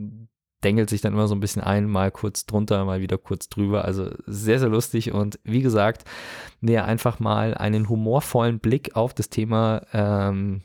dengelt 0.62 0.88
sich 0.88 1.00
dann 1.00 1.14
immer 1.14 1.26
so 1.26 1.34
ein 1.34 1.40
bisschen 1.40 1.62
ein, 1.62 1.88
mal 1.88 2.12
kurz 2.12 2.46
drunter, 2.46 2.84
mal 2.84 3.00
wieder 3.00 3.18
kurz 3.18 3.48
drüber. 3.48 3.84
Also 3.84 4.10
sehr, 4.26 4.60
sehr 4.60 4.68
lustig. 4.68 5.10
Und 5.10 5.40
wie 5.42 5.62
gesagt, 5.62 6.04
wer 6.60 6.84
einfach 6.84 7.18
mal 7.18 7.54
einen 7.54 7.88
humorvollen 7.88 8.60
Blick 8.60 8.94
auf 8.94 9.14
das 9.14 9.30
Thema 9.30 9.82
ähm, 9.92 10.62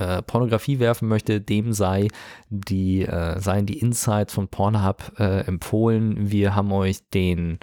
äh, 0.00 0.22
Pornografie 0.22 0.78
werfen 0.78 1.08
möchte, 1.08 1.40
dem 1.40 1.72
sei 1.72 2.08
die, 2.48 3.02
äh, 3.02 3.40
seien 3.40 3.66
die 3.66 3.78
Insights 3.78 4.34
von 4.34 4.48
Pornhub 4.48 5.12
äh, 5.18 5.40
empfohlen. 5.46 6.30
Wir 6.30 6.54
haben 6.54 6.72
euch 6.72 7.08
den 7.10 7.58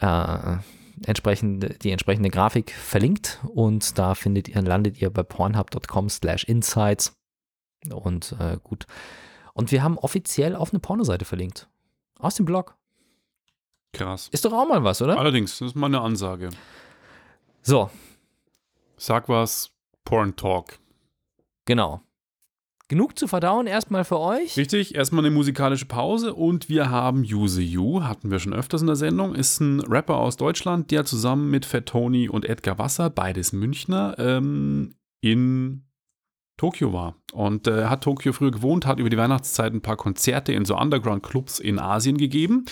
äh, 0.00 0.56
entsprechende, 1.04 1.70
die 1.70 1.90
entsprechende 1.90 2.30
Grafik 2.30 2.72
verlinkt 2.72 3.40
und 3.54 3.98
da 3.98 4.14
findet 4.14 4.48
ihr, 4.48 4.60
landet 4.62 5.00
ihr 5.00 5.10
bei 5.10 5.22
pornhub.com 5.22 6.08
slash 6.08 6.44
insights 6.44 7.16
und 7.90 8.34
äh, 8.38 8.58
gut. 8.62 8.86
Und 9.54 9.72
wir 9.72 9.82
haben 9.82 9.98
offiziell 9.98 10.54
auf 10.54 10.72
eine 10.72 10.80
Pornoseite 10.80 11.24
verlinkt. 11.24 11.68
Aus 12.18 12.36
dem 12.36 12.44
Blog. 12.44 12.76
Krass. 13.92 14.28
Ist 14.30 14.44
doch 14.44 14.52
auch 14.52 14.68
mal 14.68 14.84
was, 14.84 15.00
oder? 15.02 15.18
Allerdings, 15.18 15.58
das 15.58 15.68
ist 15.68 15.74
mal 15.74 15.86
eine 15.86 16.00
Ansage. 16.00 16.50
So. 17.62 17.90
Sag 18.96 19.28
was, 19.28 19.70
Porn 20.04 20.36
Talk. 20.36 20.78
Genau. 21.68 22.00
Genug 22.88 23.18
zu 23.18 23.28
verdauen 23.28 23.66
erstmal 23.66 24.02
für 24.06 24.18
euch. 24.18 24.56
Richtig, 24.56 24.94
erstmal 24.94 25.22
eine 25.22 25.34
musikalische 25.34 25.84
Pause 25.84 26.32
und 26.32 26.70
wir 26.70 26.88
haben 26.88 27.20
Use 27.20 27.60
You, 27.60 28.04
hatten 28.04 28.30
wir 28.30 28.38
schon 28.38 28.54
öfters 28.54 28.80
in 28.80 28.86
der 28.86 28.96
Sendung, 28.96 29.34
ist 29.34 29.60
ein 29.60 29.80
Rapper 29.80 30.16
aus 30.16 30.38
Deutschland, 30.38 30.90
der 30.90 31.04
zusammen 31.04 31.50
mit 31.50 31.66
Fat 31.66 31.84
Tony 31.84 32.26
und 32.30 32.46
Edgar 32.46 32.78
Wasser, 32.78 33.10
beides 33.10 33.52
Münchner, 33.52 34.14
ähm, 34.18 34.94
in 35.20 35.84
Tokio 36.56 36.94
war. 36.94 37.16
Und 37.34 37.66
äh, 37.66 37.84
hat 37.84 38.04
Tokio 38.04 38.32
früher 38.32 38.50
gewohnt, 38.50 38.86
hat 38.86 38.98
über 38.98 39.10
die 39.10 39.18
Weihnachtszeit 39.18 39.74
ein 39.74 39.82
paar 39.82 39.96
Konzerte 39.96 40.54
in 40.54 40.64
so 40.64 40.74
Underground-Clubs 40.74 41.58
in 41.58 41.78
Asien 41.78 42.16
gegeben 42.16 42.64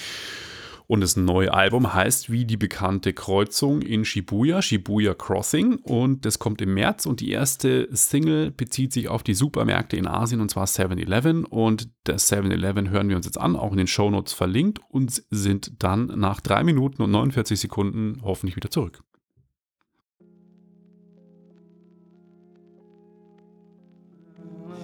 und 0.88 1.00
das 1.00 1.16
neue 1.16 1.52
Album 1.52 1.94
heißt 1.94 2.30
wie 2.30 2.44
die 2.44 2.56
bekannte 2.56 3.12
Kreuzung 3.12 3.82
in 3.82 4.04
Shibuya, 4.04 4.62
Shibuya 4.62 5.14
Crossing. 5.14 5.76
Und 5.82 6.24
das 6.24 6.38
kommt 6.38 6.62
im 6.62 6.74
März. 6.74 7.06
Und 7.06 7.20
die 7.20 7.30
erste 7.30 7.88
Single 7.90 8.52
bezieht 8.52 8.92
sich 8.92 9.08
auf 9.08 9.24
die 9.24 9.34
Supermärkte 9.34 9.96
in 9.96 10.06
Asien 10.06 10.40
und 10.40 10.50
zwar 10.50 10.66
7-Eleven. 10.66 11.44
Und 11.44 11.88
das 12.04 12.30
7-Eleven 12.30 12.90
hören 12.90 13.08
wir 13.08 13.16
uns 13.16 13.26
jetzt 13.26 13.40
an, 13.40 13.56
auch 13.56 13.72
in 13.72 13.78
den 13.78 13.88
Shownotes 13.88 14.32
verlinkt 14.32 14.80
und 14.88 15.24
sind 15.30 15.72
dann 15.82 16.06
nach 16.06 16.40
3 16.40 16.62
Minuten 16.62 17.02
und 17.02 17.10
49 17.10 17.58
Sekunden 17.58 18.20
hoffentlich 18.22 18.54
wieder 18.54 18.70
zurück. 18.70 19.02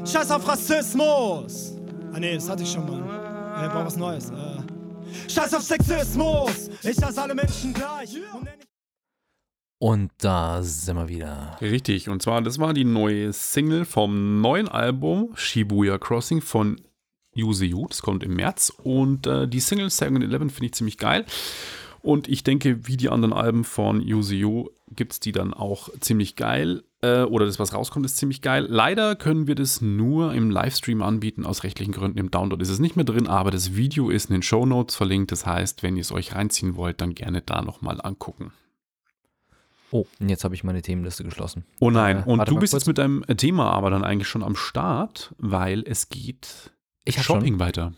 Scheiß 0.04 0.32
auf 0.32 0.48
Rassismus! 0.48 1.76
Ah 2.12 2.18
ne, 2.18 2.34
das 2.34 2.50
hatte 2.50 2.64
ich 2.64 2.72
schon 2.72 2.84
mal. 2.86 3.64
Ich 3.64 3.70
brauch 3.70 3.86
was 3.86 3.96
Neues. 3.96 4.30
Äh. 4.30 4.61
Scheiß 5.28 5.54
auf 5.54 5.62
Sexismus. 5.62 6.70
Ich 6.82 7.02
hasse 7.02 7.22
alle 7.22 7.34
Menschen 7.34 7.72
gleich. 7.72 8.16
Und 9.78 10.12
da 10.18 10.62
sind 10.62 10.96
wir 10.96 11.08
wieder. 11.08 11.56
Richtig, 11.60 12.08
und 12.08 12.22
zwar, 12.22 12.40
das 12.40 12.58
war 12.58 12.72
die 12.72 12.84
neue 12.84 13.32
Single 13.32 13.84
vom 13.84 14.40
neuen 14.40 14.68
Album 14.68 15.32
Shibuya 15.34 15.98
Crossing 15.98 16.40
von 16.40 16.80
You. 17.34 17.86
Das 17.88 18.02
kommt 18.02 18.22
im 18.22 18.36
März. 18.36 18.72
Und 18.84 19.26
äh, 19.26 19.48
die 19.48 19.60
Single 19.60 19.88
7-Eleven 19.88 20.50
finde 20.50 20.66
ich 20.66 20.74
ziemlich 20.74 20.98
geil. 20.98 21.24
Und 22.00 22.28
ich 22.28 22.44
denke, 22.44 22.86
wie 22.86 22.96
die 22.96 23.08
anderen 23.08 23.32
Alben 23.32 23.64
von 23.64 24.00
You 24.00 24.68
gibt 24.90 25.12
es 25.12 25.20
die 25.20 25.32
dann 25.32 25.54
auch 25.54 25.88
ziemlich 26.00 26.36
geil. 26.36 26.84
Äh, 27.02 27.22
oder 27.22 27.46
das, 27.46 27.58
was 27.58 27.74
rauskommt, 27.74 28.06
ist 28.06 28.16
ziemlich 28.16 28.42
geil. 28.42 28.66
Leider 28.68 29.16
können 29.16 29.46
wir 29.46 29.54
das 29.54 29.80
nur 29.80 30.32
im 30.34 30.50
Livestream 30.50 31.02
anbieten, 31.02 31.44
aus 31.44 31.64
rechtlichen 31.64 31.92
Gründen. 31.92 32.18
Im 32.18 32.30
Download 32.30 32.62
ist 32.62 32.68
es 32.68 32.78
nicht 32.78 32.96
mehr 32.96 33.04
drin, 33.04 33.26
aber 33.26 33.50
das 33.50 33.74
Video 33.74 34.08
ist 34.08 34.30
in 34.30 34.34
den 34.34 34.42
Show 34.42 34.64
Notes 34.64 34.94
verlinkt. 34.94 35.32
Das 35.32 35.44
heißt, 35.44 35.82
wenn 35.82 35.96
ihr 35.96 36.02
es 36.02 36.12
euch 36.12 36.34
reinziehen 36.34 36.76
wollt, 36.76 37.00
dann 37.00 37.14
gerne 37.14 37.42
da 37.42 37.62
nochmal 37.62 38.00
angucken. 38.00 38.52
Oh, 39.90 40.06
und 40.20 40.30
jetzt 40.30 40.44
habe 40.44 40.54
ich 40.54 40.64
meine 40.64 40.80
Themenliste 40.80 41.22
geschlossen. 41.22 41.64
Oh 41.78 41.90
nein, 41.90 42.24
äh, 42.26 42.30
und 42.30 42.48
du 42.48 42.58
bist 42.58 42.72
jetzt 42.72 42.86
mit 42.86 42.96
deinem 42.96 43.24
Thema 43.36 43.70
aber 43.72 43.90
dann 43.90 44.04
eigentlich 44.04 44.28
schon 44.28 44.42
am 44.42 44.56
Start, 44.56 45.34
weil 45.36 45.82
es 45.86 46.08
geht 46.08 46.72
ich 47.04 47.22
Shopping 47.22 47.54
schon. 47.54 47.60
weiter. 47.60 47.92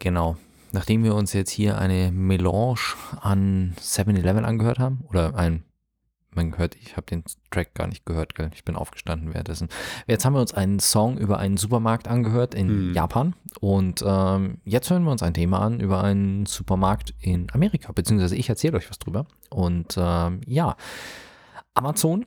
Genau, 0.00 0.36
nachdem 0.72 1.04
wir 1.04 1.14
uns 1.14 1.32
jetzt 1.34 1.50
hier 1.50 1.78
eine 1.78 2.10
Melange 2.10 2.80
an 3.20 3.76
7-Eleven 3.78 4.44
angehört 4.44 4.80
haben, 4.80 5.04
oder 5.08 5.36
ein, 5.36 5.62
man 6.34 6.56
hört, 6.58 6.76
ich 6.76 6.96
habe 6.96 7.06
den 7.06 7.24
Track 7.50 7.74
gar 7.74 7.86
nicht 7.86 8.06
gehört, 8.06 8.34
gell? 8.34 8.50
ich 8.54 8.64
bin 8.64 8.76
aufgestanden 8.76 9.32
währenddessen. 9.32 9.68
Jetzt 10.06 10.24
haben 10.24 10.34
wir 10.34 10.40
uns 10.40 10.54
einen 10.54 10.80
Song 10.80 11.18
über 11.18 11.38
einen 11.38 11.56
Supermarkt 11.56 12.08
angehört 12.08 12.54
in 12.54 12.68
hm. 12.68 12.94
Japan 12.94 13.34
und 13.60 14.02
ähm, 14.06 14.58
jetzt 14.64 14.90
hören 14.90 15.04
wir 15.04 15.12
uns 15.12 15.22
ein 15.22 15.34
Thema 15.34 15.60
an 15.60 15.80
über 15.80 16.02
einen 16.02 16.46
Supermarkt 16.46 17.14
in 17.20 17.48
Amerika, 17.52 17.92
beziehungsweise 17.92 18.36
ich 18.36 18.48
erzähle 18.48 18.76
euch 18.76 18.88
was 18.90 18.98
drüber. 18.98 19.26
Und 19.50 19.96
ähm, 19.98 20.40
ja, 20.46 20.76
Amazon 21.74 22.26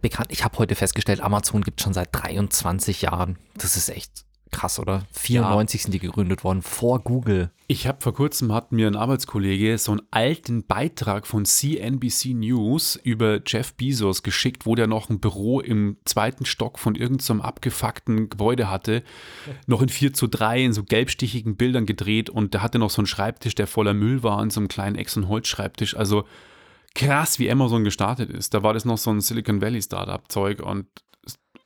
bekannt. 0.00 0.28
Ich 0.30 0.44
habe 0.44 0.58
heute 0.58 0.74
festgestellt, 0.74 1.20
Amazon 1.20 1.62
gibt 1.62 1.80
schon 1.80 1.94
seit 1.94 2.08
23 2.12 3.02
Jahren. 3.02 3.38
Das 3.54 3.76
ist 3.76 3.88
echt 3.88 4.24
krass, 4.50 4.78
oder? 4.78 5.06
94 5.12 5.80
ja. 5.80 5.82
sind 5.84 5.92
die 5.92 5.98
gegründet 5.98 6.44
worden, 6.44 6.62
vor 6.62 7.00
Google. 7.00 7.50
Ich 7.66 7.86
habe 7.86 8.00
vor 8.00 8.14
kurzem, 8.14 8.52
hat 8.52 8.72
mir 8.72 8.86
ein 8.86 8.96
Arbeitskollege 8.96 9.78
so 9.78 9.92
einen 9.92 10.02
alten 10.10 10.66
Beitrag 10.66 11.26
von 11.26 11.44
CNBC 11.44 12.34
News 12.34 12.96
über 12.96 13.40
Jeff 13.46 13.74
Bezos 13.74 14.22
geschickt, 14.22 14.66
wo 14.66 14.74
der 14.74 14.86
noch 14.86 15.08
ein 15.08 15.20
Büro 15.20 15.60
im 15.60 15.96
zweiten 16.04 16.44
Stock 16.44 16.78
von 16.78 16.94
irgendeinem 16.94 17.38
so 17.38 17.44
abgefuckten 17.44 18.28
Gebäude 18.28 18.70
hatte, 18.70 19.02
noch 19.66 19.82
in 19.82 19.88
4 19.88 20.12
zu 20.12 20.26
3 20.26 20.64
in 20.64 20.72
so 20.72 20.82
gelbstichigen 20.82 21.56
Bildern 21.56 21.86
gedreht 21.86 22.28
und 22.28 22.54
der 22.54 22.62
hatte 22.62 22.78
noch 22.78 22.90
so 22.90 23.00
einen 23.00 23.06
Schreibtisch, 23.06 23.54
der 23.54 23.66
voller 23.66 23.94
Müll 23.94 24.22
war, 24.22 24.42
in 24.42 24.50
so 24.50 24.60
einem 24.60 24.68
kleinen 24.68 24.96
Ex- 24.96 25.16
und 25.16 25.28
Holzschreibtisch. 25.28 25.96
Also 25.96 26.24
krass, 26.94 27.38
wie 27.38 27.50
Amazon 27.50 27.84
gestartet 27.84 28.30
ist. 28.30 28.54
Da 28.54 28.62
war 28.62 28.74
das 28.74 28.84
noch 28.84 28.98
so 28.98 29.10
ein 29.10 29.20
Silicon 29.20 29.60
Valley 29.60 29.82
Startup-Zeug 29.82 30.60
und 30.60 30.86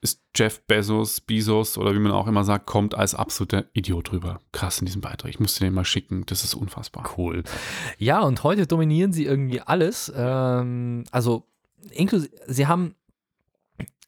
ist 0.04 0.20
Jeff 0.36 0.60
Bezos, 0.66 1.20
Bezos 1.22 1.78
oder 1.78 1.94
wie 1.94 1.98
man 1.98 2.12
auch 2.12 2.26
immer 2.26 2.44
sagt, 2.44 2.66
kommt 2.66 2.94
als 2.94 3.14
absoluter 3.14 3.64
Idiot 3.72 4.10
drüber. 4.10 4.40
Krass 4.52 4.78
in 4.78 4.86
diesem 4.86 5.00
Beitrag. 5.00 5.30
Ich 5.30 5.40
musste 5.40 5.64
den 5.64 5.72
mal 5.72 5.86
schicken. 5.86 6.24
Das 6.26 6.44
ist 6.44 6.54
unfassbar. 6.54 7.10
Cool. 7.16 7.42
Ja, 7.98 8.20
und 8.20 8.44
heute 8.44 8.66
dominieren 8.66 9.12
sie 9.14 9.24
irgendwie 9.24 9.62
alles. 9.62 10.12
Ähm, 10.14 11.04
also, 11.10 11.46
inklusive, 11.90 12.30
sie 12.46 12.66
haben 12.66 12.94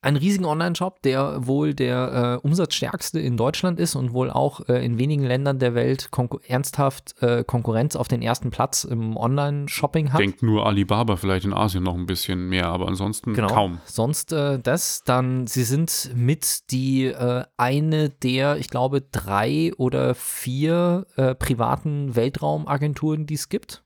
einen 0.03 0.17
riesigen 0.17 0.45
Online-Shop, 0.45 1.03
der 1.03 1.47
wohl 1.47 1.75
der 1.75 2.41
äh, 2.43 2.47
umsatzstärkste 2.47 3.19
in 3.19 3.37
Deutschland 3.37 3.81
ist 3.81 3.95
und 3.95 4.13
wohl 4.13 4.31
auch 4.31 4.69
äh, 4.69 4.85
in 4.85 4.99
wenigen 4.99 5.25
Ländern 5.25 5.59
der 5.59 5.75
Welt 5.75 6.11
ernsthaft 6.47 7.21
äh, 7.23 7.45
Konkurrenz 7.45 7.97
auf 7.97 8.09
den 8.09 8.23
ersten 8.23 8.51
Platz 8.51 8.85
im 8.85 9.17
Online-Shopping 9.17 10.13
hat. 10.13 10.21
Denkt 10.21 10.43
nur 10.43 10.67
Alibaba 10.67 11.17
vielleicht 11.17 11.45
in 11.45 11.53
Asien 11.53 11.83
noch 11.83 11.95
ein 11.95 12.07
bisschen 12.07 12.49
mehr, 12.49 12.67
aber 12.69 12.89
ansonsten 12.89 13.35
genau. 13.35 13.49
kaum. 13.49 13.81
Sonst 13.85 14.33
äh, 14.33 14.59
das, 14.59 15.03
dann 15.05 15.47
sie 15.47 15.65
sind 15.65 16.11
mit 16.15 16.71
die 16.71 17.07
äh, 17.07 17.45
eine 17.57 18.11
der, 18.11 18.57
ich 18.59 18.69
glaube, 18.69 19.01
drei 19.01 19.73
oder 19.77 20.15
vier 20.15 21.07
äh, 21.17 21.35
privaten 21.35 22.15
Weltraumagenturen, 22.15 23.27
die 23.27 23.35
es 23.35 23.49
gibt. 23.49 23.83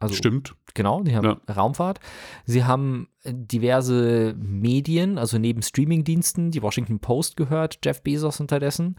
Also, 0.00 0.14
Stimmt. 0.14 0.54
Genau, 0.74 1.02
die 1.02 1.16
haben 1.16 1.24
ja. 1.24 1.54
Raumfahrt. 1.54 2.00
Sie 2.44 2.64
haben 2.64 3.08
diverse 3.24 4.34
Medien, 4.38 5.18
also 5.18 5.38
neben 5.38 5.62
Streamingdiensten, 5.62 6.50
die 6.50 6.62
Washington 6.62 7.00
Post 7.00 7.36
gehört, 7.36 7.78
Jeff 7.84 8.02
Bezos 8.02 8.40
unterdessen. 8.40 8.96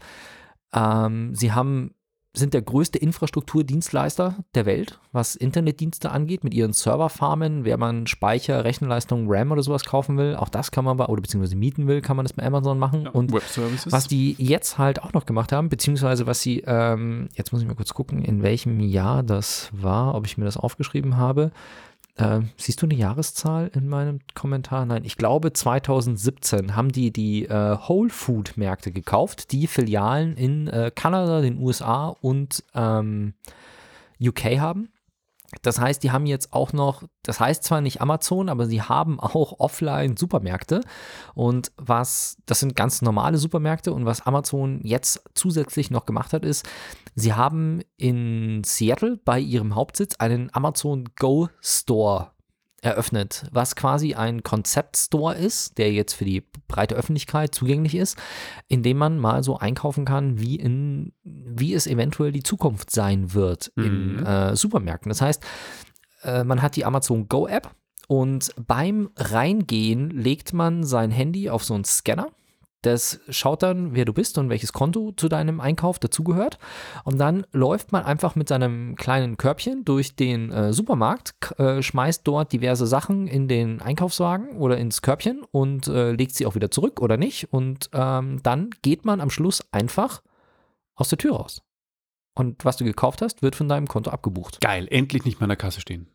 Ähm, 0.72 1.34
sie 1.34 1.52
haben 1.52 1.94
sind 2.32 2.54
der 2.54 2.62
größte 2.62 2.98
Infrastrukturdienstleister 2.98 4.36
der 4.54 4.64
Welt, 4.64 5.00
was 5.10 5.34
Internetdienste 5.34 6.12
angeht, 6.12 6.44
mit 6.44 6.54
ihren 6.54 6.72
Serverfarmen. 6.72 7.64
Wer 7.64 7.76
man 7.76 8.06
Speicher, 8.06 8.64
Rechenleistung, 8.64 9.26
RAM 9.28 9.50
oder 9.50 9.62
sowas 9.62 9.84
kaufen 9.84 10.16
will, 10.16 10.36
auch 10.36 10.48
das 10.48 10.70
kann 10.70 10.84
man 10.84 10.96
bei, 10.96 11.06
oder 11.06 11.22
beziehungsweise 11.22 11.56
mieten 11.56 11.88
will, 11.88 12.00
kann 12.00 12.16
man 12.16 12.24
das 12.24 12.32
bei 12.32 12.44
Amazon 12.44 12.78
machen. 12.78 13.02
Ja, 13.02 13.10
und 13.10 13.32
was 13.32 14.06
die 14.06 14.36
jetzt 14.38 14.78
halt 14.78 15.02
auch 15.02 15.12
noch 15.12 15.26
gemacht 15.26 15.50
haben, 15.50 15.68
beziehungsweise 15.68 16.26
was 16.26 16.40
sie, 16.40 16.62
ähm, 16.66 17.28
jetzt 17.34 17.52
muss 17.52 17.62
ich 17.62 17.68
mal 17.68 17.74
kurz 17.74 17.94
gucken, 17.94 18.22
in 18.22 18.42
welchem 18.42 18.78
Jahr 18.78 19.24
das 19.24 19.70
war, 19.72 20.14
ob 20.14 20.26
ich 20.26 20.38
mir 20.38 20.44
das 20.44 20.56
aufgeschrieben 20.56 21.16
habe. 21.16 21.50
Äh, 22.20 22.40
siehst 22.56 22.82
du 22.82 22.86
eine 22.86 22.94
Jahreszahl 22.94 23.70
in 23.74 23.88
meinem 23.88 24.20
Kommentar? 24.34 24.84
Nein, 24.84 25.04
ich 25.04 25.16
glaube 25.16 25.52
2017 25.52 26.76
haben 26.76 26.92
die 26.92 27.12
die 27.12 27.46
äh, 27.46 27.78
Whole 27.88 28.10
Food 28.10 28.56
Märkte 28.56 28.92
gekauft, 28.92 29.52
die 29.52 29.66
Filialen 29.66 30.36
in 30.36 30.68
äh, 30.68 30.90
Kanada, 30.94 31.40
den 31.40 31.58
USA 31.58 32.08
und 32.20 32.62
ähm, 32.74 33.34
UK 34.20 34.58
haben. 34.58 34.90
Das 35.62 35.80
heißt, 35.80 36.02
die 36.02 36.12
haben 36.12 36.26
jetzt 36.26 36.52
auch 36.52 36.72
noch, 36.72 37.02
das 37.22 37.40
heißt 37.40 37.64
zwar 37.64 37.80
nicht 37.80 38.00
Amazon, 38.00 38.48
aber 38.48 38.66
sie 38.66 38.82
haben 38.82 39.18
auch 39.18 39.58
offline 39.58 40.16
Supermärkte. 40.16 40.80
Und 41.34 41.72
was, 41.76 42.38
das 42.46 42.60
sind 42.60 42.76
ganz 42.76 43.02
normale 43.02 43.36
Supermärkte. 43.36 43.92
Und 43.92 44.06
was 44.06 44.26
Amazon 44.26 44.80
jetzt 44.84 45.22
zusätzlich 45.34 45.90
noch 45.90 46.06
gemacht 46.06 46.32
hat, 46.32 46.44
ist, 46.44 46.68
sie 47.14 47.34
haben 47.34 47.82
in 47.96 48.62
Seattle 48.64 49.18
bei 49.24 49.40
ihrem 49.40 49.74
Hauptsitz 49.74 50.16
einen 50.16 50.54
Amazon 50.54 51.08
Go 51.16 51.48
Store 51.60 52.30
eröffnet, 52.82 53.46
was 53.52 53.76
quasi 53.76 54.14
ein 54.14 54.42
Konzeptstore 54.42 55.34
ist, 55.34 55.78
der 55.78 55.92
jetzt 55.92 56.14
für 56.14 56.24
die 56.24 56.42
breite 56.68 56.94
Öffentlichkeit 56.94 57.54
zugänglich 57.54 57.94
ist, 57.94 58.18
in 58.68 58.82
dem 58.82 58.96
man 58.96 59.18
mal 59.18 59.42
so 59.42 59.58
einkaufen 59.58 60.04
kann, 60.04 60.40
wie, 60.40 60.56
in, 60.56 61.12
wie 61.22 61.74
es 61.74 61.86
eventuell 61.86 62.32
die 62.32 62.42
Zukunft 62.42 62.90
sein 62.90 63.34
wird 63.34 63.72
mhm. 63.76 63.84
in 63.84 64.26
äh, 64.26 64.56
Supermärkten. 64.56 65.10
Das 65.10 65.20
heißt, 65.20 65.44
äh, 66.22 66.44
man 66.44 66.62
hat 66.62 66.76
die 66.76 66.84
Amazon 66.84 67.28
Go 67.28 67.46
App 67.46 67.74
und 68.08 68.50
beim 68.66 69.10
Reingehen 69.16 70.10
legt 70.10 70.52
man 70.52 70.84
sein 70.84 71.10
Handy 71.10 71.50
auf 71.50 71.64
so 71.64 71.74
einen 71.74 71.84
Scanner 71.84 72.28
das 72.82 73.20
schaut 73.28 73.62
dann, 73.62 73.94
wer 73.94 74.04
du 74.04 74.12
bist 74.12 74.38
und 74.38 74.48
welches 74.48 74.72
Konto 74.72 75.12
zu 75.16 75.28
deinem 75.28 75.60
Einkauf 75.60 75.98
dazugehört. 75.98 76.58
Und 77.04 77.18
dann 77.18 77.46
läuft 77.52 77.92
man 77.92 78.04
einfach 78.04 78.36
mit 78.36 78.48
seinem 78.48 78.96
kleinen 78.96 79.36
Körbchen 79.36 79.84
durch 79.84 80.16
den 80.16 80.50
äh, 80.50 80.72
Supermarkt, 80.72 81.58
äh, 81.58 81.82
schmeißt 81.82 82.26
dort 82.26 82.52
diverse 82.52 82.86
Sachen 82.86 83.26
in 83.26 83.48
den 83.48 83.82
Einkaufswagen 83.82 84.56
oder 84.56 84.78
ins 84.78 85.02
Körbchen 85.02 85.42
und 85.50 85.88
äh, 85.88 86.12
legt 86.12 86.34
sie 86.34 86.46
auch 86.46 86.54
wieder 86.54 86.70
zurück 86.70 87.00
oder 87.00 87.16
nicht. 87.16 87.52
Und 87.52 87.90
ähm, 87.92 88.42
dann 88.42 88.70
geht 88.82 89.04
man 89.04 89.20
am 89.20 89.30
Schluss 89.30 89.62
einfach 89.72 90.22
aus 90.94 91.10
der 91.10 91.18
Tür 91.18 91.36
raus. 91.36 91.62
Und 92.34 92.64
was 92.64 92.76
du 92.78 92.84
gekauft 92.84 93.20
hast, 93.20 93.42
wird 93.42 93.56
von 93.56 93.68
deinem 93.68 93.88
Konto 93.88 94.10
abgebucht. 94.10 94.60
Geil, 94.60 94.88
endlich 94.90 95.24
nicht 95.24 95.40
mehr 95.40 95.44
an 95.44 95.50
der 95.50 95.56
Kasse 95.56 95.80
stehen. 95.80 96.08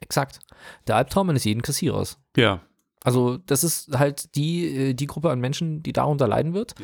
Exakt. 0.00 0.38
Der 0.86 0.96
Albtraum 0.96 1.30
eines 1.30 1.44
jeden 1.44 1.62
Kassierers. 1.62 2.18
Ja, 2.36 2.60
also 3.04 3.38
das 3.38 3.64
ist 3.64 3.98
halt 3.98 4.34
die, 4.36 4.90
äh, 4.90 4.94
die 4.94 5.06
Gruppe 5.06 5.30
an 5.30 5.40
Menschen, 5.40 5.82
die 5.82 5.92
darunter 5.92 6.28
leiden 6.28 6.54
wird. 6.54 6.74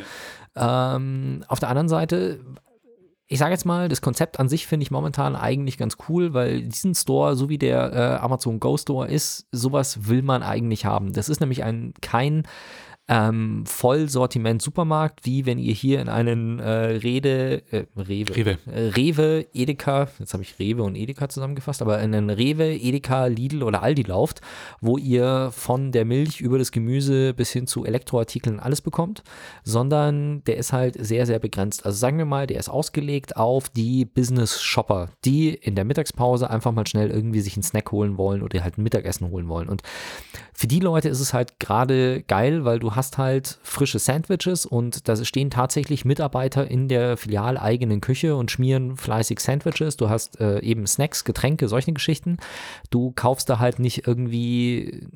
Ja. 0.56 0.96
Ähm, 0.96 1.44
auf 1.48 1.60
der 1.60 1.68
anderen 1.68 1.88
Seite, 1.88 2.40
ich 3.26 3.38
sage 3.38 3.52
jetzt 3.52 3.66
mal, 3.66 3.88
das 3.88 4.00
Konzept 4.00 4.40
an 4.40 4.48
sich 4.48 4.66
finde 4.66 4.84
ich 4.84 4.90
momentan 4.90 5.36
eigentlich 5.36 5.76
ganz 5.76 5.96
cool, 6.08 6.32
weil 6.34 6.62
diesen 6.62 6.94
Store, 6.94 7.36
so 7.36 7.48
wie 7.48 7.58
der 7.58 7.92
äh, 7.92 8.24
Amazon 8.24 8.58
Go 8.58 8.76
Store 8.76 9.06
ist, 9.06 9.46
sowas 9.52 10.08
will 10.08 10.22
man 10.22 10.42
eigentlich 10.42 10.84
haben. 10.84 11.12
Das 11.12 11.28
ist 11.28 11.40
nämlich 11.40 11.62
ein 11.62 11.92
kein 12.00 12.44
ähm, 13.08 13.64
Vollsortiment-Supermarkt, 13.66 15.24
wie 15.24 15.46
wenn 15.46 15.58
ihr 15.58 15.72
hier 15.72 16.00
in 16.00 16.08
einen 16.10 16.58
äh, 16.58 16.70
Rede, 16.70 17.62
äh, 17.70 17.86
Rewe, 17.96 18.36
Rewe. 18.36 18.58
Äh, 18.66 18.88
Rewe, 18.90 19.46
Edeka, 19.54 20.08
jetzt 20.18 20.34
habe 20.34 20.42
ich 20.42 20.58
Rewe 20.58 20.82
und 20.82 20.94
Edeka 20.94 21.28
zusammengefasst, 21.28 21.80
aber 21.80 22.00
in 22.00 22.14
einen 22.14 22.28
Rewe, 22.28 22.74
Edeka, 22.74 23.26
Lidl 23.26 23.62
oder 23.62 23.82
Aldi 23.82 24.02
lauft, 24.02 24.42
wo 24.82 24.98
ihr 24.98 25.50
von 25.52 25.90
der 25.90 26.04
Milch 26.04 26.40
über 26.40 26.58
das 26.58 26.70
Gemüse 26.70 27.32
bis 27.32 27.50
hin 27.50 27.66
zu 27.66 27.86
Elektroartikeln 27.86 28.60
alles 28.60 28.82
bekommt, 28.82 29.22
sondern 29.64 30.44
der 30.44 30.58
ist 30.58 30.74
halt 30.74 30.94
sehr, 30.98 31.24
sehr 31.24 31.38
begrenzt. 31.38 31.86
Also 31.86 31.96
sagen 31.96 32.18
wir 32.18 32.26
mal, 32.26 32.46
der 32.46 32.58
ist 32.58 32.68
ausgelegt 32.68 33.36
auf 33.36 33.70
die 33.70 34.04
Business-Shopper, 34.04 35.08
die 35.24 35.54
in 35.54 35.74
der 35.74 35.86
Mittagspause 35.86 36.50
einfach 36.50 36.72
mal 36.72 36.86
schnell 36.86 37.10
irgendwie 37.10 37.40
sich 37.40 37.56
einen 37.56 37.62
Snack 37.62 37.90
holen 37.90 38.18
wollen 38.18 38.42
oder 38.42 38.62
halt 38.62 38.76
ein 38.76 38.82
Mittagessen 38.82 39.30
holen 39.30 39.48
wollen. 39.48 39.68
Und 39.68 39.82
für 40.52 40.66
die 40.66 40.80
Leute 40.80 41.08
ist 41.08 41.20
es 41.20 41.32
halt 41.32 41.58
gerade 41.58 42.22
geil, 42.24 42.64
weil 42.64 42.80
du 42.80 42.97
hast 42.98 43.16
halt 43.16 43.58
frische 43.62 43.98
Sandwiches 43.98 44.66
und 44.66 45.08
da 45.08 45.16
stehen 45.24 45.50
tatsächlich 45.50 46.04
Mitarbeiter 46.04 46.70
in 46.70 46.88
der 46.88 47.16
filialeigenen 47.16 48.02
Küche 48.02 48.36
und 48.36 48.50
schmieren 48.50 48.96
fleißig 48.96 49.40
Sandwiches. 49.40 49.96
Du 49.96 50.10
hast 50.10 50.40
äh, 50.40 50.60
eben 50.60 50.86
Snacks, 50.86 51.24
Getränke, 51.24 51.68
solche 51.68 51.92
Geschichten. 51.94 52.36
Du 52.90 53.12
kaufst 53.12 53.48
da 53.48 53.58
halt 53.58 53.78
nicht 53.78 54.06
irgendwie 54.06 55.08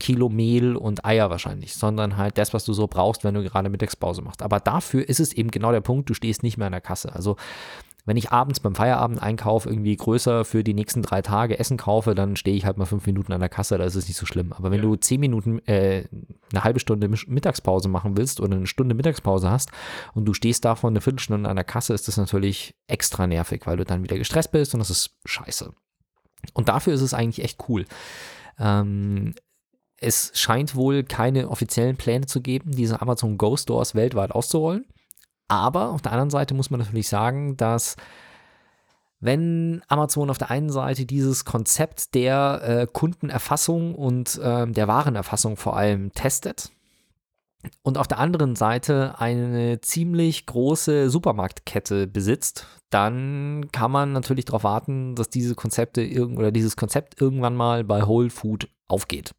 Kilo 0.00 0.28
Mehl 0.28 0.76
und 0.76 1.04
Eier 1.04 1.30
wahrscheinlich, 1.30 1.74
sondern 1.74 2.16
halt 2.16 2.38
das, 2.38 2.54
was 2.54 2.64
du 2.64 2.72
so 2.72 2.86
brauchst, 2.86 3.24
wenn 3.24 3.34
du 3.34 3.42
gerade 3.42 3.68
Mittagspause 3.68 4.22
machst. 4.22 4.42
Aber 4.42 4.60
dafür 4.60 5.08
ist 5.08 5.20
es 5.20 5.32
eben 5.32 5.50
genau 5.50 5.72
der 5.72 5.80
Punkt, 5.80 6.08
du 6.08 6.14
stehst 6.14 6.42
nicht 6.42 6.56
mehr 6.56 6.66
an 6.66 6.72
der 6.72 6.80
Kasse. 6.80 7.14
Also 7.14 7.36
wenn 8.08 8.16
ich 8.16 8.32
abends 8.32 8.58
beim 8.58 8.74
Feierabend-Einkauf 8.74 9.66
irgendwie 9.66 9.94
größer 9.94 10.46
für 10.46 10.64
die 10.64 10.72
nächsten 10.72 11.02
drei 11.02 11.20
Tage 11.20 11.58
Essen 11.58 11.76
kaufe, 11.76 12.14
dann 12.14 12.36
stehe 12.36 12.56
ich 12.56 12.64
halt 12.64 12.78
mal 12.78 12.86
fünf 12.86 13.04
Minuten 13.04 13.34
an 13.34 13.40
der 13.40 13.50
Kasse, 13.50 13.76
da 13.76 13.84
ist 13.84 13.96
es 13.96 14.08
nicht 14.08 14.16
so 14.16 14.24
schlimm. 14.24 14.54
Aber 14.54 14.70
wenn 14.70 14.78
ja. 14.78 14.88
du 14.88 14.96
zehn 14.96 15.20
Minuten, 15.20 15.58
äh, 15.66 16.04
eine 16.50 16.64
halbe 16.64 16.80
Stunde 16.80 17.06
Mittagspause 17.06 17.90
machen 17.90 18.16
willst 18.16 18.40
oder 18.40 18.56
eine 18.56 18.66
Stunde 18.66 18.94
Mittagspause 18.94 19.50
hast 19.50 19.72
und 20.14 20.24
du 20.24 20.32
stehst 20.32 20.64
davon 20.64 20.94
eine 20.94 21.02
Viertelstunde 21.02 21.50
an 21.50 21.56
der 21.56 21.66
Kasse, 21.66 21.92
ist 21.92 22.08
das 22.08 22.16
natürlich 22.16 22.74
extra 22.86 23.26
nervig, 23.26 23.66
weil 23.66 23.76
du 23.76 23.84
dann 23.84 24.02
wieder 24.02 24.16
gestresst 24.16 24.52
bist 24.52 24.72
und 24.72 24.78
das 24.78 24.88
ist 24.88 25.18
scheiße. 25.26 25.70
Und 26.54 26.70
dafür 26.70 26.94
ist 26.94 27.02
es 27.02 27.12
eigentlich 27.12 27.44
echt 27.44 27.68
cool. 27.68 27.84
Ähm, 28.58 29.34
es 30.00 30.30
scheint 30.34 30.74
wohl 30.74 31.02
keine 31.02 31.48
offiziellen 31.48 31.96
Pläne 31.96 32.26
zu 32.26 32.40
geben, 32.40 32.72
diese 32.72 33.00
Amazon 33.02 33.38
Go 33.38 33.56
Stores 33.56 33.94
weltweit 33.94 34.30
auszurollen. 34.32 34.86
Aber 35.48 35.90
auf 35.90 36.02
der 36.02 36.12
anderen 36.12 36.30
Seite 36.30 36.54
muss 36.54 36.70
man 36.70 36.80
natürlich 36.80 37.08
sagen, 37.08 37.56
dass 37.56 37.96
wenn 39.20 39.82
Amazon 39.88 40.30
auf 40.30 40.38
der 40.38 40.50
einen 40.50 40.70
Seite 40.70 41.04
dieses 41.04 41.44
Konzept 41.44 42.14
der 42.14 42.60
äh, 42.62 42.86
Kundenerfassung 42.86 43.94
und 43.94 44.38
äh, 44.38 44.66
der 44.70 44.86
Warenerfassung 44.86 45.56
vor 45.56 45.76
allem 45.76 46.12
testet 46.12 46.70
und 47.82 47.98
auf 47.98 48.06
der 48.06 48.18
anderen 48.18 48.54
Seite 48.54 49.18
eine 49.18 49.80
ziemlich 49.80 50.46
große 50.46 51.10
Supermarktkette 51.10 52.06
besitzt, 52.06 52.66
dann 52.90 53.68
kann 53.72 53.90
man 53.90 54.12
natürlich 54.12 54.44
darauf 54.44 54.62
warten, 54.62 55.16
dass 55.16 55.28
diese 55.28 55.56
Konzepte 55.56 56.08
oder 56.36 56.52
dieses 56.52 56.76
Konzept 56.76 57.20
irgendwann 57.20 57.56
mal 57.56 57.82
bei 57.82 58.06
Whole 58.06 58.30
Food 58.30 58.68
aufgeht. 58.86 59.32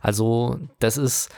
Also 0.00 0.58
das 0.78 0.96
ist 0.96 1.30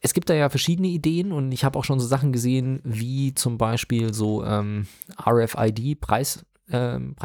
es 0.00 0.14
gibt 0.14 0.30
da 0.30 0.34
ja 0.34 0.48
verschiedene 0.48 0.88
Ideen 0.88 1.32
und 1.32 1.52
ich 1.52 1.64
habe 1.64 1.78
auch 1.78 1.84
schon 1.84 2.00
so 2.00 2.06
Sachen 2.06 2.32
gesehen, 2.32 2.80
wie 2.84 3.34
zum 3.34 3.58
Beispiel 3.58 4.14
so 4.14 4.44
ähm, 4.44 4.86
RFID-Preis, 5.26 6.44
ähm, 6.70 7.16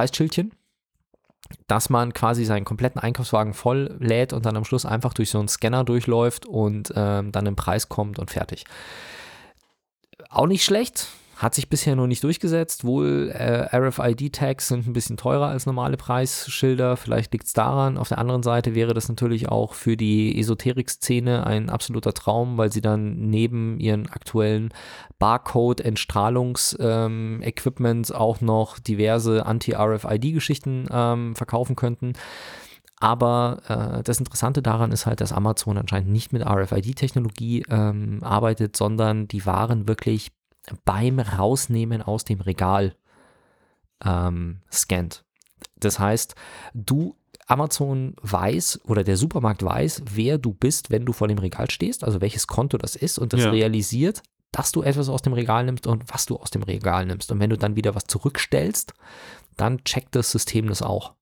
dass 1.68 1.90
man 1.90 2.14
quasi 2.14 2.46
seinen 2.46 2.66
kompletten 2.66 3.00
Einkaufswagen 3.00 3.54
voll 3.54 3.96
lädt 4.00 4.34
und 4.34 4.46
dann 4.46 4.58
am 4.58 4.66
Schluss 4.66 4.86
einfach 4.86 5.14
durch 5.14 5.30
so 5.30 5.40
einen 5.40 5.50
Scanner 5.50 5.84
durchläuft 5.84 6.46
und 6.46 6.92
ähm, 6.96 7.32
dann 7.32 7.46
im 7.46 7.56
Preis 7.56 7.90
kommt 7.90 8.18
und 8.18 8.32
fertig. 8.32 8.64
Auch 10.30 10.48
nicht 10.48 10.64
schlecht, 10.64 11.10
hat 11.44 11.54
sich 11.54 11.70
bisher 11.70 11.96
noch 11.96 12.08
nicht 12.08 12.24
durchgesetzt. 12.24 12.84
Wohl 12.86 13.30
äh, 13.34 13.68
RFID-Tags 13.76 14.70
sind 14.70 14.88
ein 14.88 14.94
bisschen 14.94 15.18
teurer 15.18 15.50
als 15.50 15.66
normale 15.66 15.98
Preisschilder. 15.98 16.96
Vielleicht 16.96 17.34
liegt 17.34 17.48
es 17.48 17.54
daran. 17.54 17.98
Auf 17.98 18.08
der 18.08 18.20
anderen 18.20 18.44
Seite 18.44 18.76
wäre 18.76 18.94
das 18.94 19.10
natürlich 19.10 19.50
auch 19.50 19.74
für 19.74 19.98
die 19.98 20.40
Esoterik-Szene 20.40 21.46
ein 21.46 21.70
absoluter 21.70 22.14
Traum, 22.14 22.58
weil 22.58 22.72
sie 22.72 22.80
dann 22.80 23.30
neben 23.30 23.78
ihren 23.80 24.08
aktuellen 24.10 24.70
Barcode-Entstrahlungs-Equipment 25.20 28.10
ähm, 28.10 28.16
auch 28.16 28.40
noch 28.42 28.80
diverse 28.80 29.46
Anti-RFID-Geschichten 29.46 30.88
ähm, 30.92 31.36
verkaufen 31.36 31.76
könnten. 31.76 32.14
Aber 33.02 33.58
äh, 33.68 34.02
das 34.04 34.20
Interessante 34.20 34.62
daran 34.62 34.94
ist 34.94 35.06
halt, 35.06 35.20
dass 35.20 35.34
Amazon 35.34 35.78
anscheinend 35.78 36.10
nicht 36.10 36.32
mit 36.32 36.46
RFID-Technologie 36.46 37.66
ähm, 37.70 38.20
arbeitet, 38.22 38.78
sondern 38.78 39.28
die 39.28 39.46
Waren 39.46 39.90
wirklich 39.90 40.32
beim 40.86 41.20
Rausnehmen 41.20 42.02
aus 42.02 42.24
dem 42.24 42.42
Regal 42.42 42.96
ähm, 44.04 44.62
scannt. 44.72 45.26
Das 45.78 46.00
heißt, 46.00 46.36
du 46.74 47.16
Amazon 47.48 48.16
weiß 48.22 48.82
oder 48.86 49.04
der 49.04 49.18
Supermarkt 49.18 49.64
weiß, 49.64 50.04
wer 50.12 50.38
du 50.38 50.54
bist, 50.54 50.92
wenn 50.92 51.06
du 51.06 51.14
vor 51.14 51.28
dem 51.28 51.38
Regal 51.38 51.70
stehst, 51.70 52.04
also 52.04 52.22
welches 52.22 52.48
Konto 52.48 52.78
das 52.78 52.96
ist 52.96 53.18
und 53.18 53.34
das 53.34 53.42
ja. 53.42 53.50
realisiert, 53.50 54.24
dass 54.52 54.72
du 54.72 54.84
etwas 54.84 55.10
aus 55.10 55.22
dem 55.22 55.34
Regal 55.34 55.66
nimmst 55.66 55.88
und 55.88 56.04
was 56.14 56.26
du 56.26 56.38
aus 56.38 56.52
dem 56.52 56.64
Regal 56.64 57.06
nimmst. 57.06 57.32
Und 57.32 57.40
wenn 57.40 57.50
du 57.50 57.58
dann 57.58 57.76
wieder 57.76 57.96
was 57.96 58.06
zurückstellst, 58.06 58.94
dann 59.58 59.84
checkt 59.84 60.16
das 60.16 60.32
System 60.32 60.68
das 60.68 60.82
auch. 60.82 61.14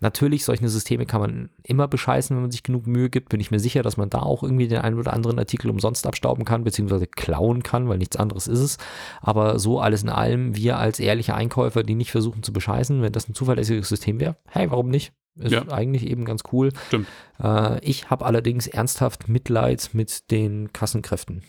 Natürlich, 0.00 0.44
solche 0.44 0.68
Systeme 0.68 1.06
kann 1.06 1.20
man 1.20 1.50
immer 1.62 1.88
bescheißen, 1.88 2.36
wenn 2.36 2.42
man 2.42 2.50
sich 2.50 2.62
genug 2.62 2.86
Mühe 2.86 3.10
gibt. 3.10 3.28
Bin 3.30 3.40
ich 3.40 3.50
mir 3.50 3.60
sicher, 3.60 3.82
dass 3.82 3.96
man 3.96 4.10
da 4.10 4.20
auch 4.20 4.42
irgendwie 4.42 4.68
den 4.68 4.80
einen 4.80 4.98
oder 4.98 5.12
anderen 5.12 5.38
Artikel 5.38 5.70
umsonst 5.70 6.06
abstauben 6.06 6.44
kann, 6.44 6.64
beziehungsweise 6.64 7.06
klauen 7.06 7.62
kann, 7.62 7.88
weil 7.88 7.98
nichts 7.98 8.16
anderes 8.16 8.46
ist 8.46 8.60
es. 8.60 8.78
Aber 9.20 9.58
so 9.58 9.80
alles 9.80 10.02
in 10.02 10.08
allem, 10.08 10.56
wir 10.56 10.78
als 10.78 11.00
ehrliche 11.00 11.34
Einkäufer, 11.34 11.82
die 11.82 11.94
nicht 11.94 12.10
versuchen 12.10 12.42
zu 12.42 12.52
bescheißen, 12.52 13.02
wenn 13.02 13.12
das 13.12 13.28
ein 13.28 13.34
zuverlässiges 13.34 13.88
System 13.88 14.20
wäre, 14.20 14.36
hey, 14.48 14.70
warum 14.70 14.88
nicht? 14.88 15.12
Ist 15.36 15.52
ja. 15.52 15.66
eigentlich 15.70 16.06
eben 16.06 16.26
ganz 16.26 16.42
cool. 16.52 16.72
Stimmt. 16.88 17.06
Äh, 17.42 17.82
ich 17.82 18.10
habe 18.10 18.26
allerdings 18.26 18.66
ernsthaft 18.66 19.28
Mitleid 19.28 19.90
mit 19.92 20.30
den 20.30 20.72
Kassenkräften. 20.72 21.42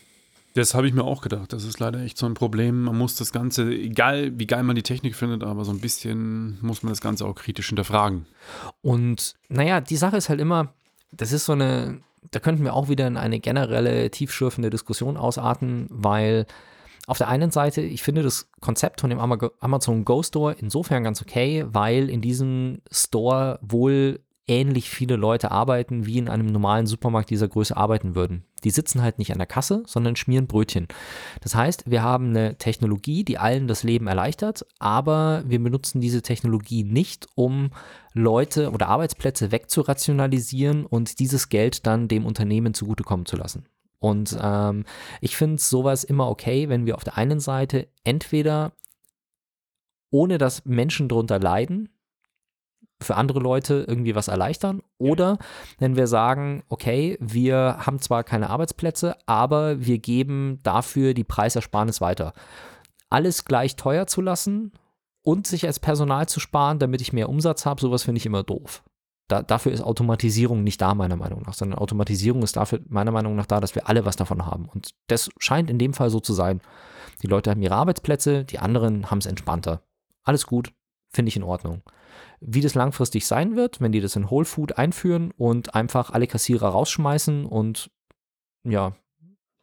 Das 0.54 0.76
habe 0.76 0.88
ich 0.88 0.94
mir 0.94 1.04
auch 1.04 1.22
gedacht. 1.22 1.52
Das 1.52 1.64
ist 1.64 1.80
leider 1.80 2.00
echt 2.02 2.18
so 2.18 2.28
ein 2.28 2.36
Problem. 2.36 2.84
Man 2.84 2.98
muss 2.98 3.16
das 3.16 3.32
Ganze, 3.32 3.72
egal 3.72 4.38
wie 4.38 4.46
geil 4.46 4.64
man 4.64 4.76
die 4.76 4.84
Technik 4.84 5.16
findet, 5.16 5.44
aber 5.44 5.66
so 5.66 5.72
ein 5.72 5.80
bisschen 5.80 6.60
muss 6.62 6.84
man 6.84 6.92
das 6.92 7.02
Ganze 7.02 7.26
auch 7.26 7.34
kritisch 7.34 7.68
hinterfragen. 7.70 8.28
Und 8.82 9.36
naja, 9.50 9.82
die 9.82 9.98
Sache 9.98 10.18
ist 10.18 10.30
halt 10.30 10.40
immer, 10.40 10.74
das 11.12 11.32
ist 11.32 11.46
so 11.46 11.54
eine, 11.54 12.02
da 12.30 12.40
könnten 12.40 12.64
wir 12.64 12.76
auch 12.76 12.88
wieder 12.88 13.08
in 13.08 13.18
eine 13.18 13.40
generelle, 13.40 14.12
tiefschürfende 14.12 14.70
Diskussion 14.70 15.18
ausarten, 15.18 15.88
weil 15.90 16.46
auf 17.08 17.18
der 17.18 17.30
einen 17.30 17.52
Seite, 17.52 17.82
ich 17.82 18.04
finde 18.04 18.24
das 18.24 18.50
Konzept 18.62 19.02
von 19.02 19.10
dem 19.10 19.20
Amazon 19.20 20.06
Go 20.06 20.24
Store 20.24 20.56
insofern 20.58 21.04
ganz 21.04 21.22
okay, 21.22 21.66
weil 21.68 22.10
in 22.10 22.22
diesem 22.22 22.82
Store 22.92 23.60
wohl 23.62 24.20
ähnlich 24.48 24.90
viele 24.90 25.16
Leute 25.16 25.52
arbeiten, 25.52 26.06
wie 26.06 26.18
in 26.18 26.30
einem 26.30 26.48
normalen 26.48 26.86
Supermarkt 26.86 27.30
dieser 27.30 27.48
Größe 27.48 27.76
arbeiten 27.78 28.16
würden. 28.16 28.46
Die 28.64 28.70
sitzen 28.70 29.02
halt 29.02 29.18
nicht 29.18 29.32
an 29.32 29.38
der 29.38 29.48
Kasse, 29.48 29.84
sondern 29.86 30.16
schmieren 30.16 30.48
Brötchen. 30.48 30.88
Das 31.42 31.56
heißt, 31.56 31.90
wir 31.90 32.02
haben 32.04 32.30
eine 32.30 32.58
Technologie, 32.58 33.24
die 33.24 33.38
allen 33.38 33.68
das 33.68 33.84
Leben 33.84 34.08
erleichtert, 34.08 34.66
aber 34.80 35.44
wir 35.46 35.62
benutzen 35.62 36.02
diese 36.02 36.22
Technologie 36.22 36.84
nicht, 36.84 37.28
um 37.36 37.72
Leute 38.14 38.72
oder 38.72 38.90
Arbeitsplätze 38.90 39.52
wegzurationalisieren 39.52 40.86
und 40.86 41.20
dieses 41.20 41.50
Geld 41.50 41.86
dann 41.86 42.08
dem 42.08 42.26
Unternehmen 42.26 42.74
zugutekommen 42.74 43.26
zu 43.26 43.38
lassen. 43.38 43.66
Und 44.00 44.38
ähm, 44.42 44.84
ich 45.22 45.38
finde 45.38 45.62
sowas 45.62 46.04
immer 46.04 46.30
okay, 46.30 46.68
wenn 46.68 46.86
wir 46.86 46.96
auf 46.96 47.06
der 47.06 47.18
einen 47.18 47.40
Seite 47.40 47.88
entweder 48.04 48.74
ohne 50.10 50.38
dass 50.38 50.64
Menschen 50.66 51.10
darunter 51.10 51.40
leiden, 51.40 51.90
für 53.02 53.16
andere 53.16 53.40
Leute 53.40 53.86
irgendwie 53.88 54.16
was 54.16 54.28
erleichtern. 54.28 54.82
Oder 54.98 55.38
wenn 55.78 55.96
wir 55.96 56.08
sagen, 56.08 56.64
okay, 56.70 57.18
wir 57.20 57.78
haben 57.80 58.00
zwar 58.00 58.24
keine 58.24 58.50
Arbeitsplätze, 58.50 59.16
aber 59.26 59.86
wir 59.86 60.00
geben 60.00 60.60
dafür 60.64 61.14
die 61.14 61.24
Preisersparnis 61.24 62.02
weiter. 62.02 62.34
Alles 63.10 63.46
gleich 63.46 63.76
teuer 63.76 64.08
zu 64.08 64.22
lassen 64.22 64.72
und 65.22 65.48
sich 65.48 65.66
als 65.66 65.80
Personal 65.80 66.28
zu 66.28 66.40
sparen, 66.40 66.80
damit 66.80 67.02
ich 67.02 67.14
mehr 67.14 67.30
Umsatz 67.30 67.66
habe, 67.66 67.82
sowas 67.82 68.04
finde 68.04 68.20
ich 68.20 68.26
immer 68.26 68.44
doof. 68.44 68.84
Da, 69.30 69.42
dafür 69.42 69.72
ist 69.72 69.82
Automatisierung 69.82 70.64
nicht 70.64 70.82
da, 70.82 70.96
meiner 70.96 71.16
Meinung 71.16 71.44
nach, 71.44 71.54
sondern 71.54 71.80
Automatisierung 71.80 72.44
ist 72.44 72.58
dafür 72.58 72.82
meiner 72.88 73.12
Meinung 73.12 73.36
nach 73.36 73.46
da, 73.46 73.62
dass 73.62 73.76
wir 73.76 73.88
alle 73.88 74.06
was 74.06 74.18
davon 74.18 74.46
haben. 74.46 74.68
Und 74.68 74.92
das 75.08 75.30
scheint 75.40 75.70
in 75.70 75.80
dem 75.80 75.94
Fall 75.94 76.10
so 76.10 76.20
zu 76.20 76.34
sein. 76.34 76.62
Die 77.22 77.28
Leute 77.28 77.52
haben 77.52 77.62
ihre 77.62 77.76
Arbeitsplätze, 77.76 78.44
die 78.44 78.60
anderen 78.60 79.10
haben 79.10 79.20
es 79.20 79.26
entspannter. 79.26 79.82
Alles 80.24 80.46
gut, 80.46 80.74
finde 81.10 81.30
ich 81.30 81.38
in 81.38 81.44
Ordnung 81.44 81.84
wie 82.46 82.62
das 82.62 82.76
langfristig 82.76 83.26
sein 83.26 83.56
wird, 83.56 83.82
wenn 83.82 83.92
die 83.92 84.02
das 84.02 84.16
in 84.16 84.30
Whole 84.30 84.46
Food 84.46 84.78
einführen 84.78 85.32
und 85.38 85.76
einfach 85.76 86.12
alle 86.12 86.28
Kassierer 86.28 86.70
rausschmeißen 86.70 87.46
und 87.46 87.90
ja, 88.64 88.96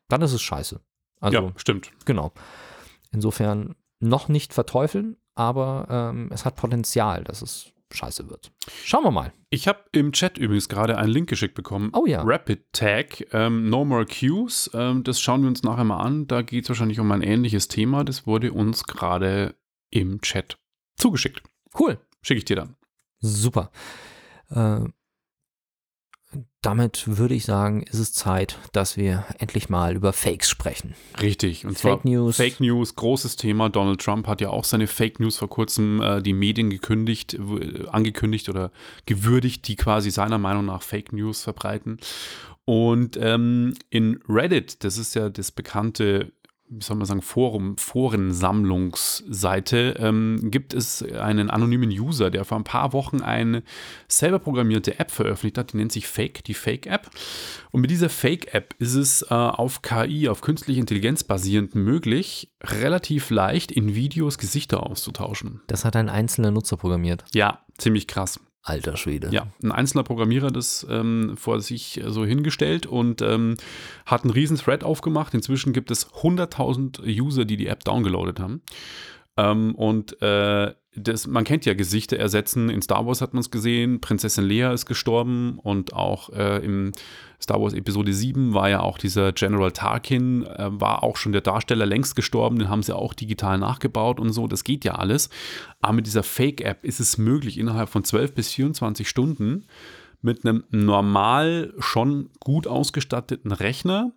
dann 0.09 0.22
ist 0.22 0.33
es 0.33 0.43
scheiße. 0.43 0.81
Also, 1.20 1.39
ja, 1.39 1.53
stimmt. 1.57 1.93
Genau. 2.05 2.33
Insofern 3.12 3.74
noch 4.01 4.28
nicht 4.28 4.55
verteufeln, 4.55 5.16
aber 5.35 5.87
ähm, 5.91 6.31
es 6.33 6.45
hat 6.45 6.57
Potenzial, 6.57 7.24
dass 7.24 7.43
es 7.43 7.72
scheiße 7.93 8.31
wird. 8.31 8.53
Schauen 8.85 9.05
wir 9.05 9.11
mal. 9.11 9.33
Ich 9.51 9.68
habe 9.68 9.81
im 9.93 10.12
Chat 10.12 10.39
übrigens 10.39 10.68
gerade 10.68 10.97
einen 10.97 11.12
Link 11.12 11.28
geschickt 11.28 11.55
bekommen. 11.55 11.91
Oh 11.93 12.07
ja. 12.07 12.22
Rapid 12.22 12.72
Tag, 12.72 13.26
ähm, 13.33 13.68
No 13.68 13.85
More 13.85 14.07
Queues. 14.07 14.70
Ähm, 14.74 15.03
das 15.03 15.20
schauen 15.20 15.43
wir 15.43 15.49
uns 15.49 15.62
nachher 15.62 15.85
mal 15.85 16.01
an. 16.01 16.26
Da 16.26 16.43
geht 16.43 16.64
es 16.64 16.68
wahrscheinlich 16.68 17.01
um 17.01 17.11
ein 17.11 17.22
ähnliches 17.22 17.68
Thema. 17.68 18.05
Das 18.05 18.26
wurde 18.26 18.53
uns 18.53 18.85
gerade 18.85 19.57
im 19.91 20.20
Chat 20.20 20.57
zugeschickt. 20.97 21.43
Cool. 21.78 21.99
Schicke 22.23 22.39
ich 22.39 22.45
dir 22.45 22.57
dann. 22.57 22.77
Super. 23.21 23.71
Äh, 24.51 24.81
damit 26.62 27.05
würde 27.07 27.35
ich 27.35 27.45
sagen, 27.45 27.83
ist 27.83 27.99
es 27.99 28.12
Zeit, 28.12 28.59
dass 28.73 28.97
wir 28.97 29.25
endlich 29.39 29.68
mal 29.68 29.97
über 29.97 30.12
Fakes 30.12 30.49
sprechen. 30.49 30.95
Richtig. 31.21 31.64
Und 31.64 31.79
Fake 31.79 32.05
News. 32.05 32.37
Fake 32.37 32.61
News, 32.61 32.95
großes 32.95 33.37
Thema. 33.37 33.68
Donald 33.68 34.01
Trump 34.01 34.27
hat 34.27 34.41
ja 34.41 34.51
auch 34.51 34.64
seine 34.64 34.87
Fake 34.87 35.21
News 35.21 35.39
vor 35.39 35.49
kurzem 35.49 36.03
äh, 36.03 36.23
die 36.23 36.35
Medien 36.35 36.71
gekündigt, 36.71 37.35
äh, 37.35 37.87
angekündigt 37.89 38.49
oder 38.49 38.71
gewürdigt, 39.07 39.66
die 39.68 39.77
quasi 39.77 40.11
seiner 40.11 40.39
Meinung 40.39 40.66
nach 40.66 40.83
Fake 40.83 41.12
News 41.12 41.43
verbreiten. 41.43 41.99
Und 42.66 43.18
ähm, 43.21 43.75
in 43.89 44.21
Reddit, 44.29 44.85
das 44.85 44.99
ist 44.99 45.14
ja 45.14 45.31
das 45.31 45.51
bekannte 45.51 46.33
wie 46.71 46.85
soll 46.85 46.97
man 46.97 47.07
sagen, 47.07 47.21
Forum, 47.21 47.77
Forensammlungsseite 47.77 49.97
ähm, 49.99 50.39
gibt 50.51 50.73
es 50.73 51.03
einen 51.03 51.51
anonymen 51.51 51.91
User, 51.91 52.31
der 52.31 52.45
vor 52.45 52.59
ein 52.59 52.64
paar 52.64 52.93
Wochen 52.93 53.23
eine 53.23 53.64
selber 54.07 54.39
programmierte 54.39 55.01
App 55.01 55.11
veröffentlicht 55.11 55.59
hat, 55.59 55.73
die 55.73 55.79
nennt 55.79 55.91
sich 55.91 56.07
Fake, 56.07 56.45
die 56.45 56.55
Fake-App. 56.55 57.11
Und 57.73 57.81
mit 57.81 57.91
dieser 57.91 58.09
Fake-App 58.09 58.77
ist 58.79 58.95
es 58.95 59.23
äh, 59.23 59.35
auf 59.35 59.83
KI, 59.83 60.29
auf 60.29 60.43
künstliche 60.43 60.79
Intelligenz 60.81 61.25
basierend 61.25 61.75
möglich, 61.75 62.53
relativ 62.62 63.31
leicht 63.31 63.73
in 63.73 63.97
Videos 63.97 64.39
Gesichter 64.39 64.87
auszutauschen. 64.87 65.62
Das 65.66 65.85
hat 65.85 65.97
ein 65.97 66.09
einzelner 66.09 66.53
Nutzer 66.53 66.77
programmiert. 66.77 67.25
Ja, 67.35 67.64
ziemlich 67.79 68.07
krass. 68.07 68.39
Alter 68.62 68.96
Schwede. 68.96 69.28
Ja, 69.30 69.46
ein 69.62 69.72
einzelner 69.72 70.04
Programmierer 70.04 70.50
das 70.50 70.86
ähm, 70.88 71.36
vor 71.36 71.61
sich 71.61 72.02
so 72.06 72.24
hingestellt 72.24 72.86
und 72.86 73.22
ähm, 73.22 73.56
hat 74.04 74.24
einen 74.24 74.32
riesen 74.32 74.58
Thread 74.58 74.84
aufgemacht. 74.84 75.32
Inzwischen 75.32 75.72
gibt 75.72 75.90
es 75.90 76.11
100.000 76.11 77.04
User, 77.20 77.44
die 77.44 77.56
die 77.56 77.68
App 77.68 77.84
downgeloadet 77.84 78.38
haben. 78.38 78.62
Ähm, 79.36 79.74
und 79.74 80.20
äh, 80.20 80.74
das, 81.01 81.26
man 81.26 81.44
kennt 81.44 81.66
ja 81.66 81.74
Gesichter 81.74 82.18
ersetzen. 82.18 82.68
In 82.70 82.82
Star 82.82 83.07
Wars 83.07 83.20
hat 83.20 83.34
man 83.34 83.40
es 83.40 83.51
gesehen. 83.51 84.01
Prinzessin 84.01 84.48
Leia 84.48 84.72
ist 84.72 84.86
gestorben 84.86 85.59
und 85.59 85.92
auch 85.92 86.30
äh, 86.30 86.64
im 86.64 86.92
Star 87.40 87.61
Wars 87.61 87.72
Episode 87.72 88.12
7 88.12 88.53
war 88.55 88.68
ja 88.68 88.80
auch 88.80 88.98
dieser 88.98 89.32
General 89.32 89.72
Tarkin, 89.72 90.44
äh, 90.44 90.68
war 90.70 91.03
auch 91.03 91.16
schon 91.16 91.32
der 91.32 91.40
Darsteller 91.40 91.86
längst 91.86 92.16
gestorben. 92.16 92.59
Den 92.59 92.68
haben 92.68 92.82
sie 92.82 92.94
auch 92.94 93.14
digital 93.14 93.59
nachgebaut 93.59 94.20
und 94.20 94.32
so. 94.32 94.46
Das 94.46 94.64
geht 94.64 94.84
ja 94.84 94.96
alles. 94.96 95.30
Aber 95.80 95.94
mit 95.94 96.07
dieser 96.07 96.22
Fake-App 96.22 96.84
ist 96.84 97.01
es 97.01 97.18
möglich, 97.18 97.59
innerhalb 97.59 97.88
von 97.88 98.05
12 98.05 98.34
bis 98.34 98.51
24 98.51 99.09
Stunden 99.09 99.66
mit 100.22 100.44
einem 100.44 100.64
normal 100.70 101.72
schon 101.78 102.30
gut 102.40 102.66
ausgestatteten 102.66 103.53
Rechner 103.53 104.12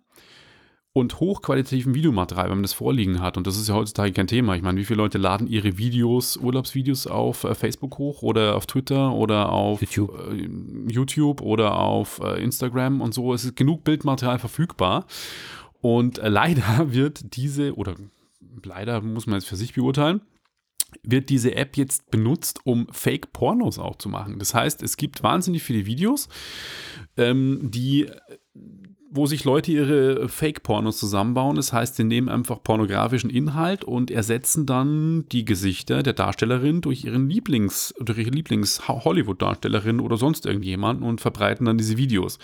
und 0.94 1.18
hochqualitativen 1.18 1.92
Videomaterial, 1.92 2.44
wenn 2.44 2.58
man 2.58 2.62
das 2.62 2.72
vorliegen 2.72 3.20
hat. 3.20 3.36
Und 3.36 3.48
das 3.48 3.58
ist 3.58 3.68
ja 3.68 3.74
heutzutage 3.74 4.12
kein 4.12 4.28
Thema. 4.28 4.54
Ich 4.54 4.62
meine, 4.62 4.78
wie 4.78 4.84
viele 4.84 4.98
Leute 4.98 5.18
laden 5.18 5.48
ihre 5.48 5.76
Videos, 5.76 6.36
Urlaubsvideos 6.36 7.08
auf 7.08 7.42
äh, 7.42 7.56
Facebook 7.56 7.98
hoch 7.98 8.22
oder 8.22 8.54
auf 8.54 8.66
Twitter 8.66 9.12
oder 9.12 9.50
auf 9.50 9.80
YouTube, 9.82 10.16
äh, 10.30 10.48
YouTube 10.88 11.40
oder 11.42 11.80
auf 11.80 12.20
äh, 12.20 12.40
Instagram 12.40 13.00
und 13.00 13.12
so. 13.12 13.34
Es 13.34 13.44
ist 13.44 13.56
genug 13.56 13.82
Bildmaterial 13.82 14.38
verfügbar. 14.38 15.06
Und 15.80 16.18
äh, 16.18 16.28
leider 16.28 16.84
wird 16.92 17.36
diese, 17.36 17.74
oder 17.74 17.96
leider 18.62 19.00
muss 19.00 19.26
man 19.26 19.40
jetzt 19.40 19.48
für 19.48 19.56
sich 19.56 19.74
beurteilen, 19.74 20.20
wird 21.02 21.28
diese 21.28 21.56
App 21.56 21.76
jetzt 21.76 22.08
benutzt, 22.12 22.60
um 22.62 22.86
Fake-Pornos 22.92 23.80
auch 23.80 23.96
zu 23.96 24.08
machen. 24.08 24.38
Das 24.38 24.54
heißt, 24.54 24.80
es 24.80 24.96
gibt 24.96 25.24
wahnsinnig 25.24 25.64
viele 25.64 25.86
Videos, 25.86 26.28
ähm, 27.16 27.58
die 27.64 28.06
wo 29.14 29.26
sich 29.26 29.44
Leute 29.44 29.70
ihre 29.70 30.28
Fake-Pornos 30.28 30.98
zusammenbauen. 30.98 31.54
Das 31.54 31.72
heißt, 31.72 31.94
sie 31.94 32.02
nehmen 32.02 32.28
einfach 32.28 32.60
pornografischen 32.60 33.30
Inhalt 33.30 33.84
und 33.84 34.10
ersetzen 34.10 34.66
dann 34.66 35.24
die 35.30 35.44
Gesichter 35.44 36.02
der 36.02 36.14
Darstellerin 36.14 36.80
durch 36.80 37.04
ihren 37.04 37.30
Lieblings, 37.30 37.94
durch 38.00 38.18
ihre 38.18 38.30
Lieblings-Hollywood-Darstellerin 38.30 40.00
oder 40.00 40.16
sonst 40.16 40.46
irgendjemanden 40.46 41.06
und 41.06 41.20
verbreiten 41.20 41.64
dann 41.64 41.78
diese 41.78 41.96
Videos. 41.96 42.40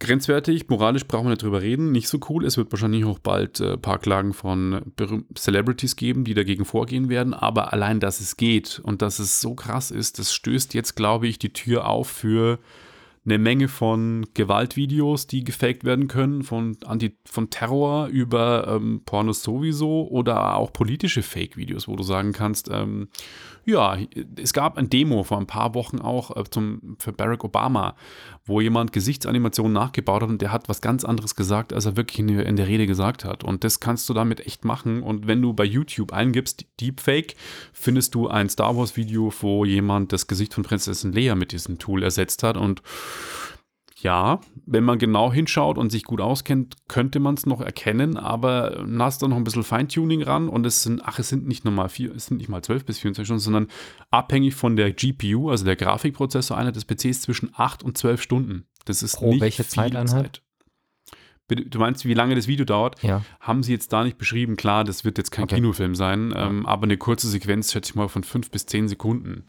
Grenzwertig, 0.00 0.68
moralisch 0.68 1.06
brauchen 1.06 1.24
wir 1.24 1.30
nicht 1.30 1.42
drüber 1.42 1.62
reden, 1.62 1.92
nicht 1.92 2.08
so 2.08 2.20
cool. 2.28 2.44
Es 2.44 2.58
wird 2.58 2.70
wahrscheinlich 2.70 3.06
auch 3.06 3.18
bald 3.18 3.60
ein 3.60 3.72
äh, 3.72 3.76
paar 3.78 3.98
Klagen 3.98 4.34
von 4.34 4.92
Celebrities 5.34 5.96
geben, 5.96 6.24
die 6.24 6.34
dagegen 6.34 6.66
vorgehen 6.66 7.08
werden. 7.08 7.32
Aber 7.32 7.72
allein, 7.72 8.00
dass 8.00 8.20
es 8.20 8.36
geht 8.36 8.80
und 8.84 9.00
dass 9.00 9.18
es 9.18 9.40
so 9.40 9.54
krass 9.54 9.90
ist, 9.90 10.18
das 10.18 10.34
stößt 10.34 10.74
jetzt, 10.74 10.94
glaube 10.94 11.26
ich, 11.26 11.38
die 11.38 11.54
Tür 11.54 11.88
auf 11.88 12.08
für 12.08 12.58
eine 13.24 13.38
Menge 13.38 13.68
von 13.68 14.26
Gewaltvideos, 14.34 15.26
die 15.26 15.44
gefaked 15.44 15.84
werden 15.84 16.08
können, 16.08 16.42
von, 16.42 16.76
Anti 16.84 17.16
von 17.24 17.50
Terror 17.50 18.06
über 18.08 18.68
ähm, 18.68 19.02
Pornos 19.04 19.42
sowieso 19.42 20.08
oder 20.08 20.56
auch 20.56 20.72
politische 20.72 21.22
Fake-Videos, 21.22 21.88
wo 21.88 21.96
du 21.96 22.02
sagen 22.02 22.32
kannst, 22.32 22.68
ähm, 22.72 23.08
ja, 23.68 23.98
es 24.36 24.54
gab 24.54 24.78
ein 24.78 24.88
Demo 24.88 25.24
vor 25.24 25.36
ein 25.36 25.46
paar 25.46 25.74
Wochen 25.74 25.98
auch 26.00 26.34
äh, 26.34 26.44
zum, 26.48 26.96
für 26.98 27.12
Barack 27.12 27.44
Obama, 27.44 27.96
wo 28.46 28.62
jemand 28.62 28.94
Gesichtsanimationen 28.94 29.74
nachgebaut 29.74 30.22
hat 30.22 30.30
und 30.30 30.40
der 30.40 30.52
hat 30.52 30.70
was 30.70 30.80
ganz 30.80 31.04
anderes 31.04 31.34
gesagt, 31.34 31.74
als 31.74 31.84
er 31.84 31.98
wirklich 31.98 32.18
in 32.20 32.28
der, 32.28 32.46
in 32.46 32.56
der 32.56 32.66
Rede 32.66 32.86
gesagt 32.86 33.26
hat. 33.26 33.44
Und 33.44 33.64
das 33.64 33.78
kannst 33.78 34.08
du 34.08 34.14
damit 34.14 34.46
echt 34.46 34.64
machen. 34.64 35.02
Und 35.02 35.26
wenn 35.26 35.42
du 35.42 35.52
bei 35.52 35.64
YouTube 35.64 36.14
eingibst, 36.14 36.64
Deepfake, 36.80 37.34
findest 37.74 38.14
du 38.14 38.28
ein 38.28 38.48
Star 38.48 38.74
Wars-Video, 38.74 39.30
wo 39.40 39.66
jemand 39.66 40.14
das 40.14 40.26
Gesicht 40.26 40.54
von 40.54 40.64
Prinzessin 40.64 41.12
Leia 41.12 41.34
mit 41.34 41.52
diesem 41.52 41.78
Tool 41.78 42.02
ersetzt 42.02 42.42
hat. 42.42 42.56
Und 42.56 42.80
ja, 44.00 44.40
wenn 44.64 44.84
man 44.84 44.98
genau 44.98 45.32
hinschaut 45.32 45.76
und 45.76 45.90
sich 45.90 46.04
gut 46.04 46.20
auskennt, 46.20 46.76
könnte 46.86 47.18
man 47.20 47.34
es 47.34 47.46
noch 47.46 47.60
erkennen, 47.60 48.16
aber 48.16 48.84
hast 48.98 49.22
da 49.22 49.28
noch 49.28 49.36
ein 49.36 49.44
bisschen 49.44 49.64
Feintuning 49.64 50.22
ran 50.22 50.48
und 50.48 50.64
es 50.66 50.82
sind, 50.82 51.02
ach, 51.04 51.18
es 51.18 51.28
sind 51.28 51.48
nicht 51.48 51.64
nochmal 51.64 51.88
vier, 51.88 52.14
es 52.14 52.26
sind 52.26 52.36
nicht 52.36 52.48
mal 52.48 52.62
12 52.62 52.84
bis 52.84 52.98
24 53.00 53.26
Stunden, 53.26 53.42
sondern 53.42 53.66
abhängig 54.10 54.54
von 54.54 54.76
der 54.76 54.92
GPU, 54.92 55.50
also 55.50 55.64
der 55.64 55.76
Grafikprozessor 55.76 56.56
einer 56.56 56.72
des 56.72 56.84
PCs, 56.84 57.22
zwischen 57.22 57.50
8 57.54 57.82
und 57.82 57.98
12 57.98 58.22
Stunden. 58.22 58.66
Das 58.84 59.02
ist 59.02 59.16
Pro 59.16 59.30
nicht 59.30 59.40
welche 59.40 59.64
viel 59.64 59.70
Zeiteinheit? 59.70 60.08
Zeit. 60.08 60.42
Du 61.48 61.78
meinst, 61.78 62.04
wie 62.04 62.12
lange 62.12 62.34
das 62.34 62.46
Video 62.46 62.66
dauert? 62.66 63.02
Ja. 63.02 63.22
Haben 63.40 63.62
sie 63.62 63.72
jetzt 63.72 63.90
da 63.92 64.04
nicht 64.04 64.18
beschrieben. 64.18 64.56
Klar, 64.56 64.84
das 64.84 65.06
wird 65.06 65.16
jetzt 65.16 65.30
kein 65.30 65.44
Okay. 65.44 65.56
Kinofilm 65.56 65.94
sein, 65.94 66.34
ähm, 66.36 66.66
aber 66.66 66.82
eine 66.82 66.98
kurze 66.98 67.26
Sequenz, 67.26 67.72
schätze 67.72 67.92
ich 67.92 67.94
mal, 67.94 68.08
von 68.08 68.22
5 68.22 68.50
bis 68.50 68.66
10 68.66 68.86
Sekunden. 68.88 69.44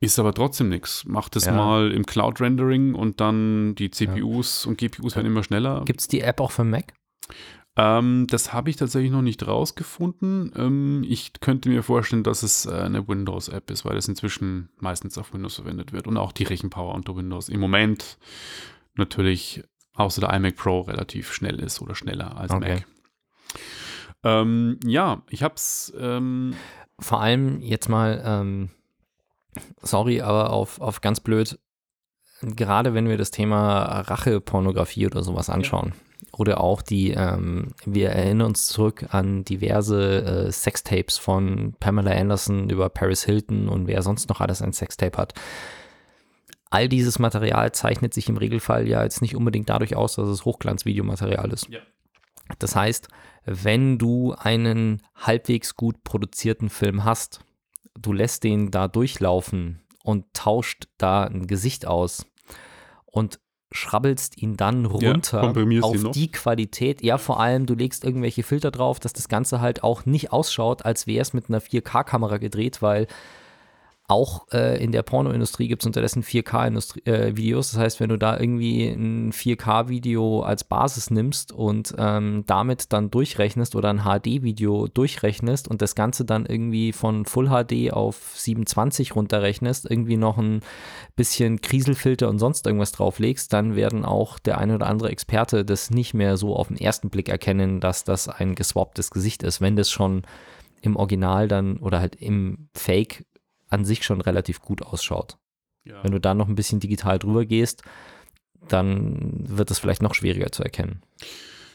Ist 0.00 0.18
aber 0.18 0.34
trotzdem 0.34 0.68
nichts. 0.68 1.04
Mach 1.06 1.28
das 1.28 1.46
Ja. 1.46 1.52
mal 1.52 1.90
im 1.90 2.04
Cloud-Rendering 2.04 2.94
und 2.94 3.20
dann 3.20 3.74
die 3.76 3.90
CPUs 3.90 4.66
und 4.66 4.76
GPUs 4.78 5.16
werden 5.16 5.26
immer 5.26 5.42
schneller. 5.42 5.82
Gibt 5.86 6.00
es 6.00 6.08
die 6.08 6.20
App 6.20 6.40
auch 6.40 6.50
für 6.50 6.64
Mac? 6.64 6.92
Ähm, 7.78 8.26
das 8.30 8.52
habe 8.52 8.70
ich 8.70 8.76
tatsächlich 8.76 9.10
noch 9.12 9.22
nicht 9.22 9.46
rausgefunden. 9.46 10.52
Ähm, 10.56 11.04
ich 11.06 11.32
könnte 11.40 11.68
mir 11.68 11.82
vorstellen, 11.82 12.22
dass 12.22 12.42
es 12.42 12.66
äh, 12.66 12.70
eine 12.72 13.06
Windows-App 13.08 13.70
ist, 13.70 13.84
weil 13.84 13.96
es 13.96 14.08
inzwischen 14.08 14.70
meistens 14.78 15.18
auf 15.18 15.32
Windows 15.34 15.56
verwendet 15.56 15.92
wird 15.92 16.06
und 16.06 16.16
auch 16.16 16.32
die 16.32 16.44
Rechenpower 16.44 16.94
unter 16.94 17.16
Windows 17.16 17.48
im 17.48 17.60
Moment 17.60 18.18
natürlich 18.94 19.62
außer 19.94 20.20
der 20.22 20.32
iMac 20.34 20.56
Pro 20.56 20.80
relativ 20.82 21.32
schnell 21.32 21.58
ist 21.60 21.80
oder 21.82 21.94
schneller 21.94 22.36
als 22.36 22.50
Okay. 22.52 22.74
Mac. 22.74 22.86
Ähm, 24.24 24.78
ja, 24.84 25.22
ich 25.30 25.42
habe 25.42 25.54
es. 25.54 25.92
Ähm, 25.98 26.54
Vor 26.98 27.20
allem 27.20 27.60
jetzt 27.60 27.88
mal, 27.88 28.22
ähm, 28.24 28.70
sorry, 29.82 30.20
aber 30.20 30.50
auf, 30.50 30.80
auf 30.80 31.00
ganz 31.00 31.20
blöd, 31.20 31.58
gerade 32.42 32.94
wenn 32.94 33.08
wir 33.08 33.16
das 33.16 33.30
Thema 33.30 34.00
Rache-Pornografie 34.00 35.06
oder 35.06 35.22
sowas 35.22 35.50
anschauen. 35.50 35.92
Oder 36.32 36.60
auch 36.60 36.82
die, 36.82 37.12
ähm, 37.12 37.72
wir 37.86 38.10
erinnern 38.10 38.48
uns 38.48 38.66
zurück 38.66 39.06
an 39.10 39.44
diverse 39.44 40.22
äh, 40.22 40.52
Sextapes 40.52 41.16
von 41.16 41.74
Pamela 41.80 42.10
Anderson 42.10 42.68
über 42.68 42.90
Paris 42.90 43.24
Hilton 43.24 43.68
und 43.68 43.86
wer 43.86 44.02
sonst 44.02 44.28
noch 44.28 44.40
alles 44.40 44.60
ein 44.60 44.74
Sextape 44.74 45.16
hat. 45.16 45.32
All 46.68 46.88
dieses 46.88 47.18
Material 47.18 47.72
zeichnet 47.72 48.12
sich 48.12 48.28
im 48.28 48.36
Regelfall 48.36 48.86
ja 48.86 49.02
jetzt 49.02 49.22
nicht 49.22 49.34
unbedingt 49.34 49.70
dadurch 49.70 49.96
aus, 49.96 50.16
dass 50.16 50.28
es 50.28 50.44
Hochglanzvideomaterial 50.44 51.50
ist. 51.52 51.68
Ja. 51.70 51.78
Das 52.58 52.76
heißt, 52.76 53.08
wenn 53.44 53.96
du 53.96 54.34
einen 54.36 55.02
halbwegs 55.14 55.74
gut 55.74 56.04
produzierten 56.04 56.68
Film 56.68 57.04
hast, 57.04 57.40
du 57.98 58.12
lässt 58.12 58.44
den 58.44 58.70
da 58.70 58.88
durchlaufen 58.88 59.80
und 60.02 60.24
tauscht 60.32 60.88
da 60.98 61.24
ein 61.24 61.46
Gesicht 61.46 61.86
aus 61.86 62.26
und 63.06 63.40
schrabbelst 63.72 64.40
ihn 64.40 64.56
dann 64.56 64.84
runter 64.84 65.54
ihn 65.56 65.82
auf 65.82 66.10
die 66.12 66.30
Qualität. 66.30 67.02
Ja, 67.02 67.18
vor 67.18 67.40
allem, 67.40 67.66
du 67.66 67.74
legst 67.74 68.04
irgendwelche 68.04 68.42
Filter 68.42 68.70
drauf, 68.70 69.00
dass 69.00 69.12
das 69.12 69.28
Ganze 69.28 69.60
halt 69.60 69.82
auch 69.82 70.06
nicht 70.06 70.32
ausschaut, 70.32 70.84
als 70.84 71.06
wäre 71.06 71.22
es 71.22 71.32
mit 71.32 71.48
einer 71.48 71.60
4K-Kamera 71.60 72.38
gedreht, 72.38 72.80
weil 72.80 73.06
auch 74.08 74.46
äh, 74.52 74.82
in 74.82 74.92
der 74.92 75.02
Pornoindustrie 75.02 75.66
gibt 75.66 75.82
es 75.82 75.86
unterdessen 75.86 76.22
4K-Videos. 76.22 77.72
das 77.72 77.80
heißt, 77.80 78.00
wenn 78.00 78.10
du 78.10 78.16
da 78.16 78.38
irgendwie 78.38 78.86
ein 78.86 79.32
4K-Video 79.32 80.42
als 80.42 80.62
Basis 80.62 81.10
nimmst 81.10 81.50
und 81.50 81.94
ähm, 81.98 82.44
damit 82.46 82.92
dann 82.92 83.10
durchrechnest 83.10 83.74
oder 83.74 83.90
ein 83.90 84.04
HD-Video 84.04 84.86
durchrechnest 84.86 85.66
und 85.66 85.82
das 85.82 85.96
Ganze 85.96 86.24
dann 86.24 86.46
irgendwie 86.46 86.92
von 86.92 87.24
Full 87.24 87.48
HD 87.48 87.92
auf 87.92 88.32
720 88.34 89.16
runterrechnest, 89.16 89.90
irgendwie 89.90 90.16
noch 90.16 90.38
ein 90.38 90.60
bisschen 91.16 91.60
Kriselfilter 91.60 92.28
und 92.28 92.38
sonst 92.38 92.66
irgendwas 92.66 92.92
drauflegst, 92.92 93.52
dann 93.52 93.74
werden 93.74 94.04
auch 94.04 94.38
der 94.38 94.58
eine 94.58 94.76
oder 94.76 94.86
andere 94.86 95.10
Experte 95.10 95.64
das 95.64 95.90
nicht 95.90 96.14
mehr 96.14 96.36
so 96.36 96.54
auf 96.54 96.68
den 96.68 96.76
ersten 96.76 97.10
Blick 97.10 97.28
erkennen, 97.28 97.80
dass 97.80 98.04
das 98.04 98.28
ein 98.28 98.54
geswapptes 98.54 99.10
Gesicht 99.10 99.42
ist, 99.42 99.60
wenn 99.60 99.74
das 99.74 99.90
schon 99.90 100.22
im 100.80 100.94
Original 100.94 101.48
dann 101.48 101.78
oder 101.78 101.98
halt 101.98 102.14
im 102.16 102.68
Fake 102.74 103.24
an 103.68 103.84
sich 103.84 104.04
schon 104.04 104.20
relativ 104.20 104.60
gut 104.60 104.82
ausschaut. 104.82 105.38
ja. 105.84 106.02
Wenn 106.02 106.12
du 106.12 106.20
dann 106.20 106.36
noch 106.36 106.48
ein 106.48 106.54
bisschen 106.54 106.80
digital 106.80 107.18
drüber 107.18 107.44
gehst, 107.44 107.82
dann 108.68 109.44
wird 109.48 109.70
es 109.70 109.78
vielleicht 109.78 110.02
noch 110.02 110.14
schwieriger 110.14 110.50
zu 110.52 110.62
erkennen. 110.62 111.02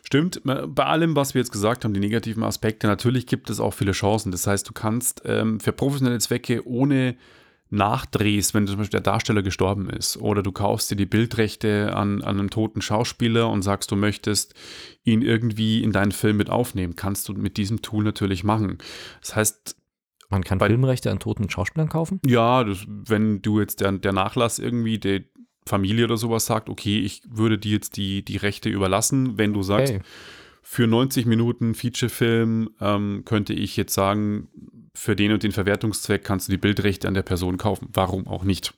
Stimmt, 0.04 0.42
bei 0.44 0.86
allem, 0.86 1.16
was 1.16 1.34
wir 1.34 1.40
jetzt 1.42 1.52
gesagt 1.52 1.86
haben, 1.86 1.94
die 1.94 2.00
negativen 2.00 2.44
Aspekte, 2.44 2.88
natürlich 2.88 3.28
gibt 3.28 3.50
es 3.50 3.60
auch 3.60 3.74
viele 3.74 3.94
Chancen. 3.94 4.32
Das 4.32 4.48
heißt, 4.48 4.68
du 4.68 4.74
kannst 4.74 5.22
ähm, 5.26 5.60
für 5.60 5.72
professionelle 5.72 6.20
Zwecke 6.20 6.68
ohne 6.68 7.16
Nachdrehs, 7.70 8.54
wenn 8.54 8.68
zum 8.68 8.78
Beispiel 8.78 9.00
der 9.00 9.14
Darsteller 9.14 9.44
gestorben 9.44 9.90
ist, 9.90 10.18
oder 10.18 10.44
du 10.44 10.52
kaufst 10.52 10.92
dir 10.92 10.98
die 10.98 11.06
Bildrechte 11.06 11.96
an, 11.96 12.22
an 12.22 12.40
einem 12.40 12.50
toten 12.50 12.82
Schauspieler 12.82 13.50
und 13.50 13.62
sagst, 13.62 13.90
du 13.92 13.96
möchtest 13.96 14.54
ihn 15.06 15.22
irgendwie 15.22 15.82
in 15.82 15.94
deinen 15.94 16.12
Film 16.12 16.36
mit 16.36 16.50
aufnehmen, 16.50 16.98
kannst 16.98 17.30
du 17.30 17.34
mit 17.34 17.56
diesem 17.56 17.82
Tool 17.82 18.04
natürlich 18.04 18.44
machen. 18.44 18.80
Das 19.22 19.38
heißt, 19.38 19.78
Man 20.32 20.44
kann 20.44 20.58
Bei- 20.58 20.68
Filmrechte 20.68 21.12
an 21.12 21.20
toten 21.20 21.50
Schauspielern 21.50 21.90
kaufen? 21.90 22.20
ja, 22.26 22.64
das, 22.64 22.86
wenn 22.88 23.42
du 23.42 23.60
jetzt 23.60 23.82
der, 23.82 23.92
der 23.92 24.14
Nachlass 24.14 24.58
irgendwie 24.60 24.98
der 24.98 25.22
Familie 25.68 26.06
oder 26.06 26.18
sowas 26.18 26.48
sagt, 26.48 26.70
okay, 26.70 27.00
ich 27.00 27.22
würde 27.30 27.58
dir 27.60 27.74
jetzt 27.74 27.96
die, 27.98 28.26
die 28.26 28.38
Rechte 28.38 28.70
überlassen, 28.70 29.38
wenn 29.38 29.54
du 29.54 29.62
sagst, 29.62 29.94
Okay. 29.94 30.02
für 30.64 30.88
90 30.88 31.26
Minuten 31.28 31.76
Featurefilm 31.76 32.72
ähm, 32.82 33.22
könnte 33.26 33.54
ich 33.54 33.78
jetzt 33.78 33.94
sagen, 33.94 34.48
für 34.96 35.16
den 35.16 35.32
und 35.32 35.44
den 35.44 35.52
Verwertungszweck 35.52 36.24
kannst 36.24 36.48
du 36.48 36.52
die 36.52 36.58
Bildrechte 36.58 37.08
an 37.08 37.14
der 37.14 37.22
Person 37.22 37.58
kaufen. 37.58 37.90
Warum 37.94 38.28
auch 38.28 38.44
nicht? 38.44 38.74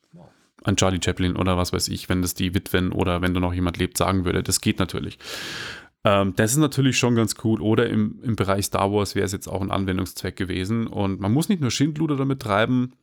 An 0.65 0.75
Charlie 0.77 0.99
Chaplin 1.03 1.35
oder 1.35 1.57
was 1.57 1.73
weiß 1.73 1.87
ich, 1.89 2.07
wenn 2.09 2.21
das 2.21 2.35
die 2.35 2.53
Witwen 2.53 2.91
oder 2.93 3.21
wenn 3.21 3.33
da 3.33 3.39
noch 3.41 3.53
jemand 3.53 3.77
lebt, 3.77 3.97
sagen 3.97 4.23
würde. 4.25 4.43
Das 4.43 4.61
geht 4.61 4.79
natürlich. 4.79 5.17
Ähm, 6.03 6.33
das 6.35 6.51
ist 6.51 6.57
natürlich 6.57 6.97
schon 6.97 7.15
ganz 7.15 7.35
cool. 7.43 7.61
Oder 7.61 7.89
im, 7.89 8.19
im 8.23 8.35
Bereich 8.35 8.65
Star 8.65 8.91
Wars 8.91 9.15
wäre 9.15 9.25
es 9.25 9.31
jetzt 9.31 9.47
auch 9.47 9.61
ein 9.61 9.71
Anwendungszweck 9.71 10.35
gewesen. 10.35 10.87
Und 10.87 11.19
man 11.19 11.31
muss 11.31 11.49
nicht 11.49 11.61
nur 11.61 11.71
Schindluder 11.71 12.15
damit 12.17 12.41
treiben. 12.41 12.93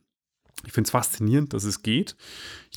Ich 0.63 0.73
finde 0.73 0.85
es 0.87 0.91
faszinierend, 0.91 1.53
dass 1.53 1.63
es 1.63 1.81
geht. 1.81 2.15